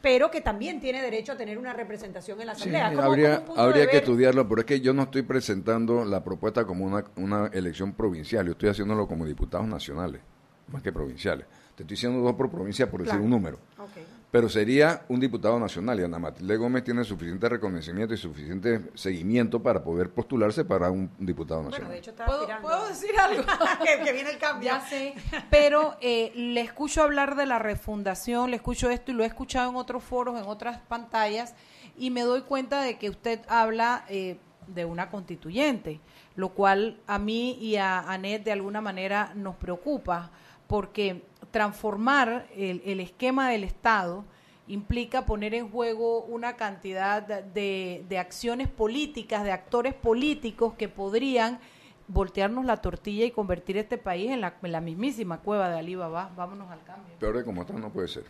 pero 0.00 0.30
que 0.30 0.40
también 0.40 0.80
tiene 0.80 1.02
derecho 1.02 1.32
a 1.32 1.36
tener 1.36 1.58
una 1.58 1.72
representación 1.72 2.40
en 2.40 2.46
la 2.46 2.54
Sí, 2.54 2.60
Asamblea. 2.70 2.90
Como- 2.90 3.02
habría, 3.02 3.44
como 3.44 3.60
habría 3.60 3.86
que 3.86 3.94
ver- 3.94 4.02
estudiarlo, 4.04 4.48
pero 4.48 4.60
es 4.60 4.66
que 4.66 4.80
yo 4.80 4.94
no 4.94 5.02
estoy 5.02 5.22
presentando 5.22 6.04
la 6.04 6.22
propuesta 6.22 6.64
como 6.64 6.84
una, 6.84 7.04
una 7.16 7.48
elección 7.48 7.92
provincial, 7.94 8.46
yo 8.46 8.52
estoy 8.52 8.68
haciéndolo 8.68 9.08
como 9.08 9.26
diputados 9.26 9.66
nacionales, 9.66 10.20
más 10.68 10.80
que 10.80 10.92
provinciales. 10.92 11.44
Te 11.74 11.82
estoy 11.82 11.94
diciendo 11.96 12.20
dos 12.20 12.34
por 12.36 12.48
provincia 12.50 12.88
por 12.88 13.02
decir 13.02 13.18
un 13.18 13.30
número. 13.30 13.58
Ok. 13.78 13.90
Pero 14.30 14.48
sería 14.50 15.04
un 15.08 15.20
diputado 15.20 15.58
nacional 15.58 15.98
y 16.00 16.04
Ana 16.04 16.18
Matilde 16.18 16.56
Gómez 16.58 16.84
tiene 16.84 17.02
suficiente 17.02 17.48
reconocimiento 17.48 18.12
y 18.12 18.18
suficiente 18.18 18.82
seguimiento 18.94 19.62
para 19.62 19.82
poder 19.82 20.10
postularse 20.10 20.66
para 20.66 20.90
un 20.90 21.10
diputado 21.18 21.62
Bueno, 21.62 21.70
nacional. 21.70 21.92
de 21.92 21.98
hecho 21.98 22.14
¿Puedo, 22.60 22.88
decir 22.88 23.18
algo? 23.18 23.42
que, 23.84 24.04
que 24.04 24.12
viene 24.12 24.30
el 24.30 24.38
cambio. 24.38 24.66
Ya 24.66 24.80
sé, 24.86 25.14
pero 25.50 25.96
eh, 26.02 26.32
le 26.34 26.60
escucho 26.60 27.02
hablar 27.02 27.36
de 27.36 27.46
la 27.46 27.58
refundación, 27.58 28.50
le 28.50 28.56
escucho 28.56 28.90
esto 28.90 29.12
y 29.12 29.14
lo 29.14 29.24
he 29.24 29.26
escuchado 29.26 29.70
en 29.70 29.76
otros 29.76 30.04
foros, 30.04 30.38
en 30.38 30.46
otras 30.46 30.78
pantallas, 30.80 31.54
y 31.96 32.10
me 32.10 32.20
doy 32.20 32.42
cuenta 32.42 32.82
de 32.82 32.98
que 32.98 33.08
usted 33.08 33.40
habla 33.48 34.04
eh, 34.10 34.36
de 34.66 34.84
una 34.84 35.08
constituyente, 35.08 36.00
lo 36.36 36.50
cual 36.50 37.00
a 37.06 37.18
mí 37.18 37.52
y 37.62 37.76
a 37.76 38.00
Anet 38.00 38.44
de 38.44 38.52
alguna 38.52 38.82
manera 38.82 39.32
nos 39.34 39.56
preocupa, 39.56 40.30
porque 40.66 41.24
transformar 41.50 42.46
el, 42.56 42.82
el 42.84 43.00
esquema 43.00 43.50
del 43.50 43.64
Estado 43.64 44.24
implica 44.66 45.24
poner 45.24 45.54
en 45.54 45.70
juego 45.70 46.24
una 46.24 46.56
cantidad 46.56 47.22
de, 47.22 48.04
de 48.08 48.18
acciones 48.18 48.68
políticas, 48.68 49.42
de 49.44 49.52
actores 49.52 49.94
políticos 49.94 50.74
que 50.76 50.88
podrían 50.88 51.58
voltearnos 52.06 52.64
la 52.64 52.78
tortilla 52.78 53.24
y 53.24 53.30
convertir 53.30 53.76
este 53.76 53.98
país 53.98 54.30
en 54.30 54.40
la, 54.40 54.54
en 54.62 54.72
la 54.72 54.80
mismísima 54.80 55.38
cueva 55.40 55.68
de 55.70 55.78
Alibaba. 55.78 56.30
Vámonos 56.36 56.70
al 56.70 56.82
cambio. 56.84 57.14
Peor 57.18 57.36
de 57.38 57.44
como 57.44 57.62
está 57.62 57.74
no 57.74 57.90
puede 57.90 58.08
ser. 58.08 58.24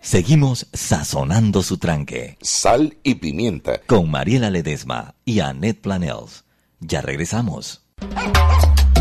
Seguimos 0.00 0.66
sazonando 0.72 1.62
su 1.62 1.78
tranque 1.78 2.36
Sal 2.40 2.96
y 3.04 3.16
pimienta. 3.16 3.80
con 3.86 4.10
Mariela 4.10 4.50
Ledesma 4.50 5.14
y 5.24 5.40
Annette 5.40 5.80
Planels. 5.80 6.44
Ya 6.80 7.00
regresamos. 7.00 7.84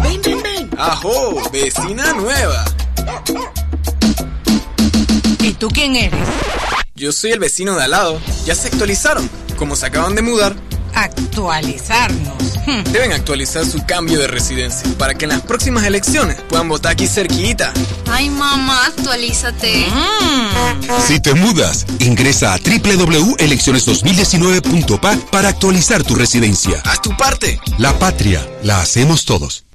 Ven, 0.04 0.22
ven, 0.24 0.44
ven. 0.44 0.70
Ajo, 0.78 1.12
vecina 1.52 2.14
nueva. 2.14 2.64
¿Y 5.40 5.54
tú 5.54 5.70
quién 5.70 5.96
eres? 5.96 6.28
Yo 6.96 7.12
soy 7.12 7.32
el 7.32 7.40
vecino 7.40 7.76
de 7.76 7.84
al 7.84 7.92
lado. 7.92 8.22
Ya 8.46 8.56
se 8.56 8.68
actualizaron. 8.68 9.30
Como 9.58 9.76
se 9.76 9.86
acaban 9.86 10.16
de 10.16 10.22
mudar, 10.22 10.56
Actualizarnos. 10.94 12.58
Hmm. 12.66 12.84
deben 12.92 13.14
actualizar 13.14 13.66
su 13.66 13.84
cambio 13.86 14.20
de 14.20 14.28
residencia 14.28 14.90
para 14.98 15.14
que 15.16 15.24
en 15.26 15.30
las 15.30 15.42
próximas 15.42 15.84
elecciones 15.84 16.38
puedan 16.48 16.70
votar 16.70 16.92
aquí 16.92 17.08
cerquita. 17.08 17.74
Ay, 18.10 18.30
mamá, 18.30 18.86
actualízate. 18.86 19.88
Si 21.08 21.20
te 21.20 21.34
mudas, 21.34 21.88
ingresa 22.00 22.54
a 22.54 22.58
www.elecciones2019.pa 22.58 25.16
para 25.32 25.50
actualizar 25.50 26.04
tu 26.04 26.14
residencia. 26.16 26.82
Haz 26.86 27.02
tu 27.02 27.16
parte. 27.18 27.60
La 27.78 27.98
patria 27.98 28.48
la 28.64 28.80
hacemos 28.82 29.26
todos. 29.26 29.66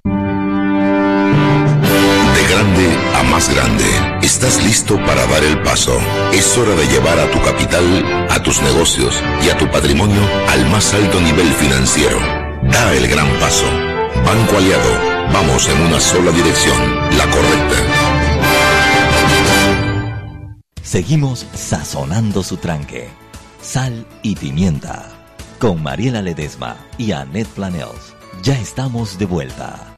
De 2.46 2.52
grande 2.52 2.96
a 3.14 3.22
más 3.24 3.52
grande, 3.52 3.84
estás 4.22 4.62
listo 4.62 4.96
para 5.04 5.26
dar 5.26 5.42
el 5.42 5.60
paso. 5.62 5.98
Es 6.32 6.56
hora 6.56 6.74
de 6.76 6.86
llevar 6.86 7.18
a 7.18 7.28
tu 7.30 7.42
capital, 7.42 8.28
a 8.30 8.40
tus 8.40 8.62
negocios 8.62 9.20
y 9.44 9.48
a 9.48 9.58
tu 9.58 9.68
patrimonio 9.68 10.20
al 10.48 10.68
más 10.70 10.94
alto 10.94 11.20
nivel 11.20 11.48
financiero. 11.54 12.18
Da 12.62 12.94
el 12.94 13.08
gran 13.08 13.28
paso. 13.40 13.64
Banco 14.24 14.58
Aliado, 14.58 14.90
vamos 15.32 15.68
en 15.68 15.80
una 15.82 15.98
sola 15.98 16.30
dirección, 16.30 16.78
la 17.16 17.24
correcta. 17.30 17.76
Seguimos 20.82 21.46
sazonando 21.52 22.44
su 22.44 22.58
tranque. 22.58 23.08
Sal 23.60 24.06
y 24.22 24.36
pimienta. 24.36 25.10
Con 25.58 25.82
Mariela 25.82 26.22
Ledesma 26.22 26.76
y 26.96 27.10
Annette 27.10 27.48
Planels. 27.48 28.14
Ya 28.42 28.56
estamos 28.56 29.18
de 29.18 29.26
vuelta. 29.26 29.95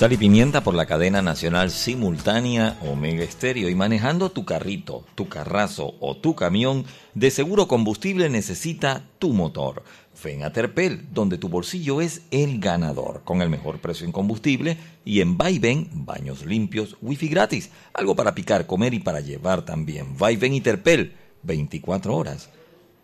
Sal 0.00 0.14
y 0.14 0.16
pimienta 0.16 0.62
por 0.62 0.74
la 0.74 0.86
cadena 0.86 1.20
nacional 1.20 1.70
simultánea 1.70 2.78
Omega 2.90 3.22
Estéreo. 3.22 3.68
Y 3.68 3.74
manejando 3.74 4.30
tu 4.30 4.46
carrito, 4.46 5.04
tu 5.14 5.28
carrazo 5.28 5.94
o 6.00 6.16
tu 6.16 6.34
camión, 6.34 6.86
de 7.12 7.30
seguro 7.30 7.68
combustible 7.68 8.30
necesita 8.30 9.04
tu 9.18 9.34
motor. 9.34 9.82
Ven 10.24 10.42
a 10.42 10.54
Terpel, 10.54 11.06
donde 11.12 11.36
tu 11.36 11.50
bolsillo 11.50 12.00
es 12.00 12.22
el 12.30 12.60
ganador, 12.60 13.24
con 13.24 13.42
el 13.42 13.50
mejor 13.50 13.82
precio 13.82 14.06
en 14.06 14.12
combustible 14.12 14.78
y 15.04 15.20
en 15.20 15.36
Vaivén, 15.36 15.90
baños 15.92 16.46
limpios, 16.46 16.96
wifi 17.02 17.28
gratis, 17.28 17.68
algo 17.92 18.16
para 18.16 18.34
picar, 18.34 18.66
comer 18.66 18.94
y 18.94 19.00
para 19.00 19.20
llevar 19.20 19.66
también. 19.66 20.16
Vaivén 20.16 20.54
y 20.54 20.62
Terpel, 20.62 21.12
24 21.42 22.16
horas 22.16 22.48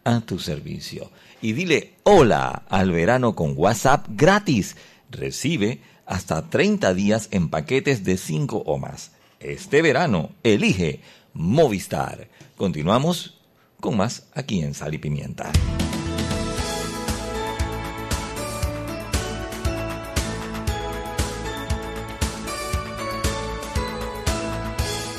a 0.03 0.23
tu 0.23 0.39
servicio. 0.39 1.11
Y 1.43 1.53
dile 1.53 1.97
hola 2.05 2.63
al 2.71 2.91
verano 2.91 3.35
con 3.35 3.53
WhatsApp 3.55 4.07
gratis. 4.09 4.77
Recibe 5.17 5.81
hasta 6.05 6.49
30 6.51 6.93
días 6.95 7.29
en 7.31 7.49
paquetes 7.49 8.05
de 8.05 8.17
5 8.17 8.63
o 8.67 8.79
más. 8.79 9.13
Este 9.41 9.81
verano, 9.83 10.31
elige 10.43 11.01
Movistar. 11.33 12.29
Continuamos 12.57 13.41
con 13.81 13.97
más 13.97 14.29
aquí 14.35 14.61
en 14.61 14.75
Sal 14.75 14.95
y 14.95 14.99
Pimienta. 14.99 15.51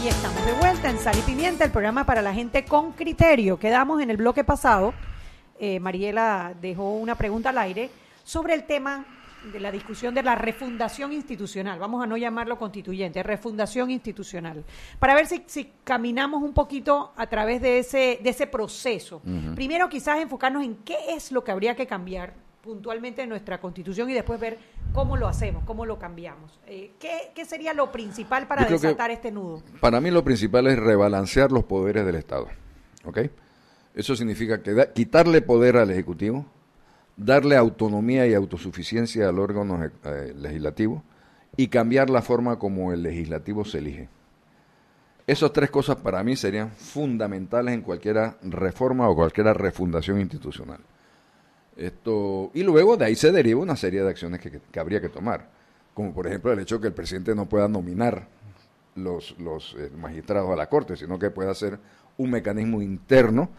Y 0.03 0.07
estamos 0.07 0.45
de 0.45 0.53
vuelta 0.53 0.89
en 0.89 0.99
Sal 0.99 1.17
y 1.17 1.21
Pimienta, 1.21 1.65
el 1.65 1.71
programa 1.71 2.05
para 2.05 2.21
la 2.21 2.33
gente 2.33 2.65
con 2.65 2.93
criterio. 2.93 3.57
Quedamos 3.59 4.01
en 4.01 4.11
el 4.11 4.17
bloque 4.17 4.43
pasado. 4.43 4.93
eh, 5.59 5.79
Mariela 5.79 6.53
dejó 6.61 6.93
una 6.93 7.15
pregunta 7.15 7.49
al 7.49 7.57
aire 7.57 7.89
sobre 8.23 8.53
el 8.53 8.65
tema 8.65 9.05
de 9.51 9.59
la 9.59 9.71
discusión 9.71 10.13
de 10.13 10.23
la 10.23 10.35
refundación 10.35 11.13
institucional. 11.13 11.79
Vamos 11.79 12.03
a 12.03 12.07
no 12.07 12.17
llamarlo 12.17 12.57
constituyente, 12.57 13.23
refundación 13.23 13.89
institucional. 13.91 14.63
Para 14.99 15.13
ver 15.15 15.27
si, 15.27 15.43
si 15.47 15.71
caminamos 15.83 16.41
un 16.43 16.53
poquito 16.53 17.11
a 17.15 17.27
través 17.27 17.61
de 17.61 17.79
ese, 17.79 18.19
de 18.21 18.29
ese 18.29 18.47
proceso. 18.47 19.21
Primero, 19.55 19.89
quizás 19.89 20.19
enfocarnos 20.19 20.63
en 20.63 20.75
qué 20.77 20.97
es 21.09 21.31
lo 21.31 21.43
que 21.43 21.51
habría 21.51 21.75
que 21.75 21.87
cambiar 21.87 22.33
puntualmente 22.61 23.21
en 23.21 23.29
nuestra 23.29 23.61
constitución 23.61 24.09
y 24.09 24.13
después 24.13 24.39
ver 24.39 24.57
cómo 24.91 25.15
lo 25.15 25.27
hacemos, 25.27 25.63
cómo 25.63 25.85
lo 25.85 25.97
cambiamos. 25.97 26.59
Eh, 26.67 26.91
¿qué, 26.99 27.31
qué 27.33 27.45
sería 27.45 27.73
lo 27.73 27.91
principal 27.93 28.45
para 28.47 28.65
desatar 28.83 29.09
este 29.11 29.31
nudo? 29.31 29.63
Para 29.79 30.01
mí 30.01 30.11
lo 30.11 30.23
principal 30.23 30.67
es 30.67 30.77
rebalancear 30.77 31.51
los 31.51 31.63
poderes 31.63 32.05
del 32.05 32.15
Estado. 32.15 32.47
¿Ok? 33.05 33.19
Eso 33.95 34.15
significa 34.17 34.61
que 34.61 34.73
da- 34.73 34.91
quitarle 34.91 35.41
poder 35.41 35.77
al 35.77 35.89
Ejecutivo, 35.91 36.45
darle 37.17 37.57
autonomía 37.57 38.27
y 38.27 38.35
autosuficiencia 38.35 39.27
al 39.27 39.39
órgano 39.39 39.83
eh, 39.83 40.33
legislativo 40.37 41.03
y 41.57 41.67
cambiar 41.67 42.09
la 42.09 42.21
forma 42.21 42.59
como 42.59 42.93
el 42.93 43.01
legislativo 43.01 43.65
se 43.65 43.79
elige. 43.79 44.09
Esas 45.25 45.51
tres 45.51 45.69
cosas 45.69 45.97
para 45.97 46.23
mí 46.23 46.37
serían 46.37 46.71
fundamentales 46.71 47.73
en 47.73 47.81
cualquier 47.81 48.35
reforma 48.43 49.09
o 49.09 49.15
cualquier 49.15 49.47
refundación 49.47 50.21
institucional. 50.21 50.79
Esto, 51.75 52.51
y 52.53 52.63
luego 52.63 52.95
de 52.95 53.05
ahí 53.05 53.15
se 53.15 53.31
deriva 53.31 53.59
una 53.61 53.75
serie 53.75 54.01
de 54.03 54.09
acciones 54.09 54.39
que, 54.39 54.79
habría 54.79 55.01
que 55.01 55.09
tomar, 55.09 55.49
como 55.93 56.13
por 56.13 56.27
ejemplo 56.27 56.53
el 56.53 56.59
hecho 56.59 56.75
de 56.75 56.81
que 56.81 56.87
el 56.87 56.93
presidente 56.93 57.35
no 57.35 57.49
pueda 57.49 57.67
nominar 57.67 58.27
los, 58.95 59.37
los 59.39 59.75
eh, 59.77 59.91
magistrados 59.95 60.49
a 60.51 60.55
la 60.55 60.69
Corte, 60.69 60.95
sino 60.95 61.19
que 61.19 61.29
pueda 61.29 61.53
ser 61.53 61.77
un 62.17 62.31
mecanismo 62.31 62.81
interno 62.81 63.49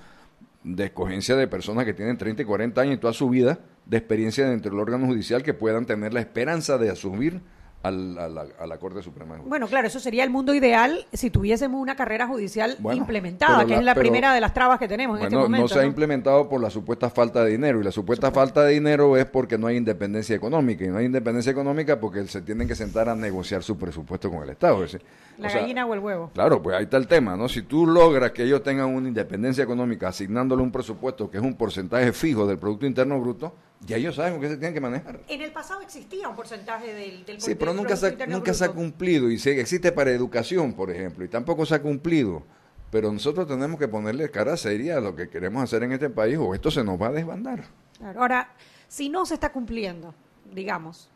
de 0.65 0.87
escogencia 0.87 1.37
de 1.37 1.47
personas 1.47 1.85
que 1.85 1.95
tienen 1.95 2.19
30 2.19 2.43
y 2.43 2.45
40 2.45 2.81
años 2.81 2.95
y 2.95 2.99
toda 2.99 3.13
su 3.13 3.29
vida 3.29 3.61
de 3.87 3.97
experiencia 3.97 4.49
dentro 4.49 4.71
del 4.71 4.81
órgano 4.81 5.07
judicial 5.07 5.43
que 5.43 5.55
puedan 5.55 5.87
tener 5.87 6.13
la 6.13 6.21
esperanza 6.21 6.79
de 6.79 6.91
asumir 6.91 7.41
al- 7.83 8.19
a, 8.19 8.29
la, 8.29 8.47
a 8.59 8.67
la 8.67 8.79
Corte 8.79 9.03
Suprema 9.03 9.35
de 9.35 9.39
Justicia. 9.39 9.49
Bueno, 9.49 9.67
claro, 9.69 9.87
eso 9.87 10.01
sería 10.01 10.25
el 10.25 10.31
mundo 10.31 10.53
ideal 10.55 11.07
si 11.13 11.31
tuviésemos 11.31 11.81
una 11.81 11.95
carrera 11.97 12.27
judicial 12.27 12.77
Bueno, 12.81 12.99
implementada, 13.01 13.65
que 13.65 13.73
la- 13.73 13.79
es 13.79 13.85
la 13.85 13.95
pero- 13.95 14.03
primera 14.03 14.33
de 14.35 14.41
las 14.41 14.53
trabas 14.53 14.79
que 14.79 14.89
tenemos 14.89 15.19
en 15.19 15.25
este 15.27 15.37
momento. 15.37 15.63
no 15.65 15.69
se 15.69 15.79
ha 15.81 15.85
implementado 15.85 16.49
por 16.49 16.61
la 16.61 16.71
supuesta 16.71 17.09
falta 17.11 17.45
de 17.45 17.51
dinero 17.53 17.81
y 17.81 17.85
la 17.85 17.93
supuesta 17.93 18.31
falta 18.33 18.63
de 18.65 18.73
dinero 18.75 19.17
es 19.17 19.27
porque 19.27 19.57
no 19.59 19.67
hay 19.69 19.77
independencia 19.77 20.35
económica 20.35 20.85
y 20.85 20.89
no 20.89 20.99
hay 20.99 21.07
independencia 21.07 21.53
económica 21.53 22.01
porque 22.01 22.27
se 22.27 22.43
tienen 22.43 22.67
que 22.67 22.75
sentar 22.75 23.09
a 23.09 23.15
negociar 23.15 23.63
su 23.63 23.79
presupuesto 23.79 24.31
con 24.31 24.43
el 24.43 24.51
Estado. 24.51 24.83
Es 24.85 24.93
decir, 24.93 25.07
La 25.39 25.47
o 25.47 25.51
sea, 25.51 25.61
gallina 25.61 25.87
o 25.87 25.95
el 25.95 26.01
huevo. 26.01 26.31
Claro, 26.35 26.61
pues 26.63 26.77
ahí 26.77 26.85
está 26.85 26.97
el 26.97 27.07
tema, 27.07 27.37
¿no? 27.37 27.49
Si 27.49 27.63
tú 27.63 27.87
logras 27.87 28.33
que 28.33 28.43
ellos 28.43 28.63
tengan 28.63 28.87
una 28.95 29.07
independencia 29.09 29.63
económica 29.63 30.09
asignándole 30.09 30.63
un 30.63 30.73
presupuesto 30.73 31.31
que 31.31 31.39
es 31.39 31.43
un 31.45 31.55
porcentaje 31.55 32.13
fijo 32.13 32.47
del 32.47 32.59
Producto 32.59 32.87
Interno 32.87 33.21
Bruto, 33.21 33.55
ya 33.87 33.97
ellos 33.97 34.17
saben 34.17 34.33
con 34.33 34.41
qué 34.43 34.49
se 34.49 34.57
tienen 34.57 34.75
que 34.75 34.81
manejar. 34.81 35.21
En 35.29 35.41
el 35.43 35.53
pasado 35.53 35.81
existía 35.83 36.29
un 36.29 36.37
porcentaje 36.37 36.93
del, 36.93 37.25
del 37.25 37.41
Sí, 37.41 37.55
pero 37.55 37.73
nunca, 37.73 37.97
se, 37.97 38.17
nunca 38.27 38.53
se 38.55 38.65
ha 38.65 38.69
cumplido 38.71 39.31
y 39.31 39.39
se, 39.39 39.59
existe 39.61 39.93
para 39.93 40.11
educación, 40.11 40.73
por 40.75 40.91
ejemplo, 40.91 41.25
y 41.25 41.29
tampoco 41.29 41.65
se 41.65 41.75
ha 41.75 41.83
cumplido. 41.83 42.43
Pero 42.91 43.13
nosotros 43.13 43.47
tenemos 43.47 43.79
que 43.79 43.87
ponerle 43.87 44.31
cara 44.31 44.57
seria 44.57 44.97
a 44.97 45.01
lo 45.01 45.15
que 45.15 45.29
queremos 45.29 45.63
hacer 45.63 45.83
en 45.83 45.93
este 45.93 46.09
país 46.11 46.39
o 46.39 46.55
esto 46.55 46.71
se 46.71 46.83
nos 46.83 47.01
va 47.01 47.09
a 47.09 47.13
desbandar. 47.13 47.65
Claro. 47.99 48.21
Ahora, 48.21 48.51
si 48.89 49.09
no 49.11 49.27
se 49.27 49.35
está 49.35 49.53
cumpliendo, 49.53 50.15
digamos, 50.55 51.11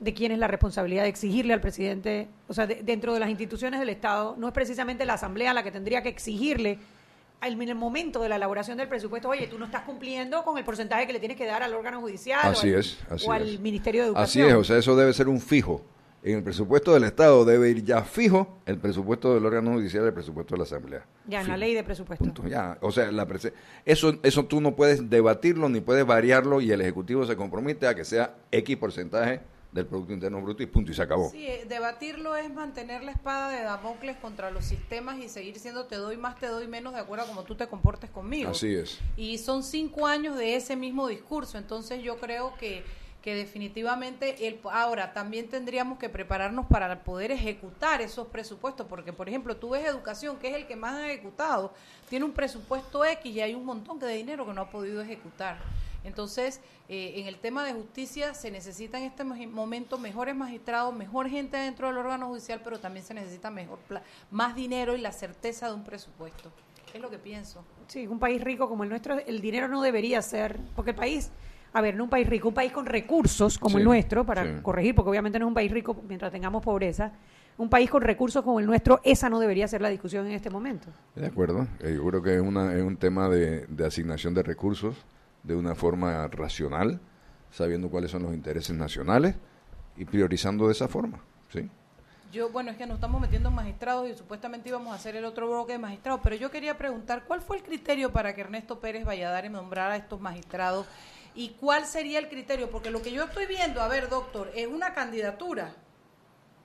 de 0.00 0.14
quién 0.14 0.32
es 0.32 0.38
la 0.38 0.46
responsabilidad 0.48 1.02
de 1.02 1.08
exigirle 1.10 1.52
al 1.52 1.60
presidente, 1.60 2.28
o 2.48 2.54
sea, 2.54 2.66
de- 2.66 2.82
dentro 2.82 3.12
de 3.14 3.20
las 3.20 3.28
instituciones 3.30 3.78
del 3.80 3.90
Estado, 3.90 4.34
no 4.38 4.48
es 4.48 4.54
precisamente 4.54 5.04
la 5.04 5.14
Asamblea 5.14 5.52
la 5.54 5.62
que 5.62 5.70
tendría 5.70 6.02
que 6.02 6.08
exigirle 6.08 6.78
en 7.42 7.62
el 7.68 7.74
momento 7.74 8.22
de 8.22 8.28
la 8.28 8.36
elaboración 8.36 8.78
del 8.78 8.88
presupuesto, 8.88 9.28
oye, 9.28 9.46
tú 9.46 9.58
no 9.58 9.66
estás 9.66 9.82
cumpliendo 9.82 10.42
con 10.44 10.58
el 10.58 10.64
porcentaje 10.64 11.06
que 11.06 11.12
le 11.12 11.18
tienes 11.20 11.36
que 11.36 11.46
dar 11.46 11.62
al 11.62 11.74
órgano 11.74 12.00
judicial 12.00 12.40
Así 12.42 12.70
o 12.70 12.74
al, 12.74 12.80
es, 12.80 12.98
así 13.10 13.26
o 13.28 13.32
al 13.32 13.48
es. 13.48 13.60
Ministerio 13.60 14.02
de 14.02 14.08
Así 14.20 14.40
Educación. 14.40 14.48
es, 14.48 14.54
o 14.54 14.64
sea, 14.64 14.78
eso 14.78 14.96
debe 14.96 15.12
ser 15.12 15.28
un 15.28 15.40
fijo. 15.40 15.84
En 16.22 16.38
el 16.38 16.42
presupuesto 16.42 16.92
del 16.92 17.04
Estado 17.04 17.44
debe 17.44 17.70
ir 17.70 17.84
ya 17.84 18.02
fijo 18.02 18.58
el 18.66 18.78
presupuesto 18.78 19.32
del 19.34 19.46
órgano 19.46 19.74
judicial 19.74 20.02
y 20.02 20.06
el 20.08 20.12
presupuesto 20.12 20.54
de 20.54 20.58
la 20.58 20.64
Asamblea. 20.64 21.06
ya 21.28 21.40
en 21.40 21.46
la 21.48 21.56
ley 21.56 21.72
de 21.72 21.84
presupuesto. 21.84 22.24
Punto, 22.24 22.48
ya. 22.48 22.78
O 22.80 22.90
sea, 22.90 23.12
la 23.12 23.28
eso, 23.84 24.18
eso 24.24 24.44
tú 24.46 24.60
no 24.60 24.74
puedes 24.74 25.08
debatirlo 25.08 25.68
ni 25.68 25.80
puedes 25.80 26.04
variarlo 26.04 26.60
y 26.60 26.72
el 26.72 26.80
Ejecutivo 26.80 27.24
se 27.26 27.36
compromete 27.36 27.86
a 27.86 27.94
que 27.94 28.04
sea 28.04 28.34
X 28.50 28.76
porcentaje 28.76 29.40
del 29.76 29.86
Producto 29.86 30.12
Interno 30.12 30.40
Bruto 30.40 30.62
y 30.62 30.66
punto, 30.66 30.90
y 30.90 30.94
se 30.94 31.02
acabó. 31.02 31.30
Sí, 31.30 31.46
eh, 31.46 31.66
debatirlo 31.68 32.34
es 32.34 32.52
mantener 32.52 33.04
la 33.04 33.12
espada 33.12 33.50
de 33.50 33.62
Damocles 33.62 34.16
contra 34.16 34.50
los 34.50 34.64
sistemas 34.64 35.18
y 35.18 35.28
seguir 35.28 35.58
siendo 35.58 35.84
te 35.84 35.96
doy 35.96 36.16
más, 36.16 36.38
te 36.38 36.46
doy 36.46 36.66
menos 36.66 36.94
de 36.94 37.00
acuerdo 37.00 37.24
a 37.24 37.28
cómo 37.28 37.44
tú 37.44 37.54
te 37.54 37.68
comportes 37.68 38.10
conmigo. 38.10 38.50
Así 38.50 38.74
es. 38.74 38.98
Y 39.16 39.38
son 39.38 39.62
cinco 39.62 40.06
años 40.06 40.36
de 40.36 40.56
ese 40.56 40.74
mismo 40.76 41.06
discurso, 41.06 41.58
entonces 41.58 42.02
yo 42.02 42.18
creo 42.18 42.54
que, 42.56 42.82
que 43.22 43.34
definitivamente 43.34 44.48
el, 44.48 44.58
ahora 44.70 45.12
también 45.12 45.48
tendríamos 45.48 45.98
que 45.98 46.08
prepararnos 46.08 46.66
para 46.66 47.04
poder 47.04 47.30
ejecutar 47.30 48.00
esos 48.00 48.28
presupuestos, 48.28 48.86
porque 48.88 49.12
por 49.12 49.28
ejemplo 49.28 49.56
tú 49.56 49.70
ves 49.70 49.86
educación, 49.86 50.38
que 50.38 50.48
es 50.48 50.54
el 50.56 50.66
que 50.66 50.76
más 50.76 50.94
ha 50.94 51.10
ejecutado, 51.10 51.74
tiene 52.08 52.24
un 52.24 52.32
presupuesto 52.32 53.04
X 53.04 53.34
y 53.34 53.40
hay 53.40 53.54
un 53.54 53.64
montón 53.64 53.98
de 53.98 54.08
dinero 54.08 54.46
que 54.46 54.52
no 54.52 54.62
ha 54.62 54.70
podido 54.70 55.02
ejecutar. 55.02 55.58
Entonces, 56.06 56.60
eh, 56.88 57.14
en 57.16 57.26
el 57.26 57.36
tema 57.38 57.64
de 57.64 57.72
justicia 57.72 58.32
se 58.32 58.50
necesita 58.50 58.98
en 58.98 59.04
este 59.04 59.24
mo- 59.24 59.34
momento 59.50 59.98
mejores 59.98 60.36
magistrados, 60.36 60.94
mejor 60.94 61.28
gente 61.28 61.56
dentro 61.56 61.88
del 61.88 61.98
órgano 61.98 62.28
judicial, 62.28 62.60
pero 62.62 62.78
también 62.78 63.04
se 63.04 63.12
necesita 63.12 63.50
mejor 63.50 63.78
pla- 63.80 64.02
más 64.30 64.54
dinero 64.54 64.94
y 64.96 65.00
la 65.00 65.12
certeza 65.12 65.68
de 65.68 65.74
un 65.74 65.84
presupuesto. 65.84 66.50
Es 66.94 67.00
lo 67.00 67.10
que 67.10 67.18
pienso. 67.18 67.64
Sí, 67.88 68.06
un 68.06 68.18
país 68.18 68.42
rico 68.42 68.68
como 68.68 68.84
el 68.84 68.88
nuestro, 68.88 69.18
el 69.18 69.40
dinero 69.40 69.68
no 69.68 69.82
debería 69.82 70.22
ser, 70.22 70.56
porque 70.76 70.92
el 70.92 70.96
país, 70.96 71.30
a 71.72 71.80
ver, 71.80 71.96
no 71.96 72.04
un 72.04 72.10
país 72.10 72.28
rico, 72.28 72.48
un 72.48 72.54
país 72.54 72.72
con 72.72 72.86
recursos 72.86 73.58
como 73.58 73.74
Sí, 73.74 73.78
el 73.78 73.84
nuestro, 73.84 74.24
para 74.24 74.44
sí. 74.44 74.62
corregir, 74.62 74.94
porque 74.94 75.10
obviamente 75.10 75.38
no 75.40 75.46
es 75.46 75.48
un 75.48 75.54
país 75.54 75.70
rico 75.72 75.96
mientras 76.08 76.30
tengamos 76.32 76.62
pobreza, 76.62 77.12
un 77.58 77.68
país 77.68 77.90
con 77.90 78.02
recursos 78.02 78.44
como 78.44 78.60
el 78.60 78.66
nuestro, 78.66 79.00
esa 79.02 79.28
no 79.28 79.40
debería 79.40 79.66
ser 79.66 79.80
la 79.82 79.88
discusión 79.88 80.26
en 80.26 80.32
este 80.32 80.50
momento. 80.50 80.88
De 81.16 81.26
acuerdo. 81.26 81.66
Eh, 81.80 81.94
yo 81.96 82.06
creo 82.06 82.22
que 82.22 82.34
es, 82.36 82.40
una, 82.40 82.74
es 82.74 82.82
un 82.82 82.96
tema 82.96 83.28
de, 83.28 83.66
de 83.66 83.86
asignación 83.86 84.34
de 84.34 84.42
recursos 84.42 84.94
de 85.46 85.54
una 85.54 85.74
forma 85.74 86.26
racional, 86.28 87.00
sabiendo 87.50 87.88
cuáles 87.88 88.10
son 88.10 88.24
los 88.24 88.34
intereses 88.34 88.76
nacionales 88.76 89.36
y 89.96 90.04
priorizando 90.04 90.66
de 90.66 90.72
esa 90.72 90.88
forma. 90.88 91.20
¿sí? 91.52 91.70
Yo, 92.32 92.50
bueno, 92.50 92.72
es 92.72 92.76
que 92.76 92.86
nos 92.86 92.96
estamos 92.96 93.20
metiendo 93.20 93.48
en 93.48 93.54
magistrados 93.54 94.08
y 94.08 94.14
supuestamente 94.14 94.68
íbamos 94.68 94.92
a 94.92 94.96
hacer 94.96 95.14
el 95.14 95.24
otro 95.24 95.48
bloque 95.48 95.72
de 95.72 95.78
magistrados, 95.78 96.20
pero 96.22 96.36
yo 96.36 96.50
quería 96.50 96.76
preguntar, 96.76 97.24
¿cuál 97.26 97.40
fue 97.40 97.56
el 97.56 97.62
criterio 97.62 98.12
para 98.12 98.34
que 98.34 98.40
Ernesto 98.40 98.80
Pérez 98.80 99.06
Valladares 99.06 99.50
nombrara 99.50 99.94
a 99.94 99.96
estos 99.96 100.20
magistrados? 100.20 100.86
¿Y 101.34 101.50
cuál 101.50 101.86
sería 101.86 102.18
el 102.18 102.28
criterio? 102.28 102.70
Porque 102.70 102.90
lo 102.90 103.00
que 103.02 103.12
yo 103.12 103.24
estoy 103.24 103.46
viendo, 103.46 103.80
a 103.80 103.88
ver, 103.88 104.08
doctor, 104.08 104.50
es 104.54 104.66
una 104.66 104.94
candidatura. 104.94 105.74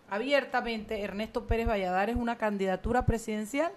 Abiertamente, 0.09 1.01
Ernesto 1.01 1.45
Pérez 1.45 1.67
Valladares, 1.67 2.15
una 2.15 2.37
candidatura 2.37 3.05
presidencial. 3.05 3.71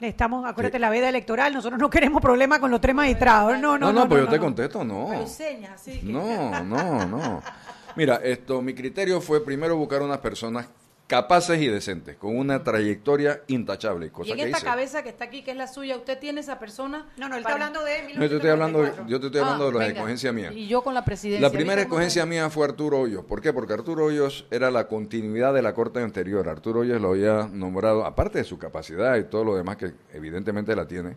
Estamos, 0.00 0.46
acuérdate, 0.48 0.78
la 0.78 0.90
veda 0.90 1.08
electoral, 1.08 1.52
nosotros 1.52 1.80
no 1.80 1.90
queremos 1.90 2.22
problemas 2.22 2.60
con 2.60 2.70
los 2.70 2.80
tres 2.80 2.94
magistrados. 2.94 3.52
No, 3.58 3.76
no, 3.76 3.86
No, 3.88 3.92
no, 3.92 4.00
no. 4.02 4.08
pues 4.08 4.20
no, 4.20 4.26
yo 4.26 4.30
te 4.30 4.36
no. 4.38 4.44
contesto, 4.44 4.84
no. 4.84 5.06
Pero 5.10 5.26
señas, 5.26 5.82
No, 6.02 6.62
no, 6.64 7.06
no. 7.06 7.42
Mira, 7.96 8.16
esto, 8.22 8.62
mi 8.62 8.74
criterio 8.74 9.20
fue 9.20 9.44
primero 9.44 9.76
buscar 9.76 10.02
unas 10.02 10.18
personas 10.18 10.68
capaces 11.08 11.58
y 11.60 11.66
decentes, 11.68 12.16
con 12.16 12.36
una 12.36 12.62
trayectoria 12.62 13.40
intachable, 13.48 14.10
cosa 14.12 14.28
Y 14.28 14.32
en 14.32 14.36
que 14.36 14.44
esta 14.44 14.58
hice. 14.58 14.66
cabeza 14.66 15.02
que 15.02 15.08
está 15.08 15.24
aquí, 15.24 15.42
que 15.42 15.52
es 15.52 15.56
la 15.56 15.66
suya, 15.66 15.96
¿usted 15.96 16.18
tiene 16.18 16.40
esa 16.42 16.58
persona? 16.58 17.08
No, 17.16 17.30
no, 17.30 17.36
él 17.36 17.42
para- 17.42 17.54
está 17.56 17.66
hablando 17.66 17.82
de 17.82 18.14
No, 18.14 18.22
yo 18.22 18.28
te 18.28 18.34
estoy 18.36 18.50
hablando, 18.50 18.82
de- 18.82 18.92
yo 19.08 19.18
te 19.18 19.26
estoy 19.26 19.40
hablando 19.40 19.68
Ah, 19.68 19.72
de 19.72 19.78
las 19.78 19.88
escogencias 19.88 20.34
mías. 20.34 20.54
Y 20.54 20.66
yo 20.68 20.82
con 20.82 20.92
la 20.92 21.04
presidencia. 21.06 21.40
La 21.40 21.50
primera 21.50 21.76
¿viste 21.76 21.88
cómo 21.88 22.00
escogencia 22.02 22.26
mía 22.26 22.50
fue 22.50 22.66
Arturo 22.66 23.00
Hoyos. 23.00 23.24
¿Por 23.24 23.40
qué? 23.40 23.54
Porque 23.54 23.72
Arturo 23.72 24.04
Hoyos 24.04 24.46
era 24.50 24.70
la 24.70 24.86
continuidad 24.86 25.54
de 25.54 25.62
la 25.62 25.72
corte 25.72 26.00
anterior. 26.02 26.46
Arturo 26.46 26.80
Hoyos 26.80 27.00
lo 27.00 27.12
había 27.12 27.48
nombrado, 27.50 28.04
aparte 28.04 28.38
de 28.38 28.44
su 28.44 28.58
capacidad 28.58 29.16
y 29.16 29.24
todo 29.24 29.44
lo 29.44 29.56
demás 29.56 29.78
que 29.78 29.94
evidentemente 30.12 30.76
la 30.76 30.86
tiene, 30.86 31.16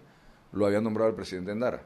lo 0.54 0.66
había 0.66 0.80
nombrado 0.80 1.10
el 1.10 1.16
presidente 1.18 1.52
Endara. 1.52 1.84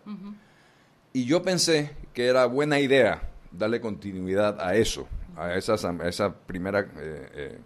Y 1.12 1.26
yo 1.26 1.42
pensé 1.42 1.96
que 2.14 2.28
era 2.28 2.46
buena 2.46 2.80
idea 2.80 3.30
darle 3.52 3.82
continuidad 3.82 4.62
a 4.62 4.76
eso, 4.76 5.08
a 5.36 5.56
esa, 5.56 5.74
a 5.74 6.08
esa 6.08 6.34
primera, 6.36 6.82
eh, 6.82 7.30
eh, 7.34 7.60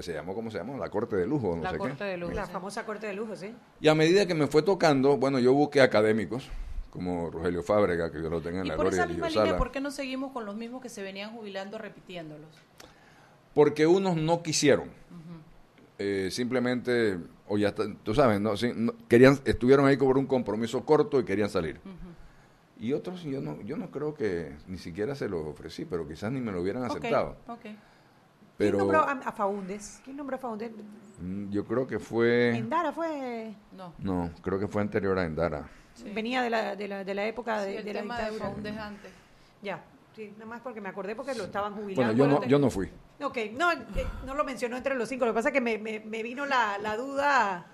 que 0.00 0.04
se 0.04 0.14
llamó, 0.14 0.34
¿cómo 0.34 0.50
se 0.50 0.56
llamó? 0.58 0.78
La 0.78 0.88
corte 0.88 1.14
de 1.16 1.26
lujo, 1.26 1.56
no 1.56 1.62
La 1.62 1.72
sé 1.72 1.78
corte 1.78 1.96
qué. 1.98 2.04
de 2.04 2.16
lujo. 2.16 2.32
La 2.32 2.46
famosa 2.46 2.86
corte 2.86 3.06
de 3.06 3.12
lujo, 3.12 3.36
sí. 3.36 3.54
Y 3.80 3.88
a 3.88 3.94
medida 3.94 4.26
que 4.26 4.34
me 4.34 4.46
fue 4.46 4.62
tocando, 4.62 5.18
bueno, 5.18 5.38
yo 5.38 5.52
busqué 5.52 5.82
académicos, 5.82 6.48
como 6.88 7.30
Rogelio 7.30 7.62
Fábrega, 7.62 8.10
que 8.10 8.22
yo 8.22 8.30
lo 8.30 8.40
tengo 8.40 8.60
en 8.60 8.64
Y 8.66 8.68
la 8.70 8.76
por 8.76 8.86
gloria 8.86 8.96
esa 9.00 9.06
de 9.06 9.12
misma 9.12 9.28
Dios 9.28 9.44
línea, 9.44 9.58
¿por 9.58 9.70
qué 9.70 9.80
no 9.80 9.90
seguimos 9.90 10.32
con 10.32 10.46
los 10.46 10.56
mismos 10.56 10.80
que 10.80 10.88
se 10.88 11.02
venían 11.02 11.32
jubilando 11.32 11.76
repitiéndolos? 11.78 12.48
porque 13.52 13.86
unos 13.86 14.16
no 14.16 14.42
quisieron. 14.42 14.88
Eh, 15.98 16.28
simplemente, 16.30 17.18
o 17.46 17.58
ya 17.58 17.68
está- 17.68 17.84
tú 18.02 18.14
sabes, 18.14 18.40
no, 18.40 18.56
Sí, 18.56 18.72
no- 18.74 18.94
querían, 19.08 19.38
estuvieron 19.44 19.84
ahí 19.86 19.96
por 19.98 20.16
un 20.16 20.26
compromiso 20.26 20.84
corto 20.86 21.20
y 21.20 21.24
querían 21.24 21.50
salir. 21.50 21.78
Y 22.78 22.94
otros 22.94 23.22
yo 23.24 23.42
no, 23.42 23.60
yo 23.62 23.76
no 23.76 23.90
creo 23.90 24.14
que 24.14 24.56
ni 24.66 24.78
siquiera 24.78 25.14
se 25.14 25.28
los 25.28 25.44
ofrecí, 25.46 25.84
pero 25.84 26.08
quizás 26.08 26.32
ni 26.32 26.40
me 26.40 26.52
lo 26.52 26.62
hubieran 26.62 26.84
Ok, 26.84 26.90
aceptado. 26.96 27.36
ok. 27.48 27.66
Pero 28.60 28.76
¿Quién 28.76 28.88
nombró 28.88 29.00
a, 29.08 29.12
a 29.12 29.32
Faúndes? 29.32 30.00
¿Quién 30.04 30.18
nombró 30.18 30.36
a 30.36 30.38
Faúndes? 30.38 30.70
mm, 31.18 31.48
yo 31.50 31.64
creo 31.64 31.86
que 31.86 31.98
fue, 31.98 32.54
Endara 32.54 32.92
fue... 32.92 33.54
No. 33.74 33.94
no, 33.98 34.30
creo 34.42 34.58
que 34.58 34.68
fue 34.68 34.82
anterior 34.82 35.18
a 35.18 35.24
Endara. 35.24 35.66
Venía 36.14 36.42
de 36.42 36.50
la, 36.50 36.76
de 36.76 36.86
la, 36.86 37.02
de 37.02 37.14
la 37.14 37.24
época 37.26 37.62
de, 37.62 37.72
Sí, 37.72 37.76
el 37.78 37.84
de 37.86 37.94
la 37.94 38.00
tema 38.02 38.16
de 38.18 38.22
dictadura. 38.24 38.50
Faúndez 38.50 38.76
antes. 38.76 39.10
Ya, 39.62 39.82
sí, 40.14 40.30
nada 40.34 40.44
más 40.44 40.60
porque 40.60 40.82
me 40.82 40.90
acordé 40.90 41.16
porque 41.16 41.34
lo 41.34 41.44
estaban 41.44 41.74
jubilando. 41.74 42.14
Bueno, 42.14 42.34
yo 42.34 42.40
no, 42.40 42.46
yo 42.46 42.58
no 42.58 42.68
fui. 42.68 42.90
Ok, 43.22 43.38
no, 43.56 43.72
eh, 43.72 43.78
no 44.26 44.34
lo 44.34 44.44
mencionó 44.44 44.76
entre 44.76 44.94
los 44.94 45.08
cinco, 45.08 45.24
lo 45.24 45.32
que 45.32 45.36
pasa 45.36 45.48
es 45.48 45.54
que 45.54 45.60
me, 45.62 45.78
me, 45.78 46.00
me 46.00 46.22
vino 46.22 46.44
la, 46.44 46.76
la 46.76 46.98
duda, 46.98 47.66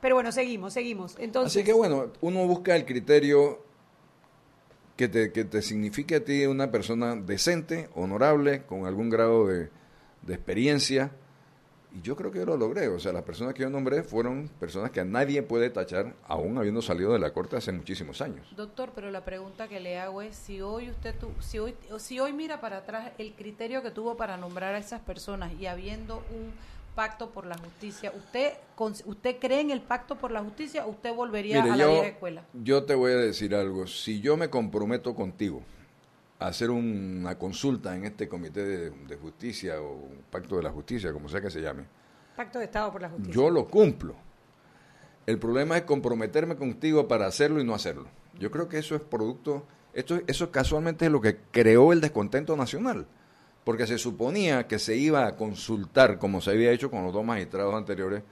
pero 0.00 0.16
bueno, 0.16 0.32
seguimos, 0.32 0.72
seguimos. 0.72 1.16
Entonces, 1.20 1.56
Así 1.56 1.64
que 1.64 1.72
bueno, 1.72 2.06
uno 2.20 2.44
busca 2.48 2.74
el 2.74 2.84
criterio 2.84 3.60
que 4.96 5.06
te, 5.06 5.30
que 5.30 5.44
te 5.44 5.62
signifique 5.62 6.16
a 6.16 6.24
ti 6.24 6.46
una 6.46 6.72
persona 6.72 7.14
decente, 7.14 7.88
honorable, 7.94 8.64
con 8.64 8.86
algún 8.86 9.08
grado 9.08 9.46
de, 9.46 9.70
de 10.22 10.34
experiencia. 10.34 11.10
Y 11.94 12.00
yo 12.00 12.16
creo 12.16 12.30
que 12.32 12.38
yo 12.38 12.46
lo 12.46 12.56
logré. 12.56 12.88
O 12.88 12.98
sea, 12.98 13.12
las 13.12 13.22
personas 13.22 13.52
que 13.52 13.62
yo 13.62 13.68
nombré 13.70 14.02
fueron 14.02 14.48
personas 14.58 14.90
que 14.90 15.00
a 15.00 15.04
nadie 15.04 15.42
puede 15.42 15.68
tachar, 15.68 16.14
aún 16.26 16.56
habiendo 16.56 16.80
salido 16.80 17.12
de 17.12 17.18
la 17.18 17.32
corte 17.34 17.56
hace 17.56 17.70
muchísimos 17.70 18.22
años. 18.22 18.46
Doctor, 18.56 18.92
pero 18.94 19.10
la 19.10 19.24
pregunta 19.26 19.68
que 19.68 19.78
le 19.78 19.98
hago 19.98 20.22
es 20.22 20.34
si 20.34 20.62
hoy 20.62 20.88
usted 20.88 21.14
tu- 21.18 21.32
si 21.40 21.58
hoy 21.58 21.74
si 21.98 22.18
hoy 22.18 22.32
mira 22.32 22.62
para 22.62 22.78
atrás 22.78 23.12
el 23.18 23.34
criterio 23.34 23.82
que 23.82 23.90
tuvo 23.90 24.16
para 24.16 24.38
nombrar 24.38 24.74
a 24.74 24.78
esas 24.78 25.00
personas 25.02 25.52
y 25.60 25.66
habiendo 25.66 26.16
un 26.30 26.52
pacto 26.94 27.28
por 27.30 27.46
la 27.46 27.56
justicia, 27.58 28.10
¿usted 28.16 28.52
con- 28.74 28.94
usted 29.04 29.36
cree 29.38 29.60
en 29.60 29.70
el 29.70 29.80
pacto 29.82 30.14
por 30.16 30.30
la 30.30 30.40
justicia 30.42 30.86
o 30.86 30.90
usted 30.90 31.14
volvería 31.14 31.60
Mire, 31.62 31.72
a 31.74 31.76
la 31.76 31.84
yo, 31.84 31.90
vieja 31.92 32.06
escuela? 32.08 32.42
yo 32.54 32.84
te 32.84 32.94
voy 32.94 33.12
a 33.12 33.16
decir 33.16 33.54
algo. 33.54 33.86
Si 33.86 34.20
yo 34.20 34.38
me 34.38 34.48
comprometo 34.48 35.14
contigo 35.14 35.62
hacer 36.46 36.70
una 36.70 37.38
consulta 37.38 37.94
en 37.96 38.04
este 38.04 38.28
comité 38.28 38.64
de, 38.64 38.90
de 38.90 39.16
justicia 39.16 39.80
o 39.80 40.08
pacto 40.30 40.56
de 40.56 40.62
la 40.62 40.70
justicia, 40.70 41.12
como 41.12 41.28
sea 41.28 41.40
que 41.40 41.50
se 41.50 41.60
llame, 41.60 41.84
Pacto 42.36 42.58
de 42.58 42.64
Estado 42.64 42.90
por 42.90 43.02
la 43.02 43.10
Justicia. 43.10 43.34
Yo 43.34 43.50
lo 43.50 43.66
cumplo. 43.66 44.14
El 45.26 45.38
problema 45.38 45.76
es 45.76 45.82
comprometerme 45.84 46.56
contigo 46.56 47.06
para 47.06 47.26
hacerlo 47.26 47.60
y 47.60 47.64
no 47.64 47.74
hacerlo. 47.74 48.06
Yo 48.38 48.50
creo 48.50 48.68
que 48.68 48.78
eso 48.78 48.94
es 48.94 49.02
producto, 49.02 49.66
esto, 49.92 50.20
eso 50.26 50.50
casualmente 50.50 51.06
es 51.06 51.12
lo 51.12 51.20
que 51.20 51.38
creó 51.50 51.92
el 51.92 52.00
descontento 52.00 52.56
nacional, 52.56 53.06
porque 53.64 53.86
se 53.86 53.98
suponía 53.98 54.66
que 54.66 54.78
se 54.78 54.96
iba 54.96 55.26
a 55.26 55.36
consultar, 55.36 56.18
como 56.18 56.40
se 56.40 56.50
había 56.50 56.72
hecho 56.72 56.90
con 56.90 57.04
los 57.04 57.12
dos 57.12 57.24
magistrados 57.24 57.74
anteriores, 57.74 58.22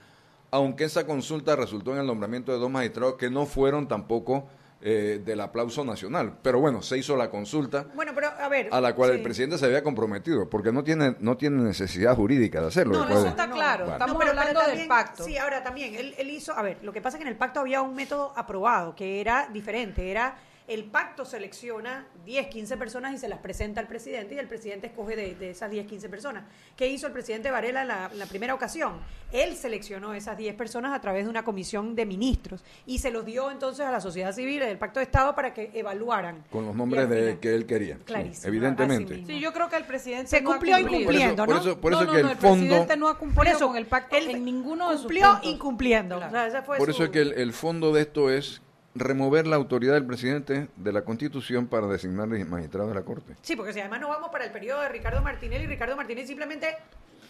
aunque 0.49 0.83
esa 0.83 1.05
consulta 1.05 1.55
resultó 1.55 1.93
en 1.93 1.99
el 1.99 2.07
nombramiento 2.07 2.51
de 2.51 2.57
dos 2.57 2.69
magistrados 2.69 3.15
que 3.15 3.29
no 3.29 3.45
fueron 3.45 3.87
tampoco 3.87 4.47
eh, 4.81 5.21
del 5.23 5.39
aplauso 5.41 5.85
nacional. 5.85 6.37
Pero 6.41 6.59
bueno, 6.59 6.81
se 6.81 6.97
hizo 6.97 7.15
la 7.15 7.29
consulta 7.29 7.85
Bueno, 7.93 8.11
pero 8.15 8.27
a 8.29 8.47
ver. 8.49 8.69
a 8.71 8.81
la 8.81 8.95
cual 8.95 9.11
el 9.11 9.21
presidente 9.21 9.57
se 9.57 9.65
había 9.65 9.83
comprometido, 9.83 10.49
porque 10.49 10.71
no 10.71 10.83
tiene, 10.83 11.15
no 11.19 11.37
tiene 11.37 11.61
necesidad 11.61 12.15
jurídica 12.15 12.61
de 12.61 12.67
hacerlo. 12.67 12.97
No, 13.05 13.09
eso 13.09 13.27
está 13.27 13.49
claro. 13.49 13.85
Estamos 13.91 14.13
No, 14.13 14.19
pero- 14.19 14.31
pero 14.31 14.41
hablando 14.49 14.75
del 14.77 14.87
pacto. 14.87 15.23
Sí, 15.23 15.37
ahora 15.37 15.61
también, 15.63 15.93
él, 15.95 16.15
él 16.17 16.29
hizo, 16.31 16.53
a 16.53 16.61
ver, 16.61 16.77
lo 16.83 16.91
que 16.93 17.01
pasa 17.01 17.17
es 17.17 17.19
que 17.19 17.27
en 17.27 17.33
el 17.33 17.37
pacto 17.37 17.59
había 17.59 17.81
un 17.81 17.95
método 17.95 18.33
aprobado, 18.35 18.95
que 18.95 19.21
era 19.21 19.47
diferente, 19.53 20.09
era 20.09 20.35
el 20.73 20.85
pacto 20.85 21.25
selecciona 21.25 22.07
10, 22.25 22.47
15 22.47 22.77
personas 22.77 23.13
y 23.13 23.17
se 23.17 23.27
las 23.27 23.39
presenta 23.39 23.81
al 23.81 23.87
presidente 23.87 24.35
y 24.35 24.39
el 24.39 24.47
presidente 24.47 24.87
escoge 24.87 25.15
de, 25.15 25.35
de 25.35 25.49
esas 25.51 25.69
10, 25.69 25.85
15 25.87 26.07
personas. 26.09 26.43
¿Qué 26.77 26.87
hizo 26.87 27.07
el 27.07 27.13
presidente 27.13 27.51
Varela 27.51 27.81
en 27.81 27.87
la, 27.89 28.09
la 28.15 28.25
primera 28.25 28.53
ocasión? 28.53 28.99
Él 29.31 29.55
seleccionó 29.55 30.13
esas 30.13 30.37
10 30.37 30.55
personas 30.55 30.93
a 30.93 31.01
través 31.01 31.25
de 31.25 31.29
una 31.29 31.43
comisión 31.43 31.95
de 31.95 32.05
ministros 32.05 32.63
y 32.85 32.99
se 32.99 33.11
los 33.11 33.25
dio 33.25 33.51
entonces 33.51 33.85
a 33.85 33.91
la 33.91 33.99
sociedad 34.01 34.33
civil 34.33 34.59
del 34.61 34.77
pacto 34.77 34.99
de 34.99 35.03
Estado 35.05 35.35
para 35.35 35.53
que 35.53 35.71
evaluaran. 35.73 36.43
Con 36.51 36.65
los 36.65 36.75
nombres 36.75 37.09
de 37.09 37.39
que 37.39 37.53
él 37.55 37.65
quería. 37.65 37.95
Sí, 37.97 38.03
Clarísimo, 38.05 38.47
evidentemente. 38.47 39.23
Sí, 39.25 39.39
yo 39.39 39.51
creo 39.53 39.69
que 39.69 39.77
el 39.77 39.85
presidente 39.85 40.27
Se 40.29 40.41
no 40.41 40.51
cumplió 40.51 40.77
incumpliendo, 40.79 41.45
Por 41.45 41.55
¿no? 41.55 41.61
eso, 41.61 41.81
por 41.81 41.91
No, 41.91 41.97
eso 42.01 42.05
no, 42.07 42.13
que 42.13 42.21
no, 42.23 42.27
el 42.27 42.31
el 42.33 42.37
fondo... 42.37 42.65
presidente 42.65 42.97
no 42.97 43.07
ha 43.09 43.17
cumplido 43.17 43.35
Por 43.43 43.47
eso, 43.47 43.67
con 43.67 43.77
el 43.77 43.85
pacto 43.87 44.15
él 44.15 44.29
en 44.29 44.45
ninguno 44.45 44.89
de 44.89 44.95
sus 44.95 45.03
cumplió 45.07 45.39
incumpliendo. 45.43 46.17
Claro. 46.17 46.29
O 46.31 46.31
sea, 46.35 46.47
ese 46.47 46.61
fue 46.61 46.77
Por 46.77 46.87
su- 46.87 46.91
eso 46.91 47.03
es 47.05 47.09
que 47.09 47.19
el, 47.21 47.33
el 47.33 47.53
fondo 47.53 47.91
de 47.93 48.01
esto 48.01 48.29
es 48.29 48.61
remover 48.93 49.47
la 49.47 49.55
autoridad 49.55 49.93
del 49.93 50.05
presidente 50.05 50.67
de 50.75 50.91
la 50.91 51.03
Constitución 51.03 51.67
para 51.67 51.87
designar 51.87 52.27
magistrados 52.27 52.89
de 52.89 52.95
la 52.95 53.03
Corte. 53.05 53.35
Sí, 53.41 53.55
porque 53.55 53.73
si 53.73 53.79
además 53.79 54.01
no 54.01 54.09
vamos 54.09 54.29
para 54.31 54.43
el 54.45 54.51
periodo 54.51 54.81
de 54.81 54.89
Ricardo 54.89 55.21
Martinelli, 55.21 55.65
Ricardo 55.67 55.95
Martinelli 55.95 56.27
simplemente 56.27 56.75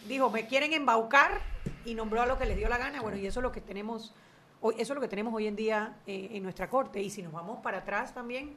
dijo, 0.07 0.30
me 0.32 0.47
quieren 0.47 0.74
embaucar 0.74 1.39
y 1.86 1.93
nombró 1.93 2.22
a 2.22 2.26
lo 2.26 2.38
que 2.39 2.45
les 2.45 2.57
dio 2.57 2.68
la 2.68 2.78
gana. 2.80 3.01
Bueno, 3.01 3.18
y 3.18 3.28
eso 3.28 3.39
es 3.39 3.43
lo 3.43 3.51
que 3.51 3.62
tenemos 3.62 4.14
hoy, 4.62 4.74
eso 4.80 4.93
es 4.93 4.95
lo 4.95 5.01
que 5.01 5.07
tenemos 5.07 5.34
hoy 5.34 5.45
en 5.47 5.55
día 5.55 5.95
eh, 6.07 6.30
en 6.34 6.41
nuestra 6.43 6.68
corte. 6.70 7.01
Y 7.01 7.09
si 7.12 7.22
nos 7.22 7.32
vamos 7.32 7.59
para 7.62 7.80
atrás 7.80 8.14
también, 8.14 8.55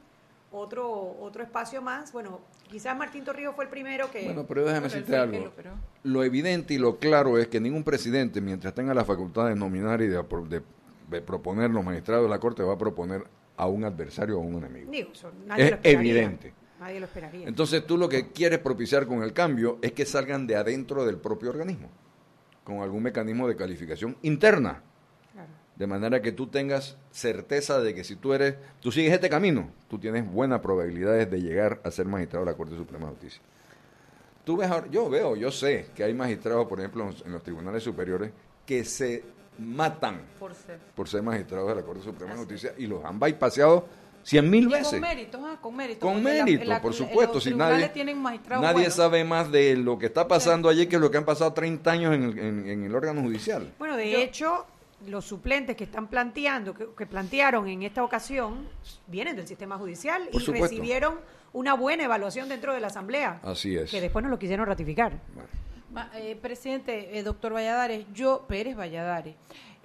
otro, 0.51 0.89
otro 1.19 1.43
espacio 1.43 1.81
más, 1.83 2.11
bueno, 2.11 2.39
quizás 2.69 2.97
Martín 2.97 3.23
Torrijos 3.23 3.55
fue 3.55 3.65
el 3.65 3.69
primero 3.69 4.09
que... 4.09 4.23
Bueno, 4.25 4.45
pero 4.47 4.63
déjame 4.65 4.89
Pero 4.89 5.05
que 5.05 5.15
algo. 5.15 5.39
lo 5.39 5.49
operó. 5.49 5.71
Lo 6.03 6.23
evidente 6.23 6.73
y 6.73 6.77
lo 6.77 6.97
claro 6.97 7.37
es 7.37 7.47
que 7.49 7.59
ningún 7.59 7.83
presidente, 7.83 8.41
mientras 8.41 8.73
tenga 8.73 8.93
la 8.93 9.03
facultad 9.05 9.47
de 9.47 9.55
nominar 9.55 10.01
y 10.01 10.07
de- 10.07 10.23
de 10.23 10.61
proponer 11.25 11.71
los 11.71 11.83
magistrados 11.83 12.23
de 12.25 12.29
la 12.29 12.39
Corte, 12.39 12.63
va 12.63 12.73
a 12.73 12.77
proponer 12.77 13.23
a 13.57 13.67
un 13.67 13.83
adversario 13.85 14.37
o 14.39 14.43
a 14.43 14.45
un 14.45 14.55
enemigo. 14.57 14.91
Digo, 14.91 15.09
eso 15.13 15.31
nadie 15.45 15.63
Es 15.65 15.69
lo 15.71 15.75
esperaría. 15.77 15.99
evidente. 16.11 16.53
Nadie 16.79 16.99
lo 16.99 17.05
esperaría. 17.05 17.47
Entonces 17.47 17.85
tú 17.85 17.97
lo 17.97 18.09
que 18.09 18.31
quieres 18.31 18.59
propiciar 18.59 19.05
con 19.07 19.23
el 19.23 19.31
cambio 19.33 19.77
es 19.81 19.93
que 19.93 20.05
salgan 20.05 20.45
de 20.45 20.55
adentro 20.57 21.05
del 21.05 21.17
propio 21.17 21.49
organismo, 21.51 21.89
con 22.63 22.81
algún 22.81 23.03
mecanismo 23.03 23.47
de 23.47 23.55
calificación 23.55 24.17
interna. 24.23 24.81
Claro. 25.31 25.47
De 25.77 25.87
manera 25.87 26.21
que 26.21 26.31
tú 26.33 26.47
tengas 26.47 26.97
certeza 27.11 27.79
de 27.79 27.93
que 27.95 28.03
si 28.03 28.15
tú 28.17 28.33
eres, 28.33 28.55
tú 28.81 28.91
sigues 28.91 29.13
este 29.13 29.29
camino, 29.29 29.69
tú 29.89 29.97
tienes 29.99 30.29
buenas 30.29 30.59
probabilidades 30.59 31.31
de 31.31 31.41
llegar 31.41 31.79
a 31.83 31.91
ser 31.91 32.07
magistrado 32.07 32.45
de 32.45 32.51
la 32.51 32.57
Corte 32.57 32.75
Suprema 32.75 33.05
de 33.05 33.11
Justicia. 33.11 33.41
Tú 34.43 34.57
ves, 34.57 34.69
ahora- 34.69 34.87
yo 34.91 35.09
veo, 35.09 35.35
yo 35.35 35.51
sé 35.51 35.87
que 35.95 36.03
hay 36.03 36.13
magistrados, 36.13 36.67
por 36.67 36.79
ejemplo, 36.79 37.09
en 37.25 37.31
los 37.31 37.41
tribunales 37.41 37.81
superiores, 37.83 38.31
que 38.65 38.83
se 38.83 39.23
matan 39.59 40.21
Por 40.39 40.53
ser. 40.53 40.79
por 40.95 41.07
ser 41.07 41.21
magistrados 41.23 41.69
de 41.69 41.75
la 41.75 41.81
Corte 41.83 42.03
Suprema 42.03 42.33
de 42.33 42.39
Justicia 42.39 42.73
y 42.77 42.87
los 42.87 43.03
han 43.05 43.19
bypaseado 43.19 43.87
cien 44.23 44.49
mil 44.49 44.67
veces. 44.67 44.89
con 44.93 45.01
méritos, 45.01 45.41
ah, 45.43 45.57
con 45.61 45.75
méritos. 45.75 45.99
Con 46.69 46.81
por 46.81 46.93
supuesto. 46.93 47.39
Si 47.39 47.53
nadie, 47.53 47.91
nadie 47.95 48.73
buenos. 48.73 48.93
sabe 48.93 49.23
más 49.23 49.51
de 49.51 49.75
lo 49.77 49.99
que 49.99 50.07
está 50.07 50.27
pasando 50.27 50.67
allí 50.69 50.87
que 50.87 50.97
lo 50.97 51.11
que 51.11 51.17
han 51.17 51.25
pasado 51.25 51.53
30 51.53 51.91
años 51.91 52.13
en 52.15 52.23
el, 52.23 52.39
en- 52.39 52.69
en 52.69 52.83
el 52.85 52.95
órgano 52.95 53.21
judicial. 53.21 53.71
Bueno, 53.77 53.95
de 53.97 54.23
hecho, 54.23 54.65
los 55.07 55.25
suplentes 55.25 55.75
que 55.75 55.83
están 55.83 56.07
planteando, 56.07 56.73
que, 56.73 56.87
que 56.97 57.05
plantearon 57.05 57.67
en 57.67 57.83
esta 57.83 58.03
ocasión, 58.03 58.67
vienen 59.07 59.35
del 59.35 59.47
sistema 59.47 59.77
judicial 59.77 60.23
y 60.31 60.39
supuesto. 60.39 60.67
recibieron 60.69 61.19
una 61.53 61.73
buena 61.75 62.03
evaluación 62.05 62.49
dentro 62.49 62.73
de 62.73 62.79
la 62.81 62.87
Asamblea, 62.87 63.39
Así 63.43 63.77
es. 63.77 63.91
que 63.91 64.01
después 64.01 64.23
no 64.23 64.29
lo 64.29 64.39
quisieron 64.39 64.65
ratificar. 64.65 65.13
Eh, 66.15 66.35
presidente, 66.41 67.17
eh, 67.17 67.23
doctor 67.23 67.53
Valladares, 67.53 68.05
yo, 68.13 68.45
Pérez 68.47 68.75
Valladares, 68.75 69.35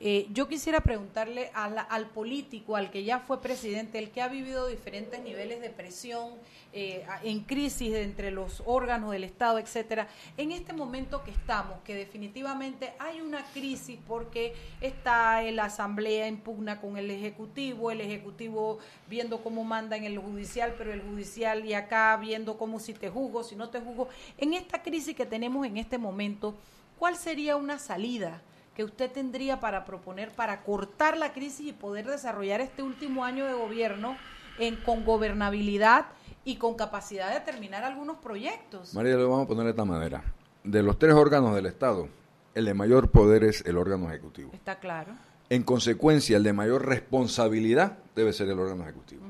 eh, 0.03 0.27
yo 0.33 0.49
quisiera 0.49 0.81
preguntarle 0.81 1.51
al 1.53 2.07
político, 2.07 2.75
al 2.75 2.91
que 2.91 3.05
ya 3.05 3.19
fue 3.19 3.43
presidente, 3.43 3.99
el 3.99 4.11
que 4.11 4.23
ha 4.23 4.29
vivido 4.29 4.67
diferentes 4.67 5.23
niveles 5.23 5.61
de 5.61 5.69
presión, 5.69 6.31
eh, 6.73 7.05
en 7.25 7.41
crisis 7.41 7.93
entre 7.95 8.31
los 8.31 8.63
órganos 8.65 9.11
del 9.11 9.25
Estado, 9.25 9.59
etcétera, 9.59 10.09
en 10.37 10.53
este 10.53 10.73
momento 10.73 11.25
que 11.25 11.33
estamos, 11.33 11.81
que 11.85 11.95
definitivamente 11.95 12.93
hay 13.01 13.21
una 13.21 13.45
crisis 13.53 13.99
porque 14.07 14.55
está 14.81 15.43
la 15.43 15.65
Asamblea 15.65 16.29
en 16.29 16.39
pugna 16.39 16.81
con 16.81 16.97
el 16.97 17.11
Ejecutivo, 17.11 17.91
el 17.91 18.01
Ejecutivo 18.01 18.79
viendo 19.09 19.43
cómo 19.43 19.65
manda 19.65 19.97
en 19.97 20.05
el 20.05 20.17
judicial, 20.19 20.75
pero 20.79 20.93
el 20.93 21.03
judicial 21.03 21.67
y 21.67 21.75
acá 21.75 22.17
viendo 22.17 22.57
cómo 22.57 22.79
si 22.79 22.95
te 22.95 23.11
juzgo, 23.11 23.43
si 23.43 23.57
no 23.57 23.69
te 23.69 23.81
juzgo. 23.81 24.09
En 24.39 24.55
esta 24.55 24.83
crisis 24.83 25.17
que 25.17 25.27
tenemos 25.27 25.67
en 25.67 25.77
este 25.77 25.99
momento, 25.99 26.55
¿cuál 26.99 27.17
sería 27.17 27.57
una 27.57 27.79
salida 27.79 28.41
que 28.75 28.85
usted 28.85 29.11
tendría 29.11 29.61
para 29.61 29.85
proponer 29.85 30.31
para 30.31 30.63
cortar 30.63 31.17
la 31.17 31.33
crisis 31.33 31.67
y 31.67 31.73
poder 31.73 32.07
desarrollar 32.07 32.61
este 32.61 32.83
último 32.83 33.25
año 33.25 33.47
de 33.47 33.55
gobierno 33.55 34.17
en, 34.59 34.77
con 34.77 35.05
gobernabilidad 35.05 36.07
y 36.45 36.57
con 36.57 36.75
capacidad 36.75 37.33
de 37.33 37.41
terminar 37.41 37.85
algunos 37.85 38.19
proyectos? 38.19 38.95
María, 38.95 39.17
lo 39.17 39.29
vamos 39.29 39.45
a 39.45 39.49
poner 39.49 39.65
de 39.65 39.71
esta 39.71 39.85
manera. 39.85 40.23
De 40.65 40.83
los 40.83 40.99
tres 40.99 41.15
órganos 41.15 41.55
del 41.55 41.67
Estado, 41.67 42.09
el 42.55 42.65
de 42.65 42.75
mayor 42.75 43.11
poder 43.11 43.45
es 43.45 43.65
el 43.67 43.77
órgano 43.77 44.09
ejecutivo. 44.09 44.51
Está 44.53 44.79
claro. 44.79 45.13
En 45.49 45.63
consecuencia, 45.63 46.37
el 46.37 46.45
de 46.45 46.53
mayor 46.53 46.87
responsabilidad 46.87 47.99
debe 48.15 48.33
ser 48.33 48.49
el 48.49 48.59
órgano 48.59 48.85
ejecutivo. 48.85 49.23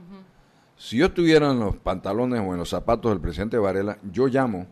Si 0.76 0.96
yo 0.96 1.06
estuviera 1.06 1.50
en 1.50 1.60
los 1.60 1.76
pantalones 1.76 2.40
o 2.40 2.52
en 2.52 2.58
los 2.58 2.70
zapatos 2.70 3.10
del 3.10 3.20
presidente 3.20 3.58
Varela, 3.58 3.98
yo 4.10 4.28
llamo 4.28 4.66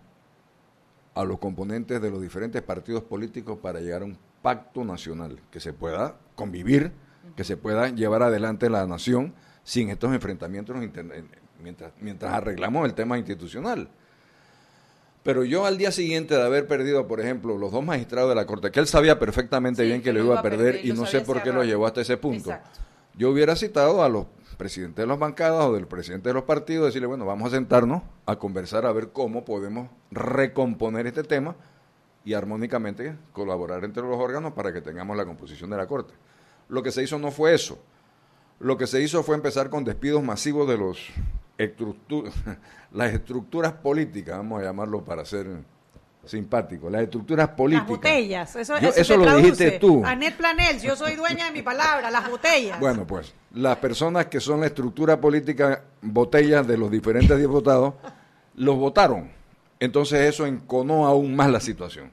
a 1.14 1.24
los 1.24 1.38
componentes 1.38 2.00
de 2.00 2.10
los 2.10 2.22
diferentes 2.22 2.62
partidos 2.62 3.02
políticos 3.02 3.58
para 3.60 3.80
llegar 3.80 4.02
a 4.02 4.04
un 4.06 4.18
pacto 4.42 4.84
nacional 4.84 5.40
que 5.50 5.60
se 5.60 5.72
pueda 5.72 6.16
convivir, 6.34 6.92
que 7.36 7.44
se 7.44 7.56
pueda 7.56 7.88
llevar 7.88 8.22
adelante 8.22 8.70
la 8.70 8.86
nación 8.86 9.34
sin 9.64 9.90
estos 9.90 10.12
enfrentamientos 10.12 10.76
mientras, 10.76 11.92
mientras 12.00 12.32
arreglamos 12.32 12.86
el 12.86 12.94
tema 12.94 13.18
institucional. 13.18 13.88
Pero 15.22 15.44
yo 15.44 15.66
al 15.66 15.76
día 15.76 15.92
siguiente 15.92 16.34
de 16.34 16.42
haber 16.42 16.66
perdido, 16.66 17.06
por 17.06 17.20
ejemplo, 17.20 17.58
los 17.58 17.72
dos 17.72 17.84
magistrados 17.84 18.30
de 18.30 18.34
la 18.34 18.46
Corte, 18.46 18.70
que 18.70 18.80
él 18.80 18.86
sabía 18.86 19.18
perfectamente 19.18 19.82
Sí, 19.82 19.88
bien 19.88 20.00
que 20.00 20.12
lo 20.12 20.24
iba 20.24 20.38
a 20.38 20.42
perder 20.42 20.76
perder, 20.76 20.86
y 20.86 20.92
no 20.92 21.04
sé 21.06 21.20
por 21.20 21.42
qué 21.42 21.52
lo 21.52 21.64
llevó 21.64 21.86
hasta 21.86 22.00
ese 22.00 22.16
punto. 22.16 22.50
Exacto. 22.50 22.80
Yo 23.14 23.30
hubiera 23.30 23.56
citado 23.56 24.02
a 24.02 24.08
los 24.08 24.26
presidentes 24.56 25.02
de 25.02 25.06
las 25.06 25.18
bancadas 25.18 25.64
o 25.66 25.74
del 25.74 25.86
presidente 25.86 26.30
de 26.30 26.34
los 26.34 26.44
partidos, 26.44 26.86
decirle, 26.86 27.08
bueno, 27.08 27.26
vamos 27.26 27.52
a 27.52 27.56
sentarnos 27.56 28.02
a 28.26 28.36
conversar 28.36 28.86
a 28.86 28.92
ver 28.92 29.10
cómo 29.10 29.44
podemos 29.44 29.90
recomponer 30.10 31.06
este 31.06 31.24
tema 31.24 31.56
y 32.24 32.34
armónicamente 32.34 33.16
colaborar 33.32 33.84
entre 33.84 34.02
los 34.02 34.16
órganos 34.18 34.52
para 34.52 34.72
que 34.72 34.80
tengamos 34.80 35.16
la 35.16 35.24
composición 35.24 35.70
de 35.70 35.76
la 35.76 35.86
Corte. 35.86 36.14
Lo 36.68 36.82
que 36.82 36.90
se 36.92 37.02
hizo 37.02 37.18
no 37.18 37.30
fue 37.30 37.54
eso. 37.54 37.78
Lo 38.60 38.76
que 38.76 38.86
se 38.86 39.00
hizo 39.00 39.22
fue 39.22 39.36
empezar 39.36 39.70
con 39.70 39.84
despidos 39.84 40.22
masivos 40.22 40.68
de 40.68 40.76
los 40.76 40.98
las 42.92 43.12
estructuras 43.12 43.72
políticas, 43.72 44.36
vamos 44.36 44.60
a 44.60 44.64
llamarlo 44.64 45.04
para 45.04 45.24
ser 45.24 45.46
simpático, 46.24 46.90
las 46.90 47.02
estructuras 47.02 47.48
políticas. 47.48 47.88
Las 47.88 47.96
botellas, 47.98 48.56
eso, 48.56 48.78
Yo- 48.78 48.88
eso, 48.90 49.00
eso 49.00 49.12
se 49.14 49.16
lo 49.18 49.22
traduce. 49.24 49.42
dijiste 49.46 49.78
tú. 49.78 50.04
Anet 50.04 50.36
Planels, 50.36 50.82
yo 50.82 50.94
soy 50.94 51.14
dueña 51.14 51.46
de 51.46 51.52
mi 51.52 51.62
palabra, 51.62 52.10
las 52.10 52.28
botellas. 52.30 52.78
Bueno, 52.78 53.06
pues 53.06 53.32
las 53.52 53.78
personas 53.78 54.26
que 54.26 54.38
son 54.40 54.60
la 54.60 54.66
estructura 54.66 55.20
política, 55.20 55.84
botellas 56.02 56.66
de 56.66 56.76
los 56.76 56.90
diferentes 56.90 57.38
diputados, 57.38 57.94
los 58.56 58.76
votaron. 58.76 59.30
Entonces 59.80 60.20
eso 60.28 60.46
enconó 60.46 61.06
aún 61.06 61.36
más 61.36 61.50
la 61.50 61.60
situación. 61.60 62.10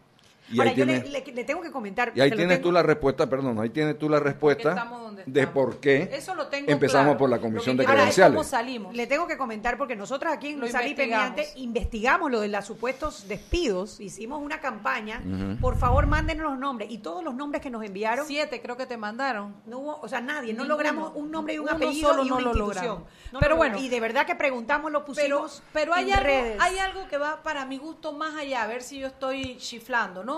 Y 0.51 0.59
Ahora, 0.59 0.69
ahí 0.71 0.75
yo 0.75 0.85
tienes, 0.85 1.09
le, 1.09 1.21
le- 1.25 1.31
le 1.33 1.43
tengo 1.43 1.61
que 1.61 1.71
comentar. 1.71 2.11
y 2.15 2.21
ahí 2.21 2.29
lo 2.29 2.35
tienes 2.35 2.61
tú 2.61 2.71
la 2.71 2.83
respuesta, 2.83 3.27
perdón, 3.27 3.59
ahí 3.59 3.69
tienes 3.71 3.97
tú 3.97 4.07
la 4.09 4.19
respuesta 4.19 4.87
de 5.25 5.47
por 5.47 5.77
qué 5.79 6.09
Eso 6.13 6.35
lo 6.35 6.47
tengo 6.47 6.71
empezamos 6.71 7.05
claro. 7.05 7.17
por 7.17 7.29
la 7.29 7.37
Lo 7.37 7.41
comisión 7.41 7.75
que 7.77 7.81
de 7.83 7.87
credenciales. 7.91 8.35
cómo 8.37 8.43
salimos. 8.43 8.95
Le 8.95 9.07
tengo 9.07 9.25
que 9.27 9.37
comentar 9.37 9.77
porque 9.77 9.95
nosotros 9.95 10.31
aquí 10.31 10.49
en 10.49 10.59
Lo 10.59 10.67
Sal 10.67 10.85
y 10.87 11.63
investigamos. 11.63 12.31
Lo 12.31 12.39
de 12.41 12.47
los 12.47 12.65
supuestos 12.65 13.27
despidos, 13.27 13.99
hicimos 13.99 14.41
una 14.41 14.59
campaña, 14.59 15.21
por 15.61 15.77
favor 15.77 16.05
mándenos 16.07 16.51
los 16.51 16.59
nombres 16.59 16.91
y 16.91 16.99
todos 16.99 17.23
los 17.23 17.33
nombres 17.33 17.61
que 17.61 17.69
nos 17.69 17.83
enviaron, 17.83 18.25
Siete 18.27 18.61
creo 18.61 18.77
que 18.77 18.85
te 18.85 18.97
mandaron. 18.97 19.55
no 19.65 19.79
hubo, 19.79 19.99
o 20.01 20.07
sea, 20.07 20.21
nadie, 20.21 20.53
no 20.53 20.63
Ninguno. 20.63 20.67
logramos 20.75 21.11
un 21.15 21.31
nombre 21.31 21.55
y 21.55 21.57
un 21.57 21.63
Uno 21.65 21.73
apellido 21.75 22.09
solo 22.09 22.23
y 22.23 22.29
no 22.29 22.35
una 22.35 22.43
lo 22.43 22.49
institución. 22.51 22.85
logramos. 22.85 23.13
No 23.31 23.39
Pero 23.39 23.51
lo 23.51 23.57
bueno. 23.57 23.77
y 23.79 23.89
de 23.89 23.99
verdad 23.99 24.25
que 24.25 24.35
preguntamos, 24.35 24.91
lo 24.91 25.03
Pero, 25.05 25.39
pusimos 25.41 25.63
pero 25.73 25.93
hay, 25.93 26.09
en 26.09 26.13
algo, 26.17 26.25
redes. 26.27 26.57
hay 26.61 26.77
algo 26.77 27.07
que 27.07 27.17
va 27.17 27.41
para 27.41 27.65
mi 27.65 27.77
gusto 27.77 28.13
más 28.13 28.35
allá, 28.35 28.63
a 28.63 28.67
ver 28.67 28.83
si 28.83 28.99
yo 28.99 29.07
estoy 29.07 29.57
chiflando, 29.57 30.23
¿no? 30.23 30.34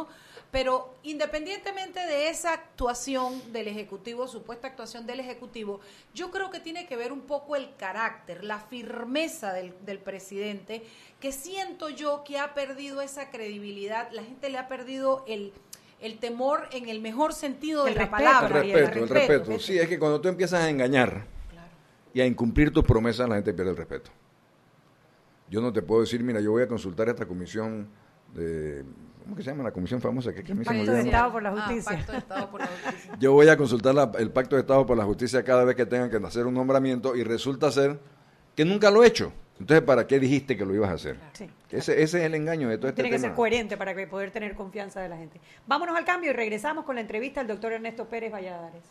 Pero 0.49 0.93
independientemente 1.03 1.99
de 1.99 2.29
esa 2.29 2.53
actuación 2.53 3.51
del 3.51 3.67
Ejecutivo, 3.67 4.27
supuesta 4.27 4.67
actuación 4.67 5.05
del 5.05 5.19
Ejecutivo, 5.19 5.81
yo 6.13 6.31
creo 6.31 6.49
que 6.49 6.61
tiene 6.61 6.87
que 6.87 6.95
ver 6.95 7.11
un 7.11 7.21
poco 7.21 7.55
el 7.57 7.75
carácter, 7.75 8.43
la 8.45 8.59
firmeza 8.59 9.51
del, 9.51 9.73
del 9.85 9.99
presidente, 9.99 10.83
que 11.19 11.33
siento 11.33 11.89
yo 11.89 12.23
que 12.23 12.39
ha 12.39 12.53
perdido 12.53 13.01
esa 13.01 13.29
credibilidad, 13.29 14.09
la 14.11 14.23
gente 14.23 14.49
le 14.49 14.57
ha 14.57 14.69
perdido 14.69 15.25
el, 15.27 15.51
el 15.99 16.17
temor 16.19 16.69
en 16.71 16.87
el 16.87 17.01
mejor 17.01 17.33
sentido 17.33 17.85
El 17.85 17.93
de 17.93 17.99
la 17.99 18.05
respeto, 18.05 18.23
El 18.23 18.25
palabra. 18.25 18.55
María, 18.59 18.75
respeto, 18.77 19.03
el 19.03 19.09
respeto. 19.09 19.59
Sí, 19.59 19.77
es 19.77 19.89
que 19.89 19.99
cuando 19.99 20.21
tú 20.21 20.29
empiezas 20.29 20.61
a 20.61 20.69
engañar 20.69 21.25
y 22.13 22.21
a 22.21 22.25
incumplir 22.25 22.71
tus 22.71 22.85
promesas, 22.85 23.27
la 23.27 23.35
gente 23.35 23.53
pierde 23.53 23.71
el 23.71 23.77
respeto. 23.77 24.11
Yo 25.49 25.61
no 25.61 25.71
te 25.73 25.81
puedo 25.81 26.01
decir, 26.01 26.23
mira, 26.23 26.39
yo 26.39 26.51
voy 26.51 26.63
a 26.63 26.67
consultar 26.67 27.09
esta 27.09 27.25
comisión 27.25 27.89
de... 28.33 28.83
¿Cómo 29.27 29.35
que 29.35 29.43
se 29.43 29.49
llama 29.51 29.63
la 29.65 29.71
comisión 29.71 29.99
famosa? 29.99 30.33
¿Qué, 30.33 30.41
qué 30.41 30.53
a 30.53 30.55
mí 30.55 30.63
se 30.63 30.71
me 30.71 30.77
Pacto 30.79 30.91
de? 30.93 31.01
Estado 31.01 31.31
por 31.33 31.43
la 31.43 31.49
Ah, 31.49 31.51
justicia. 31.67 31.91
Pacto 31.97 32.11
de 32.13 32.17
Estado 32.19 32.49
por 32.49 32.61
la 32.61 32.67
justicia. 32.67 33.17
Yo 33.19 33.33
voy 33.33 33.49
a 33.49 33.57
consultar 33.57 33.93
la- 33.93 34.11
el 34.19 34.31
Pacto 34.31 34.55
de 34.55 34.61
Estado 34.61 34.85
por 34.85 34.97
la 34.97 35.03
Justicia 35.03 35.43
cada 35.43 35.65
vez 35.65 35.75
que 35.75 35.85
tengan 35.85 36.09
que 36.09 36.15
hacer 36.25 36.45
un 36.45 36.53
nombramiento 36.53 37.13
y 37.15 37.23
resulta 37.25 37.69
ser 37.71 37.99
que 38.55 38.63
nunca 38.63 38.89
lo 38.89 39.03
he 39.03 39.07
hecho. 39.07 39.33
Entonces, 39.59 39.83
¿para 39.85 40.07
qué 40.07 40.19
dijiste 40.19 40.55
que 40.55 40.65
lo 40.65 40.73
ibas 40.73 40.91
a 40.91 40.93
hacer? 40.93 41.19
Sí. 41.33 41.49
Ese, 41.71 42.01
ese 42.01 42.19
es 42.19 42.23
el 42.25 42.35
engaño 42.35 42.69
de 42.69 42.77
todo 42.77 42.87
este 42.89 43.01
Tiene 43.03 43.13
que 43.15 43.19
ser 43.21 43.33
coherente 43.33 43.75
para 43.75 43.93
que 43.93 44.07
poder 44.07 44.31
tener 44.31 44.55
confianza 44.55 45.01
de 45.01 45.09
la 45.09 45.17
gente. 45.17 45.41
Vámonos 45.65 45.97
al 45.97 46.05
cambio 46.05 46.29
y 46.29 46.33
regresamos 46.33 46.85
con 46.85 46.95
la 46.95 47.01
entrevista 47.01 47.41
del 47.41 47.47
doctor 47.49 47.73
Ernesto 47.73 48.05
Pérez 48.05 48.31
Valladares. 48.31 48.83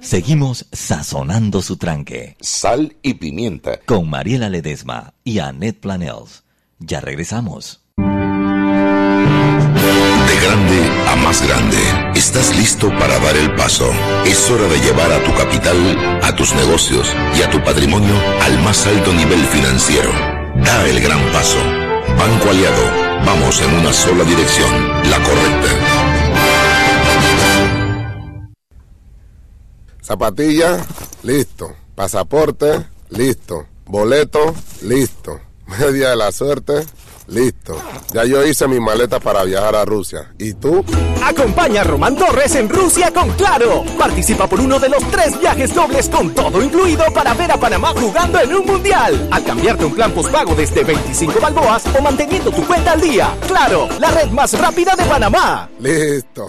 Seguimos 0.00 0.66
sazonando 0.72 1.60
su 1.62 1.76
tranque. 1.76 2.36
Sal 2.40 2.96
y 3.02 3.14
pimienta. 3.14 3.80
Con 3.84 4.08
Mariela 4.08 4.48
Ledesma 4.48 5.12
y 5.24 5.40
Annette 5.40 5.80
Planels. 5.80 6.44
Ya 6.78 7.00
regresamos. 7.00 7.84
De 10.38 10.46
grande 10.46 10.90
a 11.08 11.16
más 11.16 11.42
grande, 11.44 11.78
estás 12.14 12.56
listo 12.56 12.90
para 12.90 13.18
dar 13.18 13.36
el 13.36 13.54
paso. 13.56 13.90
Es 14.24 14.48
hora 14.50 14.68
de 14.68 14.78
llevar 14.78 15.10
a 15.10 15.22
tu 15.24 15.34
capital, 15.34 16.20
a 16.22 16.36
tus 16.36 16.54
negocios 16.54 17.12
y 17.36 17.42
a 17.42 17.50
tu 17.50 17.62
patrimonio 17.64 18.14
al 18.42 18.62
más 18.62 18.86
alto 18.86 19.12
nivel 19.12 19.44
financiero. 19.46 20.10
Da 20.62 20.86
el 20.86 21.00
gran 21.00 21.20
paso. 21.32 21.58
Banco 22.16 22.50
Aliado, 22.50 22.84
vamos 23.26 23.60
en 23.62 23.74
una 23.74 23.92
sola 23.92 24.22
dirección, 24.24 25.10
la 25.10 25.16
correcta. 25.16 25.68
Zapatilla, 30.02 30.86
listo. 31.24 31.74
Pasaporte, 31.96 32.86
listo. 33.10 33.66
Boleto, 33.86 34.54
listo. 34.82 35.40
Media 35.66 36.10
de 36.10 36.16
la 36.16 36.30
suerte, 36.30 36.86
listo. 37.28 37.80
Ya 38.12 38.24
yo 38.24 38.44
hice 38.44 38.66
mi 38.66 38.80
maleta 38.80 39.20
para 39.20 39.44
viajar 39.44 39.76
a 39.76 39.84
Rusia. 39.84 40.32
¿Y 40.38 40.54
tú? 40.54 40.84
Acompaña 41.22 41.82
a 41.82 41.84
Román 41.84 42.16
Torres 42.16 42.54
en 42.54 42.68
Rusia 42.68 43.12
con 43.12 43.30
Claro. 43.32 43.84
Participa 43.98 44.46
por 44.46 44.60
uno 44.60 44.78
de 44.78 44.88
los 44.88 45.02
tres 45.10 45.38
viajes 45.38 45.74
dobles 45.74 46.08
con 46.08 46.34
todo 46.34 46.62
incluido 46.62 47.04
para 47.12 47.34
ver 47.34 47.52
a 47.52 47.56
Panamá 47.56 47.92
jugando 47.94 48.40
en 48.40 48.54
un 48.54 48.66
mundial. 48.66 49.28
Al 49.30 49.44
cambiarte 49.44 49.84
un 49.84 49.94
plan 49.94 50.12
postpago 50.12 50.54
desde 50.54 50.84
25 50.84 51.40
balboas 51.40 51.84
o 51.98 52.02
manteniendo 52.02 52.50
tu 52.50 52.66
cuenta 52.66 52.92
al 52.92 53.00
día. 53.00 53.34
Claro, 53.46 53.88
la 54.00 54.10
red 54.10 54.30
más 54.30 54.58
rápida 54.58 54.94
de 54.96 55.04
Panamá. 55.04 55.68
Listo. 55.80 56.46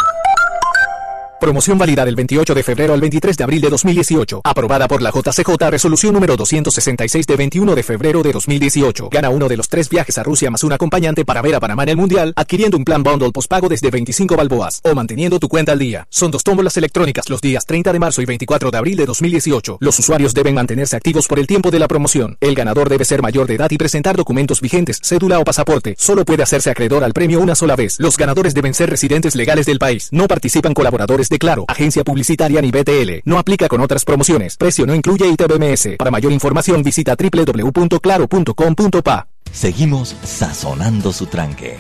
Promoción 1.39 1.77
válida 1.77 2.03
del 2.03 2.15
28 2.15 2.53
de 2.53 2.63
febrero 2.63 2.93
al 2.93 2.99
23 2.99 3.37
de 3.37 3.43
abril 3.45 3.61
de 3.61 3.69
2018. 3.69 4.41
Aprobada 4.43 4.89
por 4.89 5.01
la 5.01 5.09
JCJ 5.09 5.69
Resolución 5.69 6.13
número 6.13 6.35
266 6.35 7.25
de 7.25 7.35
21 7.37 7.75
de 7.75 7.83
febrero 7.83 8.21
de 8.21 8.33
2018. 8.33 9.07
Gana 9.09 9.29
uno 9.29 9.47
de 9.47 9.55
los 9.55 9.69
tres 9.69 9.87
viajes 9.87 10.17
a 10.17 10.23
Rusia 10.23 10.51
más 10.51 10.65
un 10.65 10.73
acompañante 10.73 11.23
para 11.23 11.41
ver 11.41 11.55
a 11.55 11.61
Panamá 11.61 11.83
en 11.83 11.89
el 11.89 11.95
Mundial, 11.95 12.33
adquiriendo 12.35 12.75
un 12.75 12.83
plan 12.83 13.03
bundle 13.03 13.31
postpago 13.31 13.69
desde 13.69 13.89
25 13.89 14.35
balboas 14.35 14.81
o 14.83 14.93
manteniendo 14.93 15.39
tu 15.39 15.47
cuenta 15.47 15.71
al 15.71 15.79
día. 15.79 16.07
Son 16.09 16.29
dos 16.29 16.43
tómbolas 16.43 16.75
electrónicas 16.75 17.29
los 17.29 17.39
días 17.39 17.65
30 17.65 17.93
de 17.93 17.99
marzo 17.99 18.21
y 18.21 18.25
24 18.25 18.69
de 18.69 18.77
abril 18.77 18.97
de 18.97 19.05
2018. 19.05 19.77
Los 19.79 19.97
usuarios 19.97 20.33
deben 20.33 20.55
mantenerse 20.55 20.97
activos 20.97 21.27
por 21.27 21.39
el 21.39 21.47
tiempo 21.47 21.71
de 21.71 21.79
la 21.79 21.87
promoción. 21.87 22.35
El 22.41 22.53
ganador 22.53 22.89
debe 22.89 23.05
ser 23.05 23.21
mayor 23.21 23.47
de 23.47 23.55
edad 23.55 23.71
y 23.71 23.77
presentar 23.77 24.17
documentos 24.17 24.59
vigentes, 24.59 24.99
cédula 25.01 25.39
o 25.39 25.45
pasaporte. 25.45 25.95
Solo 25.97 26.25
puede 26.25 26.43
hacerse 26.43 26.69
acreedor 26.69 27.05
al 27.05 27.13
premio 27.13 27.39
una 27.39 27.55
sola 27.55 27.77
vez. 27.77 27.95
Los 27.97 28.17
ganadores 28.17 28.53
deben 28.53 28.73
ser 28.73 28.89
residentes 28.89 29.35
legales 29.37 29.67
del 29.67 29.79
país. 29.79 30.09
No 30.11 30.27
participan 30.27 30.73
colaboradores 30.73 31.28
de 31.29 31.39
Claro, 31.39 31.65
agencia 31.67 32.03
publicitaria 32.03 32.61
ni 32.61 32.69
BTL. 32.71 33.21
No 33.25 33.39
aplica 33.39 33.67
con 33.67 33.81
otras 33.81 34.05
promociones. 34.05 34.55
Precio 34.57 34.85
no 34.85 34.93
incluye 34.95 35.27
ITBMS. 35.27 35.95
Para 35.97 36.11
mayor 36.11 36.31
información 36.31 36.83
visita 36.83 37.15
www.claro.com.pa. 37.15 39.27
Seguimos 39.51 40.15
sazonando 40.23 41.11
su 41.11 41.25
tranque. 41.25 41.77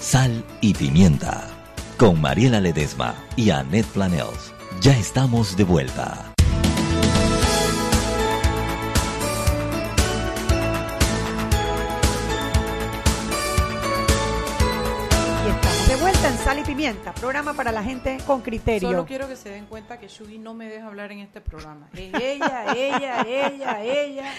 Sal 0.00 0.44
y 0.60 0.74
pimienta. 0.74 1.48
Con 1.96 2.20
Mariela 2.20 2.60
Ledesma 2.60 3.16
y 3.34 3.50
Annette 3.50 3.86
Planels. 3.86 4.52
Ya 4.80 4.96
estamos 4.96 5.56
de 5.56 5.64
vuelta. 5.64 6.27
Programa 16.96 17.54
para 17.54 17.72
la 17.72 17.82
gente 17.82 18.18
con 18.26 18.40
criterio. 18.42 18.88
Solo 18.90 19.04
quiero 19.06 19.28
que 19.28 19.36
se 19.36 19.50
den 19.50 19.66
cuenta 19.66 19.98
que 19.98 20.08
Shugi 20.08 20.38
no 20.38 20.54
me 20.54 20.68
deja 20.68 20.86
hablar 20.86 21.12
en 21.12 21.20
este 21.20 21.40
programa. 21.40 21.88
Es 21.94 22.12
ella, 22.14 22.64
ella, 22.74 23.22
ella, 23.26 23.82
ella. 23.82 24.32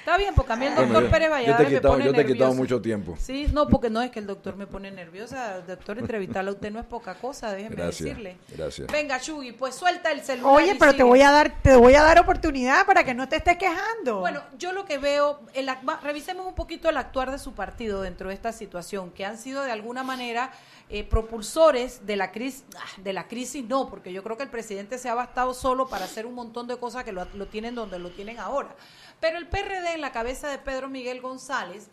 Está 0.00 0.18
bien, 0.18 0.34
porque 0.34 0.52
a 0.52 0.56
mí 0.56 0.66
el 0.66 0.74
Bueno, 0.74 0.88
doctor 0.92 1.04
yo- 1.04 1.10
Pérez 1.10 1.28
yo 1.28 1.34
he 1.34 1.38
Valladares 1.38 1.70
me 1.70 1.76
quitado- 1.78 1.92
pone 1.94 2.04
yo 2.04 2.12
te 2.12 2.20
he 2.20 2.26
quitado 2.26 2.52
mucho 2.52 2.82
tiempo. 2.82 3.16
Sí, 3.18 3.46
no, 3.54 3.68
porque 3.68 3.88
no 3.88 4.02
es 4.02 4.10
que 4.10 4.18
el 4.18 4.26
doctor 4.26 4.54
me 4.54 4.66
pone 4.66 4.90
nerviosa. 4.90 5.60
Doctor, 5.66 5.98
entrevistarla 5.98 6.50
a 6.50 6.52
usted 6.52 6.70
no 6.70 6.78
es 6.78 6.84
poca 6.84 7.14
cosa, 7.14 7.50
déjeme 7.54 7.76
Gracias, 7.76 8.00
decirle. 8.10 8.36
gracias. 8.54 8.86
Venga, 8.92 9.16
Shugi, 9.16 9.52
pues 9.52 9.74
suelta 9.74 10.12
el 10.12 10.20
celular. 10.20 10.52
Oye, 10.56 10.74
pero 10.78 10.94
te 10.94 11.02
voy 11.02 11.22
a 11.22 11.30
dar, 11.30 11.54
te 11.62 11.74
voy 11.74 11.94
a 11.94 12.02
dar 12.02 12.18
oportunidad 12.20 12.84
para 12.84 13.02
que 13.02 13.14
no 13.14 13.30
te 13.30 13.36
estés 13.36 13.56
quejando. 13.56 14.20
Bueno, 14.20 14.42
yo 14.58 14.72
lo 14.72 14.84
que 14.84 14.98
veo, 14.98 15.40
el, 15.54 15.68
ac- 15.70 15.88
va- 15.88 15.98
revisemos 16.02 16.46
un 16.46 16.54
poquito 16.54 16.90
el 16.90 16.98
actuar 16.98 17.30
de 17.30 17.38
su 17.38 17.54
partido 17.54 18.02
dentro 18.02 18.28
de 18.28 18.34
esta 18.34 18.52
situación, 18.52 19.10
que 19.10 19.24
han 19.24 19.38
sido 19.38 19.62
de 19.62 19.72
alguna 19.72 20.02
manera 20.02 20.50
eh, 20.88 21.04
propulsores 21.04 22.06
de 22.06 22.16
la 22.16 22.30
crisis, 22.30 22.64
de 22.98 23.12
la 23.12 23.26
crisis 23.26 23.64
no, 23.64 23.88
porque 23.88 24.12
yo 24.12 24.22
creo 24.22 24.36
que 24.36 24.42
el 24.42 24.50
presidente 24.50 24.98
se 24.98 25.08
ha 25.08 25.14
bastado 25.14 25.54
solo 25.54 25.88
para 25.88 26.04
hacer 26.04 26.26
un 26.26 26.34
montón 26.34 26.66
de 26.66 26.76
cosas 26.76 27.04
que 27.04 27.12
lo, 27.12 27.26
lo 27.34 27.46
tienen 27.46 27.74
donde 27.74 27.98
lo 27.98 28.10
tienen 28.10 28.38
ahora. 28.38 28.74
Pero 29.20 29.38
el 29.38 29.48
PRD 29.48 29.94
en 29.94 30.00
la 30.00 30.12
cabeza 30.12 30.48
de 30.48 30.58
Pedro 30.58 30.88
Miguel 30.88 31.20
González 31.20 31.88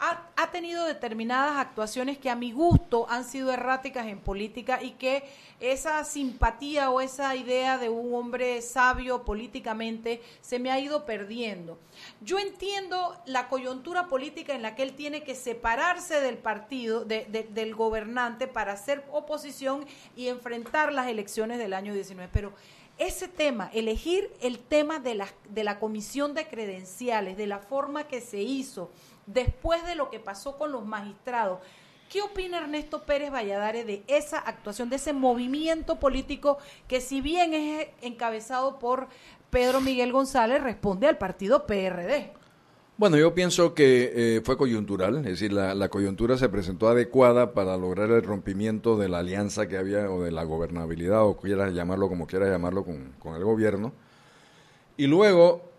ha, 0.00 0.50
tenido 0.50 0.84
determinadas 0.86 1.58
actuaciones 1.58 2.18
que 2.18 2.30
a 2.30 2.34
mi 2.34 2.52
gusto 2.52 3.06
han 3.08 3.24
sido 3.24 3.52
erráticas 3.52 4.06
en 4.06 4.18
política 4.18 4.82
y 4.82 4.92
que 4.92 5.22
esa 5.60 6.04
simpatía 6.04 6.90
o 6.90 7.00
esa 7.00 7.36
idea 7.36 7.76
de 7.78 7.88
un 7.90 8.14
hombre 8.14 8.62
sabio 8.62 9.24
políticamente 9.24 10.22
se 10.40 10.58
me 10.58 10.70
ha 10.70 10.80
ido 10.80 11.04
perdiendo. 11.04 11.78
Yo 12.22 12.38
entiendo 12.38 13.14
la 13.26 13.48
coyuntura 13.48 14.08
política 14.08 14.54
en 14.54 14.62
la 14.62 14.74
que 14.74 14.82
él 14.82 14.94
tiene 14.94 15.22
que 15.22 15.34
separarse 15.34 16.20
del 16.20 16.38
partido, 16.38 17.04
de- 17.04 17.26
de- 17.26 17.44
del 17.44 17.74
gobernante 17.74 18.48
para 18.48 18.72
hacer 18.72 19.04
oposición 19.12 19.84
y 20.16 20.28
enfrentar 20.28 20.92
las 20.92 21.08
elecciones 21.08 21.58
del 21.58 21.74
año 21.74 21.92
19, 21.94 22.30
pero 22.32 22.52
ese 22.98 23.28
tema, 23.28 23.70
elegir 23.72 24.30
el 24.42 24.58
tema 24.58 24.98
de 24.98 25.14
la 25.64 25.78
comisión 25.78 26.34
de 26.34 26.46
credenciales, 26.46 27.36
de 27.38 27.46
la 27.46 27.58
forma 27.58 28.04
que 28.04 28.20
se 28.20 28.42
hizo, 28.42 28.90
después 29.26 29.84
de 29.86 29.94
lo 29.94 30.10
que 30.10 30.20
pasó 30.20 30.56
con 30.56 30.72
los 30.72 30.84
magistrados, 30.84 31.60
¿qué 32.08 32.22
opina 32.22 32.58
Ernesto 32.58 33.02
Pérez 33.02 33.30
Valladares 33.32 33.86
de 33.86 34.02
esa 34.06 34.38
actuación, 34.38 34.90
de 34.90 34.96
ese 34.96 35.12
movimiento 35.12 36.00
político 36.00 36.58
que 36.88 37.00
si 37.00 37.20
bien 37.20 37.54
es 37.54 37.88
encabezado 38.02 38.78
por 38.78 39.08
Pedro 39.50 39.80
Miguel 39.80 40.12
González, 40.12 40.62
responde 40.62 41.06
al 41.06 41.18
partido 41.18 41.66
PRD? 41.66 42.32
Bueno, 43.00 43.16
yo 43.16 43.34
pienso 43.34 43.72
que 43.72 44.12
eh, 44.14 44.42
fue 44.44 44.58
coyuntural, 44.58 45.16
es 45.16 45.24
decir, 45.24 45.54
la, 45.54 45.74
la 45.74 45.88
coyuntura 45.88 46.36
se 46.36 46.50
presentó 46.50 46.86
adecuada 46.86 47.54
para 47.54 47.78
lograr 47.78 48.10
el 48.10 48.22
rompimiento 48.22 48.98
de 48.98 49.08
la 49.08 49.20
alianza 49.20 49.68
que 49.68 49.78
había 49.78 50.10
o 50.10 50.22
de 50.22 50.30
la 50.30 50.44
gobernabilidad 50.44 51.24
o 51.24 51.38
quieras 51.38 51.72
llamarlo 51.72 52.10
como 52.10 52.26
quieras 52.26 52.50
llamarlo 52.50 52.84
con, 52.84 53.14
con 53.18 53.36
el 53.36 53.44
gobierno. 53.44 53.94
Y 54.98 55.06
luego 55.06 55.69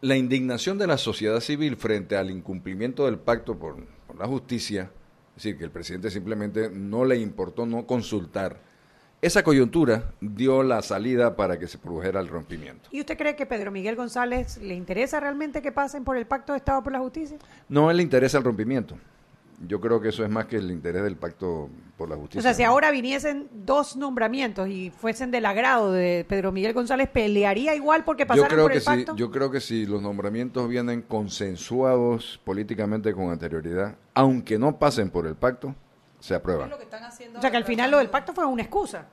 la 0.00 0.16
indignación 0.16 0.78
de 0.78 0.86
la 0.86 0.98
sociedad 0.98 1.40
civil 1.40 1.76
frente 1.76 2.16
al 2.16 2.30
incumplimiento 2.30 3.06
del 3.06 3.18
pacto 3.18 3.58
por, 3.58 3.84
por 4.06 4.16
la 4.16 4.26
justicia, 4.26 4.90
es 5.36 5.42
decir, 5.42 5.58
que 5.58 5.64
el 5.64 5.70
presidente 5.70 6.10
simplemente 6.10 6.70
no 6.70 7.04
le 7.04 7.16
importó 7.18 7.66
no 7.66 7.86
consultar. 7.86 8.58
Esa 9.22 9.42
coyuntura 9.42 10.14
dio 10.22 10.62
la 10.62 10.80
salida 10.80 11.36
para 11.36 11.58
que 11.58 11.66
se 11.66 11.76
produjera 11.76 12.20
el 12.20 12.28
rompimiento. 12.28 12.88
¿Y 12.90 13.00
usted 13.00 13.18
cree 13.18 13.36
que 13.36 13.44
Pedro 13.44 13.70
Miguel 13.70 13.94
González 13.94 14.56
le 14.62 14.74
interesa 14.74 15.20
realmente 15.20 15.60
que 15.60 15.72
pasen 15.72 16.04
por 16.04 16.16
el 16.16 16.26
Pacto 16.26 16.52
de 16.54 16.58
Estado 16.58 16.82
por 16.82 16.92
la 16.92 17.00
Justicia? 17.00 17.36
No 17.68 17.92
le 17.92 18.02
interesa 18.02 18.38
el 18.38 18.44
rompimiento. 18.44 18.96
Yo 19.66 19.78
creo 19.78 20.00
que 20.00 20.08
eso 20.08 20.24
es 20.24 20.30
más 20.30 20.46
que 20.46 20.56
el 20.56 20.70
interés 20.70 21.02
del 21.02 21.16
pacto 21.16 21.68
por 22.00 22.08
la 22.08 22.16
justicia. 22.16 22.40
O 22.40 22.42
sea, 22.42 22.54
si 22.54 22.62
ahora 22.62 22.90
viniesen 22.90 23.46
dos 23.52 23.94
nombramientos 23.94 24.66
y 24.70 24.88
fuesen 24.90 25.30
del 25.30 25.44
agrado 25.44 25.92
de 25.92 26.24
Pedro 26.26 26.50
Miguel 26.50 26.72
González, 26.72 27.10
¿pelearía 27.10 27.74
igual 27.74 28.04
porque 28.04 28.22
yo 28.22 28.28
pasaran 28.28 28.48
creo 28.50 28.64
por 28.64 28.70
que 28.72 28.76
el 28.78 28.82
si, 28.82 28.86
pacto? 28.86 29.16
yo 29.16 29.30
creo 29.30 29.50
que 29.50 29.60
si 29.60 29.84
los 29.84 30.00
nombramientos 30.00 30.66
vienen 30.66 31.02
consensuados 31.02 32.40
políticamente 32.44 33.12
con 33.12 33.30
anterioridad, 33.30 33.96
aunque 34.14 34.58
no 34.58 34.78
pasen 34.78 35.10
por 35.10 35.26
el 35.26 35.34
pacto, 35.36 35.74
se 36.20 36.34
aprueban. 36.34 36.72
o 36.72 37.40
sea, 37.40 37.50
que 37.50 37.56
al 37.58 37.64
final 37.64 37.90
lo 37.90 37.98
del 37.98 38.08
pacto 38.08 38.32
fue 38.32 38.46
una 38.46 38.62
excusa. 38.62 39.06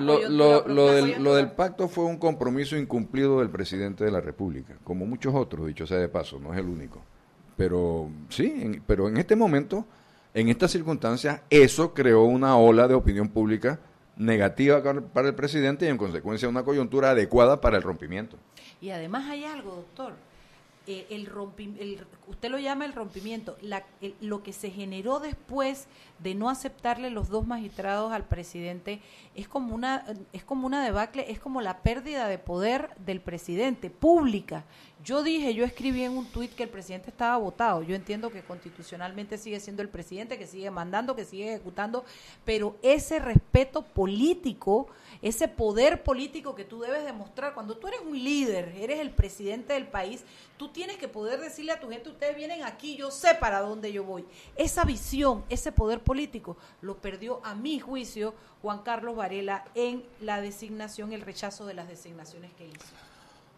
Lo, 0.00 0.28
lo- 0.28 0.66
lo 0.66 0.92
del, 0.92 1.22
lo 1.22 1.34
del 1.34 1.50
pacto 1.52 1.88
fue 1.88 2.04
un 2.04 2.16
compromiso 2.16 2.76
incumplido 2.76 3.40
del 3.40 3.50
presidente 3.50 4.02
de 4.04 4.10
la 4.10 4.20
República, 4.20 4.74
como 4.82 5.04
muchos 5.06 5.34
otros, 5.34 5.66
dicho 5.66 5.86
sea 5.86 5.98
de 5.98 6.08
paso, 6.08 6.38
no 6.40 6.52
es 6.54 6.58
el 6.58 6.66
único. 6.68 7.00
Pero 7.56 8.08
sí, 8.30 8.46
en- 8.56 8.82
pero 8.86 9.08
en 9.08 9.16
este 9.18 9.36
momento, 9.36 9.84
en 10.40 10.48
estas 10.48 10.70
circunstancias, 10.70 11.40
eso 11.50 11.94
creó 11.94 12.24
una 12.24 12.56
ola 12.56 12.86
de 12.88 12.94
opinión 12.94 13.28
pública 13.28 13.78
negativa 14.16 14.82
para 15.12 15.28
el 15.28 15.34
presidente 15.34 15.86
y 15.86 15.88
en 15.88 15.96
consecuencia 15.98 16.48
una 16.48 16.64
coyuntura 16.64 17.10
adecuada 17.10 17.60
para 17.60 17.76
el 17.76 17.82
rompimiento. 17.82 18.36
Y 18.80 18.90
además 18.90 19.28
hay 19.28 19.44
algo, 19.44 19.76
doctor. 19.76 20.14
Eh, 20.86 21.06
el 21.10 21.28
rompi- 21.30 21.76
el- 21.78 22.04
usted 22.28 22.48
lo 22.50 22.58
llama 22.58 22.86
el 22.86 22.94
rompimiento. 22.94 23.56
La- 23.60 23.84
lo 24.22 24.42
que 24.42 24.52
se 24.54 24.70
generó 24.70 25.20
después 25.20 25.86
de 26.18 26.34
no 26.34 26.50
aceptarle 26.50 27.10
los 27.10 27.28
dos 27.28 27.46
magistrados 27.46 28.12
al 28.12 28.24
presidente 28.24 29.00
es 29.34 29.46
como 29.46 29.74
una 29.74 30.04
es 30.32 30.44
como 30.44 30.66
una 30.66 30.84
debacle, 30.84 31.30
es 31.30 31.38
como 31.38 31.60
la 31.60 31.78
pérdida 31.82 32.26
de 32.26 32.38
poder 32.38 32.90
del 32.98 33.20
presidente 33.20 33.90
pública. 33.90 34.64
Yo 35.04 35.22
dije, 35.22 35.54
yo 35.54 35.64
escribí 35.64 36.02
en 36.02 36.16
un 36.16 36.26
tuit 36.26 36.52
que 36.54 36.64
el 36.64 36.68
presidente 36.68 37.10
estaba 37.10 37.36
votado. 37.36 37.82
Yo 37.82 37.94
entiendo 37.94 38.30
que 38.30 38.42
constitucionalmente 38.42 39.38
sigue 39.38 39.60
siendo 39.60 39.80
el 39.80 39.88
presidente, 39.88 40.38
que 40.38 40.46
sigue 40.46 40.72
mandando, 40.72 41.14
que 41.14 41.24
sigue 41.24 41.54
ejecutando, 41.54 42.04
pero 42.44 42.76
ese 42.82 43.20
respeto 43.20 43.82
político, 43.82 44.88
ese 45.22 45.46
poder 45.46 46.02
político 46.02 46.56
que 46.56 46.64
tú 46.64 46.80
debes 46.80 47.04
demostrar 47.04 47.54
cuando 47.54 47.76
tú 47.76 47.86
eres 47.86 48.00
un 48.00 48.18
líder, 48.18 48.74
eres 48.76 48.98
el 48.98 49.10
presidente 49.10 49.72
del 49.74 49.86
país, 49.86 50.24
tú 50.56 50.68
tienes 50.68 50.96
que 50.96 51.06
poder 51.06 51.40
decirle 51.40 51.72
a 51.72 51.80
tu 51.80 51.88
gente, 51.88 52.10
ustedes 52.10 52.36
vienen 52.36 52.64
aquí, 52.64 52.96
yo 52.96 53.12
sé 53.12 53.36
para 53.36 53.60
dónde 53.60 53.92
yo 53.92 54.02
voy. 54.02 54.24
Esa 54.56 54.84
visión, 54.84 55.44
ese 55.48 55.70
poder 55.70 56.00
político, 56.08 56.56
lo 56.80 56.96
perdió 56.96 57.44
a 57.44 57.54
mi 57.54 57.78
juicio 57.78 58.32
Juan 58.62 58.82
Carlos 58.82 59.14
Varela 59.14 59.66
en 59.74 60.02
la 60.22 60.40
designación, 60.40 61.12
el 61.12 61.20
rechazo 61.20 61.66
de 61.66 61.74
las 61.74 61.86
designaciones 61.86 62.50
que 62.54 62.66
hizo. 62.66 62.94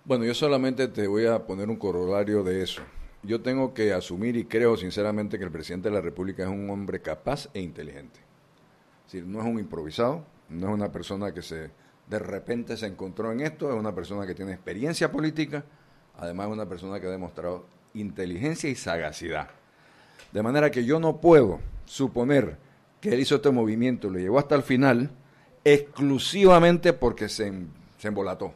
Bueno, 0.05 0.25
yo 0.25 0.35
solamente 0.35 0.89
te 0.89 1.07
voy 1.07 1.27
a 1.27 1.47
poner 1.47 1.71
un 1.71 1.77
corolario 1.77 2.43
de 2.43 2.63
eso. 2.63 2.83
Yo 3.23 3.41
tengo 3.41 3.73
que 3.73 3.93
asumir 3.93 4.37
y 4.37 4.47
creo 4.47 4.77
sinceramente 4.77 5.39
que 5.39 5.45
el 5.45 5.53
presidente 5.53 5.91
de 5.91 5.95
la 5.95 6.01
República 6.01 6.43
es 6.43 6.49
un 6.49 6.69
hombre 6.71 7.01
capaz 7.01 7.49
e 7.55 7.61
inteligente. 7.61 8.19
Es 9.07 9.13
decir, 9.13 9.29
no 9.29 9.39
es 9.39 9.47
un 9.47 9.61
improvisado, 9.61 10.25
no 10.49 10.71
es 10.71 10.75
una 10.75 10.91
persona 10.91 11.33
que 11.33 11.43
se 11.43 11.71
de 12.09 12.19
repente 12.19 12.77
se 12.77 12.87
encontró 12.87 13.31
en 13.31 13.41
esto, 13.41 13.71
es 13.71 13.79
una 13.79 13.95
persona 13.95 14.27
que 14.27 14.35
tiene 14.35 14.53
experiencia 14.53 15.13
política, 15.13 15.63
además 16.19 16.49
es 16.49 16.53
una 16.55 16.69
persona 16.69 16.99
que 16.99 17.07
ha 17.07 17.11
demostrado 17.11 17.65
inteligencia 17.95 18.69
y 18.69 18.75
sagacidad. 18.75 19.51
De 20.33 20.43
manera 20.43 20.73
que 20.73 20.85
yo 20.85 20.99
no 20.99 21.21
puedo 21.21 21.61
suponer 21.91 22.57
que 23.01 23.13
él 23.13 23.21
hizo 23.21 23.35
este 23.37 23.51
movimiento 23.51 24.07
y 24.07 24.11
lo 24.13 24.19
llevó 24.21 24.39
hasta 24.39 24.55
el 24.55 24.63
final 24.63 25.11
exclusivamente 25.65 26.93
porque 26.93 27.29
se, 27.29 27.53
se 27.99 28.09
embolató. 28.09 28.55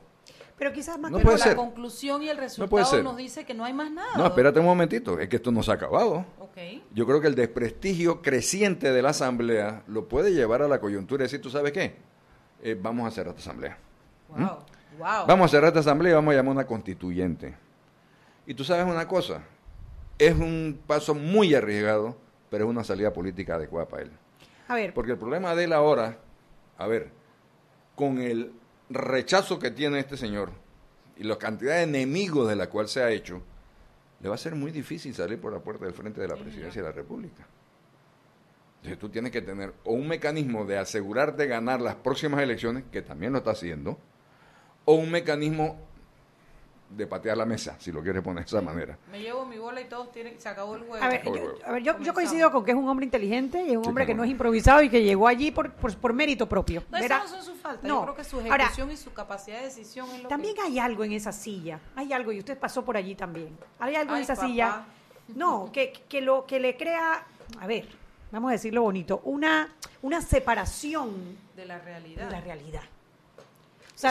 Pero 0.57 0.73
quizás 0.73 0.99
más 1.01 1.11
No 1.11 1.19
que 1.19 1.25
puede 1.25 1.39
la 1.39 1.45
ser. 1.45 1.57
Conclusión 1.57 2.23
y 2.23 2.29
el 2.29 2.37
resultado 2.37 2.85
ser. 2.85 3.03
nos 3.03 3.17
dice 3.17 3.45
que 3.45 3.55
no 3.55 3.65
hay 3.65 3.73
más 3.73 3.91
nada. 3.91 4.17
No, 4.17 4.25
espérate 4.25 4.61
un 4.61 4.67
momentito, 4.67 5.19
es 5.19 5.29
que 5.29 5.37
esto 5.37 5.51
no 5.51 5.65
se 5.65 5.73
ha 5.73 5.75
acabado. 5.75 6.25
Ok. 6.39 6.57
Yo 6.95 7.07
creo 7.07 7.21
que 7.21 7.27
el 7.27 7.35
desprestigio 7.35 8.23
creciente 8.23 8.93
de 8.93 9.03
la 9.03 9.11
Asamblea 9.11 9.83
lo 9.89 10.09
puede 10.09 10.33
llevar 10.33 10.63
a 10.63 10.69
la 10.69 10.79
coyuntura 10.79 11.25
y 11.25 11.27
decir, 11.27 11.41
¿tú 11.41 11.51
sabes 11.51 11.73
qué? 11.73 11.97
Eh, 12.63 12.79
vamos 12.81 13.09
a 13.09 13.11
cerrar 13.11 13.35
esta 13.37 13.51
Asamblea. 13.51 13.77
Wow. 14.29 14.59
Wow. 14.97 15.27
Vamos 15.27 15.47
a 15.47 15.49
cerrar 15.49 15.69
esta 15.69 15.81
Asamblea 15.81 16.13
y 16.13 16.15
vamos 16.15 16.33
a 16.33 16.37
llamar 16.37 16.53
una 16.53 16.67
constituyente. 16.67 17.57
Y 18.47 18.55
tú 18.55 18.63
sabes 18.63 18.87
una 18.87 19.09
cosa, 19.09 19.43
es 20.19 20.35
un 20.35 20.79
paso 20.87 21.17
muy 21.17 21.53
arriesgado, 21.57 22.17
pero 22.51 22.65
es 22.65 22.71
una 22.71 22.85
salida 22.85 23.13
política 23.13 23.57
adecuada 23.57 23.89
para 23.89 24.03
él. 24.03 24.11
A 24.69 24.75
ver, 24.75 24.95
Porque 24.95 25.13
el 25.13 25.19
problema 25.19 25.55
de 25.55 25.65
él 25.65 25.73
ahora, 25.73 26.19
a 26.79 26.87
ver, 26.87 27.11
con 27.95 28.19
el 28.19 28.53
rechazo 28.89 29.59
que 29.59 29.71
tiene 29.71 29.99
este 29.99 30.17
señor 30.17 30.51
y 31.17 31.25
la 31.25 31.37
cantidad 31.37 31.77
de 31.77 31.83
enemigos 31.83 32.49
de 32.49 32.57
la 32.57 32.69
cual 32.69 32.89
se 32.89 33.03
ha 33.03 33.11
hecho, 33.11 33.43
le 34.21 34.29
va 34.29 34.35
a 34.37 34.39
ser 34.39 34.55
muy 34.55 34.73
difícil 34.73 35.15
salir 35.15 35.41
por 35.41 35.53
la 35.53 35.61
puerta 35.61 35.85
del 35.85 35.95
frente 35.95 36.21
de 36.21 36.29
la 36.29 36.37
presidencia 36.37 36.83
de 36.83 36.89
la 36.89 36.95
República. 36.95 37.47
Entonces 38.77 38.99
tú 38.99 39.09
tienes 39.09 39.33
que 39.33 39.43
tener 39.43 39.73
o 39.85 39.93
un 39.93 40.09
mecanismo 40.09 40.65
de 40.65 40.79
asegurarte 40.79 41.47
ganar 41.47 41.81
las 41.81 41.95
próximas 41.95 42.43
elecciones, 42.43 42.85
que 42.91 43.03
también 43.03 43.33
lo 43.33 43.39
está 43.39 43.53
haciendo, 43.53 43.99
o 44.85 44.95
un 44.95 45.11
mecanismo 45.11 45.79
de 46.97 47.07
patear 47.07 47.37
la 47.37 47.45
mesa, 47.45 47.77
si 47.79 47.91
lo 47.93 48.03
quieres 48.03 48.23
poner 48.23 48.45
de 48.45 48.49
esa 48.49 48.61
manera. 48.61 48.97
Me 49.11 49.21
llevo 49.21 49.45
mi 49.45 49.59
bola 49.59 49.81
y 49.81 49.85
todos 49.87 50.13
tienen, 50.13 50.39
se 50.41 50.49
acabó 50.49 50.77
el 50.77 50.83
juego. 50.87 51.05
a 51.05 51.09
ver, 51.09 51.23
yo, 51.25 51.55
a 51.67 51.73
ver, 51.73 51.83
yo- 51.83 52.15
coincido 52.15 52.51
con 52.53 52.65
que 52.65 52.71
es 52.71 52.77
un 52.77 52.89
hombre 52.89 53.05
inteligente 53.05 53.63
y 53.65 53.71
es 53.73 53.77
un 53.77 53.85
Sí, 53.85 53.89
hombre 53.89 54.07
que 54.07 54.15
no 54.15 54.23
es 54.25 54.31
improvisado 54.31 54.83
y 54.83 54.89
que 54.89 55.03
llegó 55.03 55.27
allí 55.29 55.51
por, 55.51 55.73
por, 55.73 55.97
por 55.97 56.13
mérito 56.13 56.49
propio. 56.49 56.83
No, 56.91 56.99
eso 56.99 57.07
Verá- 57.09 57.23
no 57.23 57.29
son 57.29 57.43
sus 57.43 57.59
faltas. 57.59 57.83
No. 57.85 57.97
Yo 58.01 58.03
creo 58.03 58.15
que 58.17 58.25
su 58.25 58.37
Ahora, 58.41 58.57
ejecución 58.65 58.91
y 58.91 58.97
su 58.97 59.13
capacidad 59.13 59.59
de 59.59 59.65
decisión 59.65 60.09
es 60.11 60.23
lo 60.23 60.29
También 60.29 60.55
que... 60.55 60.63
hay 60.63 60.79
algo 60.79 61.05
en 61.05 61.13
esa 61.13 61.33
silla, 61.33 61.81
hay 61.97 62.13
algo, 62.13 62.33
y 62.33 62.39
usted 62.39 62.59
pasó 62.59 62.85
por 62.85 62.97
allí 62.97 63.15
también. 63.15 63.57
Hay 63.79 63.95
algo 63.97 64.15
en 64.17 64.23
esa 64.23 64.35
papá. 64.35 64.47
silla, 64.47 64.85
no, 65.35 65.71
que, 65.73 65.93
que 66.09 66.21
lo 66.21 66.47
que 66.47 66.61
le 66.61 66.77
crea, 66.77 67.25
a 67.61 67.67
ver, 67.67 67.89
vamos 68.31 68.51
a 68.51 68.53
decirlo 68.53 68.83
bonito, 68.83 69.21
una, 69.25 69.73
una 70.03 70.21
separación 70.21 71.37
de 71.57 71.65
la 71.67 71.79
realidad. 71.79 72.27
de 72.27 72.31
la 72.31 72.41
realidad. 72.41 72.83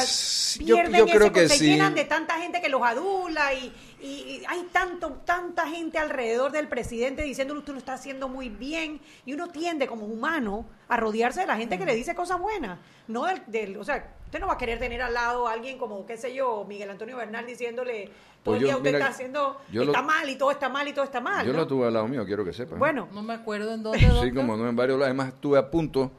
Sea, 0.02 0.08
Sí, 0.54 0.66
yo- 0.66 0.76
pierden 0.76 1.00
yo 1.00 1.06
creo 1.06 1.24
ese, 1.28 1.32
que 1.32 1.50
se 1.50 1.58
sí. 1.58 1.66
llenan 1.66 1.96
de 1.96 2.06
tanta 2.06 2.40
gente 2.40 2.62
que 2.62 2.70
los 2.70 2.82
adula 2.84 3.54
y, 3.54 3.74
y- 4.02 4.06
y 4.06 4.44
hay 4.48 4.68
tanto, 4.72 5.12
tanta 5.26 5.68
gente 5.68 5.98
alrededor 5.98 6.52
del 6.52 6.68
presidente 6.68 7.24
diciéndole 7.24 7.60
usted 7.60 7.74
lo 7.74 7.80
está 7.80 7.94
haciendo 7.94 8.28
muy 8.30 8.50
bien 8.50 9.02
y 9.26 9.34
uno 9.34 9.48
tiende 9.50 9.88
como 9.88 10.06
humano 10.06 10.66
a 10.88 10.98
rodearse 10.98 11.42
de 11.42 11.48
la 11.48 11.58
gente 11.58 11.78
que 11.78 11.86
le 11.86 11.96
dice 11.96 12.14
cosas 12.16 12.40
buenas, 12.40 12.80
no 13.08 13.26
del, 13.26 13.42
del- 13.48 13.78
o 13.78 13.84
sea, 13.84 14.14
usted 14.26 14.40
no 14.40 14.48
va 14.48 14.54
a 14.54 14.58
querer 14.58 14.80
tener 14.80 15.02
al 15.02 15.14
lado 15.14 15.48
a 15.48 15.54
alguien 15.54 15.78
como, 15.78 16.06
qué 16.06 16.18
sé 16.18 16.34
yo, 16.34 16.66
Miguel 16.68 16.90
Antonio 16.90 17.18
Bernal 17.18 17.46
diciéndole 17.46 18.06
todo 18.44 18.56
Pues 18.56 18.58
el 18.58 18.62
yo, 18.62 18.68
día 18.68 18.78
usted 18.78 18.90
mira, 18.92 19.00
está 19.00 19.12
haciendo, 19.12 19.62
lo- 19.72 19.84
está 19.84 20.02
mal 20.02 20.30
y 20.30 20.36
todo 20.36 20.52
está 20.52 20.70
mal 20.70 20.88
y 20.88 20.94
todo 20.94 21.06
está 21.06 21.22
mal. 21.22 21.46
Yo 21.46 21.54
¿no? 21.54 21.60
lo 21.60 21.68
tuve 21.68 21.88
al 21.88 21.94
lado 21.94 22.08
mío, 22.08 22.26
quiero 22.26 22.44
que 22.44 22.52
sepas. 22.52 22.74
¿eh? 22.76 22.80
Bueno, 22.80 23.08
No 23.14 23.24
me 23.24 23.34
acuerdo 23.34 23.74
en 23.74 23.84
dónde, 23.84 24.00
Sí, 24.00 24.32
como 24.34 24.58
no 24.58 24.68
en 24.68 24.76
varios 24.76 24.98
lados. 25.00 25.10
Además, 25.10 25.30
estuve 25.36 25.58
a 25.58 25.70
punto, 25.72 26.12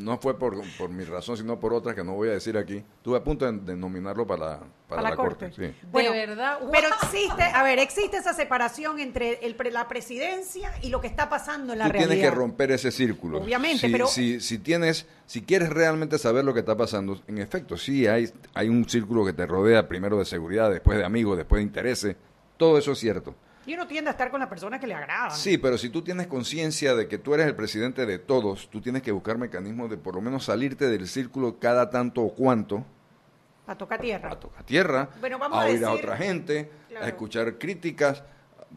no 0.00 0.18
fue 0.18 0.38
por, 0.38 0.56
por 0.78 0.90
mi 0.90 1.04
razón, 1.04 1.36
sino 1.36 1.60
por 1.60 1.72
otra 1.72 1.94
que 1.94 2.02
no 2.02 2.14
voy 2.14 2.28
a 2.28 2.32
decir 2.32 2.56
aquí, 2.58 2.76
estuve 2.96 3.16
a 3.18 3.24
punto 3.24 3.50
de, 3.50 3.58
de 3.58 3.76
nominarlo 3.76 4.26
para, 4.26 4.58
para, 4.58 4.68
Para 4.88 5.02
la, 5.02 5.10
la 5.10 5.16
corte. 5.16 5.46
corte. 5.50 5.68
sí. 5.72 5.86
Bueno, 5.92 6.12
de 6.12 6.26
verdad. 6.26 6.58
Pero 6.72 6.88
existe, 7.02 7.42
a 7.42 7.62
ver, 7.62 7.78
existe 7.78 8.16
esa 8.16 8.32
separación 8.34 8.98
entre 8.98 9.34
el, 9.46 9.54
pre- 9.54 9.70
la 9.70 9.86
presidencia 9.88 10.72
y 10.82 10.88
lo 10.88 11.00
que 11.00 11.06
está 11.06 11.28
pasando 11.28 11.72
en 11.72 11.78
la 11.78 11.86
Tú 11.86 11.92
realidad. 11.92 12.10
tienes 12.10 12.30
que 12.30 12.34
romper 12.36 12.70
ese 12.72 12.90
círculo. 12.90 13.38
Obviamente, 13.38 13.86
si, 13.86 13.92
pero- 13.92 14.06
Si, 14.06 14.40
si 14.40 14.58
tienes, 14.58 15.06
si 15.26 15.42
quieres 15.42 15.68
realmente 15.70 16.18
saber 16.18 16.44
lo 16.44 16.52
que 16.54 16.60
está 16.60 16.76
pasando, 16.76 17.20
en 17.26 17.38
efecto, 17.38 17.76
sí 17.76 18.06
hay, 18.06 18.30
hay 18.54 18.68
un 18.68 18.88
círculo 18.88 19.24
que 19.24 19.32
te 19.32 19.46
rodea, 19.46 19.86
primero 19.88 20.18
de 20.18 20.24
seguridad, 20.24 20.70
después 20.70 20.98
de 20.98 21.04
amigos, 21.04 21.36
después 21.36 21.60
de 21.60 21.64
intereses, 21.64 22.16
todo 22.56 22.76
eso 22.78 22.92
es 22.92 22.98
cierto. 22.98 23.34
Y 23.66 23.74
uno 23.74 23.86
tiende 23.86 24.08
a 24.08 24.12
estar 24.12 24.30
con 24.30 24.40
las 24.40 24.48
personas 24.48 24.80
que 24.80 24.86
le 24.86 24.94
agradan. 24.94 25.30
Sí, 25.32 25.58
pero 25.58 25.76
si 25.78 25.90
tú 25.90 26.02
tienes 26.02 26.26
conciencia 26.26 26.94
de 26.94 27.06
que 27.08 27.18
tú 27.18 27.34
eres 27.34 27.46
el 27.46 27.54
presidente 27.54 28.06
de 28.06 28.18
todos, 28.18 28.68
tú 28.70 28.80
tienes 28.80 29.02
que 29.02 29.12
buscar 29.12 29.36
mecanismos 29.38 29.90
de 29.90 29.96
por 29.98 30.14
lo 30.14 30.20
menos 30.22 30.44
salirte 30.46 30.86
del 30.88 31.06
círculo 31.06 31.58
cada 31.58 31.90
tanto 31.90 32.22
o 32.22 32.34
cuanto, 32.34 32.84
A 33.66 33.76
tocar 33.76 34.00
tierra. 34.00 34.32
a 34.32 34.40
tocar 34.40 34.64
tierra, 34.64 35.08
Bueno, 35.20 35.38
vamos 35.38 35.58
a 35.58 35.62
a 35.62 35.66
oír 35.66 35.84
a 35.84 35.92
otra 35.92 36.16
gente, 36.16 36.70
Claro. 36.88 37.04
a 37.04 37.08
escuchar 37.08 37.58
críticas. 37.58 38.22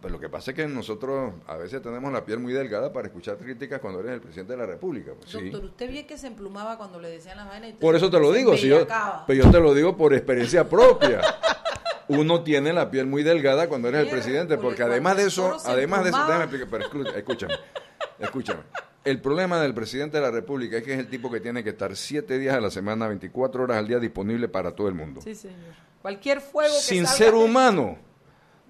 Pues 0.02 0.12
lo 0.12 0.20
que 0.20 0.28
pasa 0.28 0.52
es 0.52 0.56
que 0.58 0.68
nosotros 0.68 1.34
a 1.48 1.56
veces 1.56 1.82
tenemos 1.82 2.12
la 2.12 2.26
piel 2.26 2.40
muy 2.40 2.52
delgada 2.52 2.92
para 2.92 3.08
escuchar 3.08 3.38
críticas 3.38 3.80
cuando 3.80 4.00
eres 4.02 4.14
el 4.14 4.22
presidente 4.22 4.54
de 4.54 4.58
la 4.58 4.66
República. 4.66 5.12
pues 5.18 5.30
sí. 5.32 5.50
Doctor, 5.50 5.66
usted 5.70 5.90
vio 5.92 6.06
que 6.08 6.18
se 6.18 6.28
emplumaba 6.28 6.78
cuando 6.78 7.00
le 7.00 7.10
decían 7.10 7.38
las 7.38 7.48
vainas. 7.48 7.74
Por 7.80 7.96
eso 7.96 8.10
te 8.10 8.20
lo 8.20 8.32
digo, 8.34 8.58
si 8.58 8.68
yo, 8.68 8.86
pero 9.28 9.44
yo 9.46 9.52
te 9.52 9.60
lo 9.60 9.74
digo 9.74 9.96
por 9.96 10.14
experiencia 10.14 10.68
propia. 10.68 11.22
Uno 12.10 12.44
tiene 12.44 12.74
la 12.74 12.92
piel 12.92 13.06
muy 13.08 13.24
delgada 13.24 13.70
cuando 13.70 13.88
eres 13.88 14.02
el 14.02 14.10
presidente, 14.10 14.58
porque 14.58 14.84
además 14.84 15.16
de 15.18 15.28
eso, 15.28 15.58
además 15.66 16.04
de 16.04 16.10
eso, 16.10 16.26
déjame 16.26 16.44
explicar, 16.44 16.68
pero 16.70 16.84
escú- 16.90 17.16
escúchame, 17.16 17.54
escúchame. 18.20 18.60
El 19.06 19.22
problema 19.22 19.62
del 19.62 19.74
presidente 19.74 20.18
de 20.18 20.24
la 20.24 20.32
República 20.32 20.78
es 20.78 20.84
que 20.84 20.94
es 20.94 21.00
el 21.00 21.08
tipo 21.08 21.30
que 21.32 21.40
tiene 21.40 21.64
que 21.64 21.70
estar 21.72 21.96
siete 21.96 22.40
días 22.40 22.56
a 22.56 22.62
la 22.62 22.72
semana, 22.72 23.08
24 23.08 23.64
horas 23.64 23.78
al 23.78 23.88
día 23.88 24.00
disponible 24.00 24.48
para 24.50 24.72
todo 24.76 24.88
el 24.90 24.96
mundo. 24.96 25.22
Sí, 25.22 25.36
señor. 25.36 25.58
Cualquier 26.02 26.42
fuego 26.42 26.74
que 26.74 26.80
Sin 26.82 27.06
salga 27.06 27.18
ser 27.18 27.34
humano. 27.36 27.98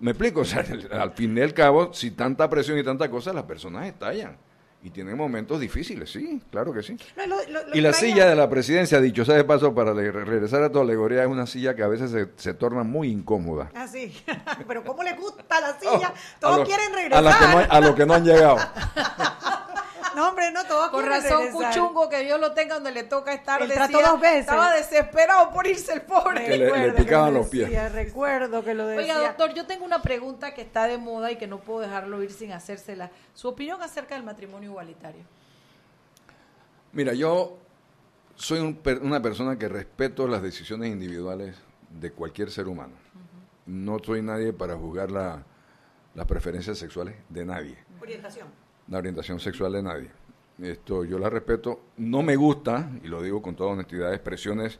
Me 0.04 0.12
explico, 0.12 0.42
o 0.42 0.46
sea, 0.46 0.66
al 0.92 1.12
fin 1.14 1.38
y 1.38 1.42
al 1.42 1.54
cabo, 1.54 1.94
si 1.94 2.12
tanta 2.12 2.50
presión 2.50 2.78
y 2.78 2.84
tanta 2.84 3.10
cosa, 3.10 3.32
las 3.34 3.44
personas 3.44 3.88
estallan. 3.88 4.38
Y 4.86 4.90
tienen 4.90 5.16
momentos 5.16 5.62
difíciles, 5.62 6.12
sí, 6.12 6.42
claro 6.52 6.74
que 6.74 6.84
sí. 6.84 6.98
No, 7.16 7.26
lo- 7.26 7.38
lo- 7.50 7.68
lo 7.70 7.74
Y 7.74 7.80
la 7.80 7.94
silla 7.94 8.26
de 8.28 8.36
la 8.36 8.50
presidencia, 8.50 9.00
dicho 9.00 9.24
sea 9.24 9.36
de 9.36 9.46
paso, 9.46 9.74
para 9.74 9.94
regresar 9.94 10.62
a 10.62 10.70
tu 10.70 10.78
alegoría, 10.82 11.22
es 11.24 11.30
una 11.30 11.48
silla 11.48 11.74
que 11.74 11.84
a 11.84 11.88
veces 11.88 12.12
se, 12.12 12.28
se 12.36 12.54
torna 12.54 12.84
muy 12.84 13.10
incómoda. 13.10 13.72
Ah, 13.74 13.88
sí. 13.88 14.14
Pero 14.68 14.84
¿cómo 14.84 15.02
le 15.04 15.14
gusta 15.14 15.62
la 15.62 15.74
silla? 15.80 16.12
Oh, 16.14 16.38
todos 16.42 16.60
a 16.60 16.64
quieren 16.66 16.92
A, 16.92 16.96
regresar. 16.98 17.24
las 17.24 17.38
que 17.38 17.48
no, 17.48 17.58
a 17.70 17.80
los 17.80 17.96
que 17.96 18.06
no 18.06 18.14
han 18.14 18.26
llegado. 18.26 18.58
No, 20.16 20.30
hombre, 20.30 20.52
no, 20.52 20.64
todos 20.66 20.90
Con 20.90 21.06
razón, 21.06 21.42
regresar. 21.44 21.74
Cuchungo, 21.74 22.10
que 22.10 22.20
Dios 22.24 22.40
lo 22.40 22.54
tenga 22.54 22.76
donde 22.76 22.92
le 22.92 23.04
toca 23.04 23.34
estar. 23.34 23.62
Él 23.62 23.70
decía, 23.70 23.88
trató 23.88 24.12
dos 24.12 24.22
veces. 24.22 24.40
Estaba 24.42 24.74
desesperado 24.74 25.52
por 25.52 25.66
irse 25.68 25.94
el 25.94 26.02
pobre. 26.04 26.46
Que 26.46 26.58
le- 26.58 26.78
le 26.88 26.92
picaban 26.94 27.34
lo 27.34 27.40
los 27.42 27.50
pies. 27.50 27.66
decía, 27.66 27.90
Recuerdo 27.90 28.64
que 28.64 28.74
lo 28.74 28.88
decía. 28.88 29.16
Oiga, 29.18 29.28
doctor, 29.28 29.54
yo 29.54 29.66
tengo 29.66 29.86
una 29.86 30.02
pregunta 30.02 30.54
que 30.54 30.62
está 30.62 30.88
de 30.88 30.98
moda 30.98 31.32
y 31.32 31.38
que 31.38 31.48
no 31.48 31.60
puedo 31.60 31.80
dejarlo 31.80 32.22
ir 32.24 32.32
sin 32.32 32.52
hacérsela. 32.52 33.12
Su 33.34 33.48
opinión 33.50 33.82
acerca 33.82 34.16
del 34.16 34.24
matrimonio 34.24 34.70
igualitario. 34.70 35.24
Mira, 36.92 37.14
yo 37.14 37.58
soy 38.36 38.60
un 38.60 38.76
per- 38.76 39.00
una 39.02 39.22
persona 39.22 39.58
que 39.58 39.68
respeto 39.68 40.28
las 40.28 40.42
decisiones 40.42 40.90
individuales 40.92 41.56
de 41.90 42.12
cualquier 42.12 42.52
ser 42.52 42.68
humano. 42.68 42.94
No 43.66 43.98
soy 44.04 44.22
nadie 44.22 44.54
para 44.54 44.76
juzgar 44.76 45.10
la- 45.12 45.44
las 46.16 46.26
preferencias 46.28 46.78
sexuales 46.78 47.16
de 47.30 47.46
nadie. 47.46 47.78
Orientación. 48.02 48.48
La 48.88 48.98
orientación 48.98 49.40
sexual 49.40 49.74
de 49.74 49.84
nadie. 49.84 50.12
Esto 50.62 51.04
yo 51.04 51.18
la 51.18 51.30
respeto. 51.30 51.82
No 51.98 52.22
me 52.22 52.36
gusta, 52.36 52.90
y 53.04 53.08
lo 53.08 53.22
digo 53.22 53.42
con 53.42 53.56
toda 53.56 53.72
honestidad, 53.72 54.14
expresiones 54.14 54.80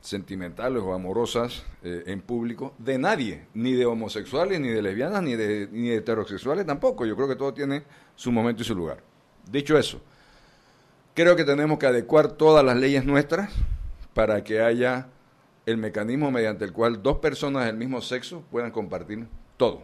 sentimentales 0.00 0.82
o 0.82 0.94
amorosas 0.94 1.64
eh, 1.82 2.04
en 2.06 2.22
público 2.22 2.74
de 2.78 2.98
nadie, 2.98 3.46
ni 3.54 3.72
de 3.72 3.86
homosexuales, 3.86 4.60
ni 4.60 4.68
de 4.68 4.80
lesbianas, 4.82 5.22
ni 5.22 5.36
de, 5.36 5.68
ni 5.70 5.88
de 5.88 5.96
heterosexuales 5.96 6.66
tampoco. 6.66 7.04
Yo 7.04 7.16
creo 7.16 7.28
que 7.28 7.36
todo 7.36 7.52
tiene 7.52 7.82
su 8.16 8.32
momento 8.32 8.62
y 8.62 8.64
su 8.64 8.74
lugar. 8.74 9.02
Dicho 9.50 9.76
eso, 9.76 10.00
creo 11.14 11.36
que 11.36 11.44
tenemos 11.44 11.78
que 11.78 11.86
adecuar 11.86 12.32
todas 12.32 12.64
las 12.64 12.76
leyes 12.76 13.04
nuestras 13.04 13.52
para 14.14 14.42
que 14.42 14.60
haya 14.60 15.08
el 15.66 15.76
mecanismo 15.76 16.30
mediante 16.30 16.64
el 16.64 16.72
cual 16.72 17.02
dos 17.02 17.18
personas 17.18 17.66
del 17.66 17.76
mismo 17.76 18.00
sexo 18.00 18.42
puedan 18.50 18.70
compartir 18.70 19.26
todo. 19.56 19.82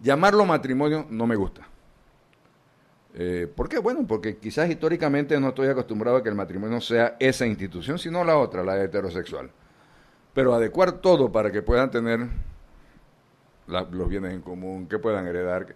Llamarlo 0.00 0.44
matrimonio 0.44 1.06
no 1.08 1.26
me 1.26 1.36
gusta. 1.36 1.71
Eh, 3.14 3.50
¿Por 3.54 3.68
qué? 3.68 3.78
Bueno, 3.78 4.06
porque 4.06 4.38
quizás 4.38 4.70
históricamente 4.70 5.38
no 5.38 5.48
estoy 5.48 5.68
acostumbrado 5.68 6.16
a 6.16 6.22
que 6.22 6.28
el 6.28 6.34
matrimonio 6.34 6.80
sea 6.80 7.16
esa 7.20 7.46
institución, 7.46 7.98
sino 7.98 8.24
la 8.24 8.36
otra, 8.38 8.64
la 8.64 8.82
heterosexual. 8.82 9.50
Pero 10.32 10.54
adecuar 10.54 10.92
todo 10.92 11.30
para 11.30 11.52
que 11.52 11.60
puedan 11.62 11.90
tener 11.90 12.26
los 13.66 14.08
bienes 14.08 14.32
en 14.32 14.40
común, 14.40 14.86
que 14.86 14.98
puedan 14.98 15.26
heredar, 15.26 15.74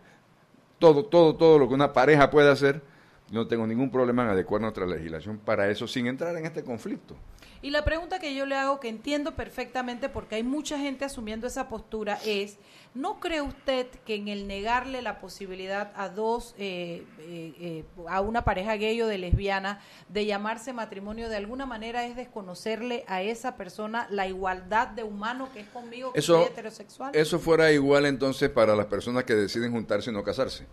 todo, 0.79 1.05
todo, 1.07 1.37
todo 1.37 1.59
lo 1.59 1.69
que 1.69 1.75
una 1.75 1.93
pareja 1.93 2.31
puede 2.31 2.51
hacer, 2.51 2.83
no 3.31 3.47
tengo 3.49 3.67
ningún 3.67 3.91
problema 3.91 4.23
en 4.23 4.29
adecuar 4.31 4.61
nuestra 4.61 4.87
legislación 4.87 5.39
para 5.39 5.69
eso, 5.69 5.87
sin 5.89 6.07
entrar 6.07 6.37
en 6.37 6.47
este 6.47 6.63
conflicto. 6.63 7.17
Y 7.63 7.71
la 7.71 7.85
pregunta 7.85 8.19
que 8.21 8.35
yo 8.35 8.47
le 8.47 8.55
hago, 8.55 8.79
que 8.79 8.89
entiendo 8.89 9.35
perfectamente 9.35 10.09
porque 10.09 10.37
hay 10.37 10.43
mucha 10.45 10.79
gente 10.79 11.05
asumiendo 11.05 11.47
esa 11.49 11.69
postura, 11.69 12.19
es, 12.25 12.59
¿no 12.95 13.19
cree 13.19 13.41
usted 13.41 13.87
que 14.05 14.15
en 14.15 14.29
el 14.29 14.47
negarle 14.47 15.03
la 15.03 15.19
posibilidad 15.19 15.91
a 15.97 16.09
dos, 16.11 16.55
eh, 16.59 17.03
eh, 17.21 17.55
eh, 17.59 17.85
a 18.09 18.21
una 18.21 18.45
pareja 18.45 18.77
gay 18.77 19.01
o 19.03 19.07
de 19.09 19.19
lesbiana, 19.19 19.81
de 20.09 20.27
llamarse 20.27 20.73
matrimonio, 20.73 21.29
de 21.29 21.37
alguna 21.37 21.67
manera 21.67 22.07
es 22.07 22.15
desconocerle 22.15 23.05
a 23.09 23.23
esa 23.23 23.57
persona 23.57 24.07
la 24.11 24.29
igualdad 24.29 24.89
de 24.89 25.03
humano 25.03 25.49
que 25.53 25.61
es 25.61 25.69
conmigo, 25.69 26.13
que 26.13 26.21
Eso, 26.21 26.35
soy 26.37 26.45
heterosexual? 26.45 27.17
eso 27.17 27.39
fuera 27.41 27.73
igual 27.73 28.07
entonces 28.07 28.51
para 28.51 28.77
las 28.77 28.87
personas 28.87 29.25
que 29.25 29.35
deciden 29.35 29.73
juntarse 29.73 30.11
y 30.11 30.13
no 30.13 30.23
casarse. 30.23 30.67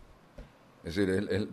Es 0.84 0.96
decir, 0.96 1.10
el- 1.10 1.30
el- 1.30 1.50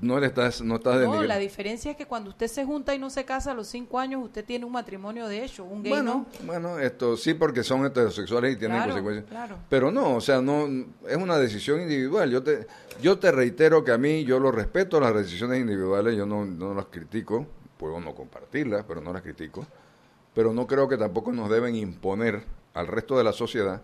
no 0.00 0.20
le 0.20 0.26
estás, 0.28 0.60
no 0.62 0.76
estás 0.76 1.00
no, 1.04 1.22
la 1.24 1.38
diferencia 1.38 1.90
es 1.90 1.96
que 1.96 2.06
cuando 2.06 2.30
usted 2.30 2.46
se 2.46 2.64
junta 2.64 2.94
y 2.94 2.98
no 2.98 3.10
se 3.10 3.24
casa 3.24 3.50
a 3.50 3.54
los 3.54 3.66
cinco 3.66 3.98
años, 3.98 4.22
usted 4.22 4.44
tiene 4.44 4.64
un 4.64 4.72
matrimonio 4.72 5.26
de 5.26 5.44
hecho, 5.44 5.64
un 5.64 5.82
gay 5.82 5.90
Bueno, 5.92 6.26
no. 6.40 6.46
bueno, 6.46 6.78
esto 6.78 7.16
sí 7.16 7.34
porque 7.34 7.64
son 7.64 7.84
heterosexuales 7.84 8.54
y 8.54 8.56
tienen 8.58 8.76
Claro, 8.76 8.92
consecuencias. 8.92 9.28
claro. 9.28 9.56
Pero 9.68 9.90
no, 9.90 10.14
o 10.16 10.20
sea, 10.20 10.40
no 10.40 10.66
es 11.08 11.16
una 11.16 11.36
decisión 11.38 11.80
individual. 11.80 12.30
Yo 12.30 12.42
te 12.42 12.66
yo 13.02 13.18
te 13.18 13.32
reitero 13.32 13.82
que 13.84 13.92
a 13.92 13.98
mí 13.98 14.24
yo 14.24 14.38
lo 14.38 14.50
respeto 14.52 15.00
las 15.00 15.14
decisiones 15.14 15.60
individuales, 15.60 16.16
yo 16.16 16.26
no, 16.26 16.44
no 16.44 16.74
las 16.74 16.86
critico, 16.86 17.46
puedo 17.76 18.00
no 18.00 18.14
compartirlas, 18.14 18.84
pero 18.86 19.00
no 19.00 19.12
las 19.12 19.22
critico. 19.22 19.66
Pero 20.34 20.52
no 20.52 20.66
creo 20.66 20.88
que 20.88 20.96
tampoco 20.96 21.32
nos 21.32 21.50
deben 21.50 21.74
imponer 21.74 22.42
al 22.74 22.86
resto 22.86 23.18
de 23.18 23.24
la 23.24 23.32
sociedad 23.32 23.82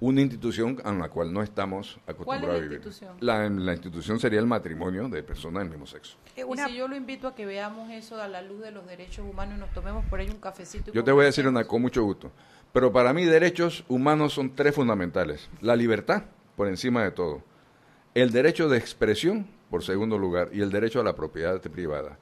una 0.00 0.20
institución 0.20 0.80
a 0.84 0.92
la 0.92 1.08
cual 1.08 1.32
no 1.32 1.42
estamos 1.42 1.98
acostumbrados 2.06 2.56
a 2.56 2.62
vivir. 2.62 2.76
institución? 2.76 3.16
La, 3.20 3.48
la 3.48 3.72
institución 3.72 4.20
sería 4.20 4.38
el 4.38 4.46
matrimonio 4.46 5.08
de 5.08 5.22
personas 5.22 5.62
del 5.62 5.70
mismo 5.70 5.86
sexo. 5.86 6.16
Y 6.36 6.42
si 6.56 6.76
yo 6.76 6.86
lo 6.86 6.94
invito 6.94 7.26
a 7.26 7.34
que 7.34 7.44
veamos 7.44 7.90
eso 7.90 8.20
a 8.20 8.28
la 8.28 8.42
luz 8.42 8.60
de 8.60 8.70
los 8.70 8.86
derechos 8.86 9.26
humanos 9.28 9.56
y 9.56 9.60
nos 9.60 9.72
tomemos 9.72 10.04
por 10.06 10.20
ahí 10.20 10.28
un 10.28 10.38
cafecito. 10.40 10.90
y 10.90 10.94
Yo 10.94 11.02
te 11.02 11.10
voy 11.10 11.22
a 11.24 11.26
decir 11.26 11.48
una 11.48 11.64
con 11.64 11.82
mucho 11.82 12.04
gusto. 12.04 12.30
Pero 12.72 12.92
para 12.92 13.12
mí 13.12 13.24
derechos 13.24 13.84
humanos 13.88 14.34
son 14.34 14.54
tres 14.54 14.74
fundamentales. 14.74 15.48
La 15.60 15.74
libertad, 15.74 16.24
por 16.54 16.68
encima 16.68 17.02
de 17.02 17.10
todo. 17.10 17.42
El 18.14 18.30
derecho 18.30 18.68
de 18.68 18.78
expresión, 18.78 19.48
por 19.70 19.82
segundo 19.82 20.16
lugar. 20.16 20.50
Y 20.52 20.60
el 20.60 20.70
derecho 20.70 21.00
a 21.00 21.04
la 21.04 21.16
propiedad 21.16 21.60
privada. 21.60 22.18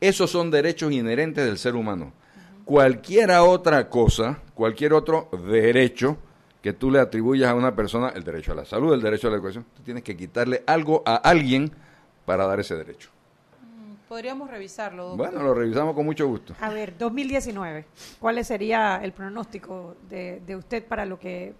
Esos 0.00 0.30
son 0.30 0.50
derechos 0.50 0.92
inherentes 0.92 1.44
del 1.44 1.58
ser 1.58 1.74
humano. 1.74 2.14
Cualquier 2.64 3.32
otra 3.32 3.90
cosa, 3.90 4.38
cualquier 4.54 4.94
otro 4.94 5.28
derecho 5.46 6.16
que 6.62 6.72
tú 6.72 6.90
le 6.90 7.00
atribuyas 7.00 7.50
a 7.50 7.54
una 7.54 7.74
persona, 7.74 8.10
el 8.10 8.24
derecho 8.24 8.52
a 8.52 8.54
la 8.54 8.64
salud, 8.64 8.92
el 8.92 9.00
derecho 9.00 9.28
a 9.28 9.30
la 9.30 9.36
educación, 9.36 9.64
tú 9.74 9.82
tienes 9.82 10.02
que 10.02 10.16
quitarle 10.16 10.62
algo 10.66 11.02
a 11.06 11.16
alguien 11.16 11.72
para 12.24 12.46
dar 12.46 12.60
ese 12.60 12.76
derecho. 12.76 13.10
Podríamos 14.08 14.50
revisarlo. 14.50 15.10
doctor. 15.10 15.30
Bueno, 15.30 15.42
lo 15.42 15.54
revisamos 15.54 15.94
con 15.94 16.04
mucho 16.04 16.26
gusto. 16.26 16.54
A 16.60 16.70
ver, 16.70 16.98
2019, 16.98 17.86
¿cuál 18.18 18.44
sería 18.44 19.00
el 19.02 19.12
pronóstico 19.12 19.96
de, 20.08 20.40
de 20.44 20.56
usted 20.56 20.84
para 20.84 21.06
lo 21.06 21.18
que... 21.18 21.54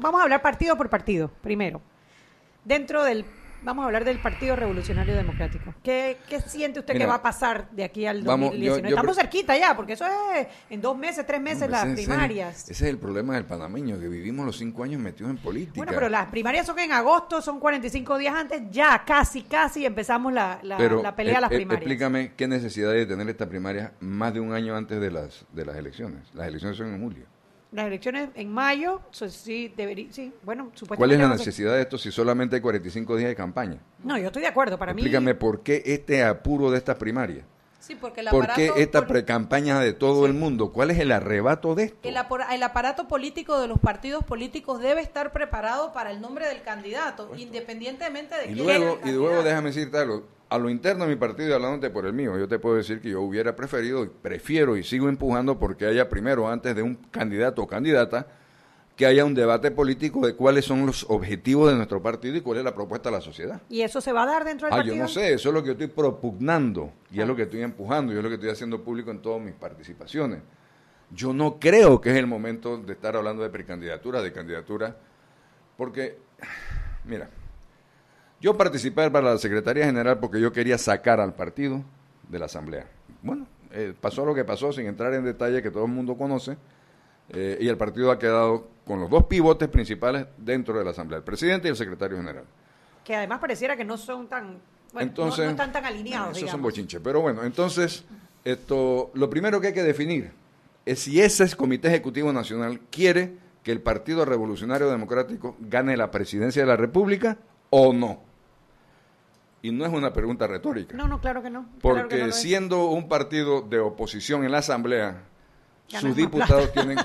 Vamos 0.00 0.20
a 0.20 0.24
hablar 0.24 0.42
partido 0.42 0.76
por 0.76 0.88
partido, 0.90 1.30
primero. 1.40 1.80
Dentro 2.64 3.04
del... 3.04 3.24
Vamos 3.64 3.82
a 3.82 3.86
hablar 3.86 4.04
del 4.04 4.18
Partido 4.18 4.56
Revolucionario 4.56 5.14
Democrático. 5.16 5.74
¿Qué, 5.82 6.18
qué 6.28 6.40
siente 6.40 6.80
usted 6.80 6.92
Mira, 6.92 7.06
que 7.06 7.08
va 7.08 7.14
a 7.16 7.22
pasar 7.22 7.70
de 7.70 7.82
aquí 7.84 8.04
al 8.04 8.22
vamos, 8.22 8.50
2019? 8.50 8.82
yo- 8.82 8.88
yo 8.90 8.96
Estamos 8.96 9.16
cerquita 9.16 9.56
ya, 9.56 9.74
porque 9.74 9.94
eso 9.94 10.04
es 10.34 10.46
en 10.68 10.82
dos 10.82 10.96
meses, 10.98 11.26
tres 11.26 11.40
meses 11.40 11.70
las 11.70 11.84
Ese- 11.86 11.94
primarias. 11.94 12.64
Ese 12.68 12.72
es 12.72 12.82
el 12.90 12.98
problema 12.98 13.34
del 13.34 13.44
panameño, 13.46 13.98
que 13.98 14.08
vivimos 14.08 14.44
los 14.44 14.58
cinco 14.58 14.84
años 14.84 15.00
metidos 15.00 15.30
en 15.30 15.38
política. 15.38 15.76
Bueno, 15.76 15.92
pero 15.94 16.08
las 16.10 16.26
primarias 16.26 16.66
son 16.66 16.78
en 16.78 16.92
agosto, 16.92 17.40
son 17.40 17.58
45 17.58 18.18
días 18.18 18.34
antes, 18.34 18.62
ya 18.70 19.02
casi, 19.06 19.42
casi 19.42 19.86
empezamos 19.86 20.32
la, 20.32 20.58
la, 20.62 20.76
Pero, 20.76 21.02
la 21.02 21.16
pelea 21.16 21.38
a 21.38 21.40
las 21.40 21.50
eh, 21.50 21.54
eh, 21.54 21.58
primarias. 21.58 21.80
Explícame 21.82 22.32
qué 22.36 22.46
necesidad 22.46 22.90
hay 22.90 22.98
de 22.98 23.06
tener 23.06 23.28
esta 23.30 23.48
primaria 23.48 23.92
más 24.00 24.34
de 24.34 24.40
un 24.40 24.52
año 24.52 24.76
antes 24.76 25.00
de 25.00 25.10
las 25.10 25.46
de 25.52 25.64
las 25.64 25.76
elecciones. 25.76 26.20
Las 26.34 26.48
elecciones 26.48 26.76
son 26.76 26.94
en 26.94 27.00
julio. 27.00 27.24
Las 27.72 27.86
elecciones 27.86 28.28
en 28.36 28.52
mayo, 28.52 29.00
so- 29.10 29.28
sí, 29.28 29.72
debería, 29.76 30.06
sí, 30.12 30.32
bueno, 30.44 30.70
supuestamente... 30.74 30.96
¿Cuál 30.96 31.10
es 31.12 31.18
la 31.18 31.28
necesidad 31.28 31.74
de 31.74 31.82
esto 31.82 31.98
si 31.98 32.12
solamente 32.12 32.56
hay 32.56 32.62
45 32.62 33.16
días 33.16 33.28
de 33.28 33.34
campaña? 33.34 33.78
No, 34.04 34.16
yo 34.16 34.26
estoy 34.26 34.42
de 34.42 34.48
acuerdo, 34.48 34.78
para 34.78 34.92
Explícame 34.92 35.32
mí... 35.34 35.38
por 35.38 35.62
qué 35.62 35.82
este 35.84 36.22
apuro 36.22 36.70
de 36.70 36.78
esta 36.78 36.96
primaria. 36.96 37.44
Sí, 37.84 37.96
porque 37.96 38.22
el 38.22 38.28
¿Por 38.28 38.50
qué 38.54 38.72
esta 38.76 39.06
precampaña 39.06 39.78
de 39.78 39.92
todo 39.92 40.24
el 40.24 40.32
mundo? 40.32 40.72
¿Cuál 40.72 40.90
es 40.90 40.98
el 40.98 41.12
arrebato 41.12 41.74
de 41.74 41.84
esto? 41.84 42.08
el, 42.08 42.62
aparato 42.62 43.06
político 43.06 43.60
de 43.60 43.68
los 43.68 43.78
partidos 43.78 44.24
políticos 44.24 44.80
debe 44.80 45.02
estar 45.02 45.32
preparado 45.32 45.92
para 45.92 46.10
el 46.10 46.22
nombre 46.22 46.48
del 46.48 46.62
candidato, 46.62 47.32
independientemente 47.36 48.36
de 48.36 48.44
Y 48.44 48.54
quién 48.54 48.64
luego, 48.64 48.94
sea 48.94 49.02
el 49.02 49.08
y 49.10 49.12
luego 49.12 49.42
déjame 49.42 49.68
decirte 49.68 49.98
algo. 49.98 50.24
A 50.48 50.56
lo 50.56 50.70
interno 50.70 51.04
de 51.04 51.10
mi 51.10 51.16
partido 51.16 51.50
y 51.50 51.52
hablándote 51.52 51.90
por 51.90 52.06
el 52.06 52.14
mío, 52.14 52.38
yo 52.38 52.48
te 52.48 52.58
puedo 52.58 52.76
decir 52.76 53.02
que 53.02 53.10
yo 53.10 53.20
hubiera 53.20 53.54
preferido 53.54 54.02
y 54.02 54.08
prefiero 54.08 54.78
y 54.78 54.82
sigo 54.82 55.10
empujando 55.10 55.58
porque 55.58 55.84
haya 55.84 56.08
primero, 56.08 56.48
antes 56.48 56.74
de 56.74 56.80
un 56.80 56.94
candidato 56.94 57.60
o 57.60 57.66
candidata, 57.66 58.28
que 58.96 59.06
haya 59.06 59.24
un 59.24 59.34
debate 59.34 59.70
político 59.72 60.24
de 60.24 60.36
cuáles 60.36 60.64
son 60.64 60.86
los 60.86 61.04
objetivos 61.08 61.68
de 61.70 61.76
nuestro 61.76 62.00
partido 62.00 62.36
y 62.36 62.40
cuál 62.40 62.58
es 62.58 62.64
la 62.64 62.74
propuesta 62.74 63.08
a 63.08 63.12
la 63.12 63.20
sociedad. 63.20 63.60
¿Y 63.68 63.80
eso 63.80 64.00
se 64.00 64.12
va 64.12 64.22
a 64.22 64.26
dar 64.26 64.44
dentro 64.44 64.66
del 64.66 64.72
Ah, 64.74 64.76
partido? 64.76 64.96
yo 64.96 65.02
no 65.02 65.08
sé, 65.08 65.32
eso 65.34 65.48
es 65.48 65.54
lo 65.54 65.62
que 65.62 65.66
yo 65.68 65.72
estoy 65.72 65.88
propugnando 65.88 66.92
y 67.10 67.20
es 67.20 67.26
lo 67.26 67.34
que 67.34 67.42
estoy 67.42 67.62
empujando 67.62 68.12
y 68.12 68.16
es 68.16 68.22
lo 68.22 68.28
que 68.28 68.36
estoy 68.36 68.50
haciendo 68.50 68.82
público 68.82 69.10
en 69.10 69.20
todas 69.20 69.42
mis 69.42 69.54
participaciones. 69.54 70.40
Yo 71.10 71.32
no 71.32 71.58
creo 71.58 72.00
que 72.00 72.10
es 72.10 72.16
el 72.16 72.26
momento 72.26 72.76
de 72.78 72.92
estar 72.92 73.16
hablando 73.16 73.42
de 73.42 73.50
precandidatura, 73.50 74.22
de 74.22 74.32
candidatura, 74.32 74.96
porque, 75.76 76.16
mira, 77.04 77.28
yo 78.40 78.56
participé 78.56 79.10
para 79.10 79.32
la 79.32 79.38
Secretaría 79.38 79.86
General 79.86 80.18
porque 80.18 80.40
yo 80.40 80.52
quería 80.52 80.78
sacar 80.78 81.20
al 81.20 81.34
partido 81.34 81.82
de 82.28 82.38
la 82.38 82.44
Asamblea. 82.46 82.86
Bueno, 83.22 83.46
eh, 83.72 83.92
pasó 84.00 84.24
lo 84.24 84.34
que 84.34 84.44
pasó 84.44 84.72
sin 84.72 84.86
entrar 84.86 85.12
en 85.14 85.24
detalle 85.24 85.62
que 85.62 85.70
todo 85.70 85.84
el 85.84 85.90
mundo 85.90 86.16
conoce 86.16 86.56
eh, 87.30 87.58
y 87.60 87.68
el 87.68 87.76
partido 87.76 88.10
ha 88.10 88.18
quedado 88.18 88.68
con 88.86 89.00
los 89.00 89.08
dos 89.10 89.24
pivotes 89.24 89.68
principales 89.68 90.26
dentro 90.36 90.78
de 90.78 90.84
la 90.84 90.90
Asamblea, 90.90 91.18
el 91.18 91.24
presidente 91.24 91.68
y 91.68 91.70
el 91.70 91.76
secretario 91.76 92.16
general. 92.16 92.44
Que 93.04 93.16
además 93.16 93.38
pareciera 93.40 93.76
que 93.76 93.84
no 93.84 93.96
son 93.96 94.28
tan... 94.28 94.58
Bueno, 94.92 95.08
Entonces, 95.08 95.38
no, 95.40 95.44
no 95.46 95.50
están 95.50 95.72
tan 95.72 95.84
alineados, 95.84 96.28
Esos 96.30 96.40
son 96.40 96.46
digamos. 96.46 96.62
bochinches. 96.62 97.00
Pero 97.02 97.20
bueno, 97.20 97.42
entonces, 97.44 98.04
esto, 98.44 99.10
lo 99.14 99.28
primero 99.28 99.60
que 99.60 99.68
hay 99.68 99.72
que 99.72 99.82
definir 99.82 100.30
es 100.86 101.00
si 101.00 101.20
ese 101.20 101.54
Comité 101.56 101.88
Ejecutivo 101.88 102.32
Nacional 102.32 102.80
quiere 102.90 103.36
que 103.62 103.72
el 103.72 103.80
Partido 103.80 104.24
Revolucionario 104.24 104.90
Democrático 104.90 105.56
gane 105.58 105.96
la 105.96 106.10
presidencia 106.10 106.62
de 106.62 106.68
la 106.68 106.76
República 106.76 107.38
o 107.70 107.92
no. 107.92 108.20
Y 109.62 109.72
no 109.72 109.86
es 109.86 109.92
una 109.92 110.12
pregunta 110.12 110.46
retórica. 110.46 110.94
No, 110.94 111.08
no, 111.08 111.20
claro 111.20 111.42
que 111.42 111.48
no. 111.48 111.66
Porque 111.80 112.00
claro 112.00 112.08
que 112.10 112.18
no 112.18 112.24
lo 112.26 112.30
es. 112.30 112.36
siendo 112.36 112.84
un 112.90 113.08
partido 113.08 113.62
de 113.62 113.78
oposición 113.78 114.44
en 114.44 114.52
la 114.52 114.58
Asamblea, 114.58 115.22
Ganas 115.90 116.02
sus 116.02 116.16
diputados 116.16 116.72
tienen, 116.72 116.98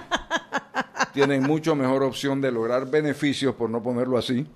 tienen 1.14 1.44
mucho 1.44 1.76
mejor 1.76 2.04
opción 2.04 2.42
de 2.42 2.52
lograr 2.52 2.90
beneficios, 2.90 3.56
por 3.56 3.70
no 3.70 3.82
ponerlo 3.84 4.18
así, 4.18 4.48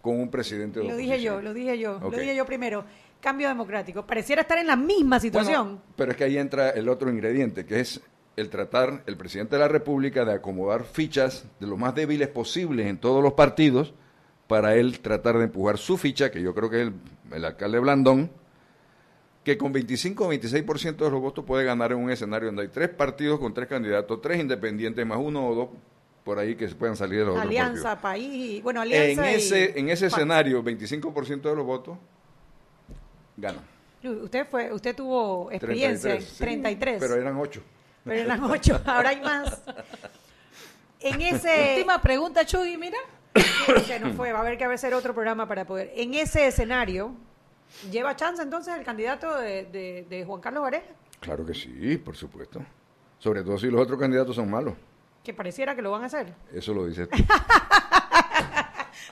con 0.00 0.20
un 0.20 0.30
presidente 0.30 0.80
de 0.80 0.86
Lo 0.86 0.92
oposición. 0.92 1.12
dije 1.12 1.24
yo, 1.24 1.40
lo 1.42 1.54
dije 1.54 1.78
yo, 1.78 1.98
lo 2.00 2.10
dije 2.10 2.36
yo 2.36 2.46
primero. 2.46 2.84
Cambio 3.20 3.48
democrático. 3.48 4.06
Pareciera 4.06 4.42
estar 4.42 4.58
en 4.58 4.66
la 4.66 4.76
misma 4.76 5.18
situación. 5.18 5.66
Bueno, 5.66 5.82
pero 5.96 6.10
es 6.12 6.16
que 6.16 6.24
ahí 6.24 6.38
entra 6.38 6.70
el 6.70 6.88
otro 6.88 7.10
ingrediente, 7.10 7.64
que 7.64 7.80
es 7.80 8.00
el 8.36 8.50
tratar, 8.50 9.02
el 9.06 9.16
presidente 9.16 9.56
de 9.56 9.60
la 9.60 9.68
República, 9.68 10.24
de 10.24 10.34
acomodar 10.34 10.84
fichas 10.84 11.46
de 11.58 11.66
lo 11.66 11.76
más 11.76 11.94
débiles 11.94 12.28
posibles 12.28 12.86
en 12.86 12.98
todos 12.98 13.22
los 13.22 13.32
partidos, 13.32 13.94
para 14.46 14.76
él 14.76 15.00
tratar 15.00 15.38
de 15.38 15.44
empujar 15.44 15.78
su 15.78 15.96
ficha, 15.96 16.30
que 16.30 16.40
yo 16.40 16.54
creo 16.54 16.70
que 16.70 16.82
es 16.82 16.88
el, 16.88 16.94
el 17.32 17.44
alcalde 17.44 17.80
Blandón, 17.80 18.30
que 19.46 19.56
con 19.56 19.72
25 19.72 20.26
o 20.26 20.32
26% 20.32 20.96
de 20.96 21.08
los 21.08 21.20
votos 21.20 21.44
puede 21.44 21.64
ganar 21.64 21.92
en 21.92 21.98
un 21.98 22.10
escenario 22.10 22.46
donde 22.48 22.62
hay 22.62 22.68
tres 22.68 22.88
partidos 22.88 23.38
con 23.38 23.54
tres 23.54 23.68
candidatos, 23.68 24.20
tres 24.20 24.40
independientes 24.40 25.06
más 25.06 25.18
uno 25.22 25.46
o 25.46 25.54
dos 25.54 25.68
por 26.24 26.40
ahí 26.40 26.56
que 26.56 26.68
se 26.68 26.74
puedan 26.74 26.96
salir 26.96 27.20
de 27.20 27.26
los 27.26 27.36
otros 27.36 27.44
partidos. 27.44 27.66
alianza, 27.68 28.00
país, 28.00 28.60
bueno, 28.64 28.82
En 28.82 28.88
alianza 28.88 29.30
y- 29.30 29.34
ese, 29.36 29.78
en 29.78 29.88
ese 29.88 30.06
escenario, 30.06 30.64
25% 30.64 31.42
de 31.48 31.54
los 31.54 31.64
votos 31.64 31.96
ganan. 33.36 33.62
Usted 34.02 34.48
fue, 34.48 34.72
usted 34.72 34.96
tuvo 34.96 35.52
experiencia, 35.52 36.10
33, 36.16 36.28
sí, 36.28 36.38
33. 36.38 36.98
pero 36.98 37.14
eran 37.14 37.36
ocho. 37.36 37.62
Pero 38.02 38.20
eran 38.22 38.42
ocho, 38.42 38.80
ahora 38.84 39.10
hay 39.10 39.20
más. 39.20 39.62
En 40.98 41.20
ese... 41.20 41.74
Última 41.76 42.02
pregunta, 42.02 42.44
Chuy, 42.44 42.76
mira. 42.76 42.98
Se 43.86 44.00
nos 44.00 44.16
fue, 44.16 44.32
va 44.32 44.38
a 44.38 44.42
haber 44.42 44.58
que 44.58 44.64
hacer 44.64 44.92
otro 44.92 45.14
programa 45.14 45.46
para 45.46 45.64
poder... 45.64 45.92
En 45.94 46.14
ese 46.14 46.48
escenario, 46.48 47.14
¿lleva 47.90 48.16
chance 48.16 48.42
entonces 48.42 48.74
el 48.76 48.84
candidato 48.84 49.36
de, 49.38 49.64
de- 49.66 50.06
de 50.08 50.24
Juan 50.24 50.40
Carlos 50.40 50.62
Varela? 50.62 50.84
Claro 51.20 51.44
que 51.46 51.54
sí, 51.54 51.96
por 51.98 52.16
supuesto. 52.16 52.60
Sobre 53.18 53.42
todo 53.42 53.58
si 53.58 53.70
los 53.70 53.80
otros 53.80 53.98
candidatos 53.98 54.36
son 54.36 54.50
malos. 54.50 54.74
Que 55.24 55.32
pareciera 55.34 55.74
que 55.74 55.82
lo 55.82 55.90
van 55.90 56.02
a 56.02 56.06
hacer. 56.06 56.32
Eso 56.52 56.72
lo 56.74 56.86
dices 56.86 57.08
tú. 57.08 57.16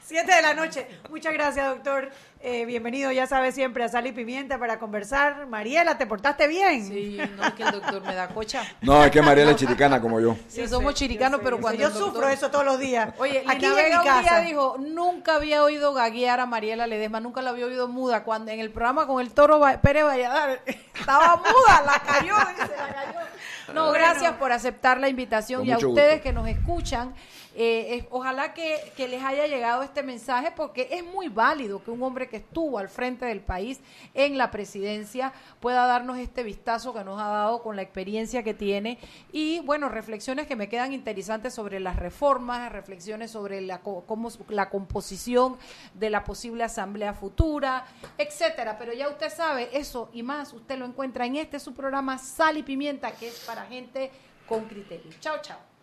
Siete 0.04 0.34
de 0.34 0.42
la 0.42 0.54
noche. 0.54 0.86
Muchas 1.10 1.32
gracias, 1.32 1.66
doctor. 1.66 2.10
Eh, 2.40 2.66
bienvenido, 2.66 3.10
ya 3.10 3.26
sabes, 3.26 3.54
siempre 3.54 3.84
a 3.84 3.88
Sal 3.88 4.06
y 4.06 4.12
Pimienta 4.12 4.58
para 4.58 4.78
conversar. 4.78 5.46
Mariela, 5.46 5.96
¿te 5.96 6.06
portaste 6.06 6.46
bien? 6.46 6.86
Sí, 6.86 7.18
no 7.36 7.44
es 7.44 7.54
que 7.54 7.62
el 7.62 7.70
doctor 7.72 8.02
me 8.02 8.14
da 8.14 8.28
cocha. 8.28 8.62
No, 8.82 9.02
es 9.02 9.10
que 9.10 9.22
Mariela 9.22 9.52
es 9.52 9.56
chiricana 9.56 9.98
como 10.00 10.20
yo. 10.20 10.36
Sí, 10.48 10.60
Yo 10.60 10.68
somos 10.68 10.92
sé, 10.92 10.98
chiricanos, 10.98 11.40
pero 11.42 11.52
yo 11.52 11.56
sé. 11.56 11.62
cuando 11.62 11.80
Yo 11.80 11.88
doctor- 11.90 12.08
sufro 12.12 12.28
eso 12.28 12.50
todos 12.50 12.64
los 12.66 12.78
días. 12.78 13.14
Oye, 13.18 13.44
aquí 13.48 13.60
Lina 13.66 13.68
en 13.70 13.76
Vega 13.76 14.02
mi 14.02 14.08
un 14.10 14.22
día 14.22 14.38
dijo, 14.40 14.76
nunca 14.78 15.36
había 15.36 15.62
oído 15.62 15.94
gaguear 15.94 16.40
a 16.40 16.46
Mariela 16.46 16.86
Ledesma, 16.86 17.20
nunca 17.20 17.40
la 17.40 17.50
había 17.50 17.64
oído 17.64 17.88
muda. 17.88 18.24
Cuando 18.24 18.50
en 18.50 18.60
el 18.60 18.70
programa 18.70 19.06
con 19.06 19.22
el 19.22 19.32
toro 19.32 19.62
Pérez 19.82 20.04
Valladares 20.04 20.60
estaba 20.66 21.36
muda, 21.36 21.82
la 21.86 21.98
cayó, 22.00 22.34
dice, 22.50 22.76
la 22.76 22.94
cayó. 22.94 23.72
No, 23.72 23.90
gracias 23.92 24.32
por 24.34 24.52
aceptar 24.52 25.00
la 25.00 25.08
invitación 25.08 25.60
Con 25.60 25.68
y 25.68 25.72
a 25.72 25.78
ustedes 25.78 26.16
gusto. 26.16 26.22
que 26.22 26.32
nos 26.34 26.46
escuchan. 26.48 27.14
Eh, 27.56 28.06
ojalá 28.10 28.52
que, 28.52 28.92
les 28.96 29.22
haya 29.22 29.46
llegado 29.46 29.82
este 29.82 30.02
mensaje 30.02 30.52
porque 30.56 30.88
es 30.90 31.04
muy 31.04 31.28
válido 31.28 31.82
que 31.84 31.90
un 31.90 32.02
hombre 32.02 32.28
que 32.28 32.38
estuvo 32.38 32.78
al 32.78 32.88
frente 32.88 33.26
del 33.26 33.40
país 33.40 33.80
en 34.12 34.38
la 34.38 34.50
presidencia 34.50 35.32
pueda 35.60 35.86
darnos 35.86 36.18
este 36.18 36.42
vistazo 36.42 36.92
que 36.92 37.04
nos 37.04 37.20
ha 37.20 37.28
dado 37.28 37.62
con 37.62 37.76
la 37.76 37.82
experiencia 37.82 38.42
que 38.42 38.54
tiene 38.54 38.98
y 39.30 39.60
bueno, 39.60 39.88
reflexiones 39.88 40.46
que 40.46 40.56
me 40.56 40.68
quedan 40.68 40.92
interesantes 40.92 41.54
sobre 41.54 41.80
las 41.80 41.96
reformas, 41.96 42.72
reflexiones 42.72 43.30
sobre 43.30 43.60
la, 43.60 43.80
cómo, 43.80 44.30
la 44.48 44.68
composición 44.68 45.56
de 45.94 46.10
la 46.10 46.24
posible 46.24 46.64
asamblea 46.64 47.14
futura, 47.14 47.86
etcétera. 48.18 48.76
Pero 48.78 48.92
ya 48.92 49.08
usted 49.08 49.30
sabe, 49.30 49.68
eso 49.72 50.10
y 50.12 50.22
más, 50.22 50.52
usted 50.52 50.78
lo 50.78 50.86
encuentra 50.86 51.26
en 51.26 51.36
este 51.36 51.60
su 51.60 51.74
programa 51.74 52.18
Sal 52.18 52.58
y 52.58 52.62
Pimienta, 52.62 53.12
que 53.12 53.28
es 53.28 53.40
para 53.46 53.64
gente 53.66 54.10
con 54.46 54.64
criterio. 54.64 55.12
Chao, 55.20 55.36
chao. 55.40 55.73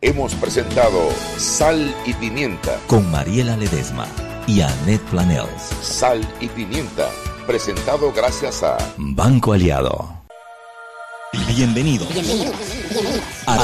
Hemos 0.00 0.32
presentado 0.36 1.10
Sal 1.38 1.92
y 2.06 2.14
Pimienta. 2.14 2.78
Con 2.86 3.10
Mariela 3.10 3.56
Ledesma 3.56 4.06
y 4.46 4.60
Annette 4.60 5.02
Planels. 5.10 5.62
Sal 5.82 6.20
y 6.40 6.46
Pimienta. 6.46 7.10
Presentado 7.48 8.12
gracias 8.12 8.62
a 8.62 8.78
Banco 8.96 9.54
Aliado. 9.54 10.08
Bienvenido. 11.48 12.06
a 13.46 13.56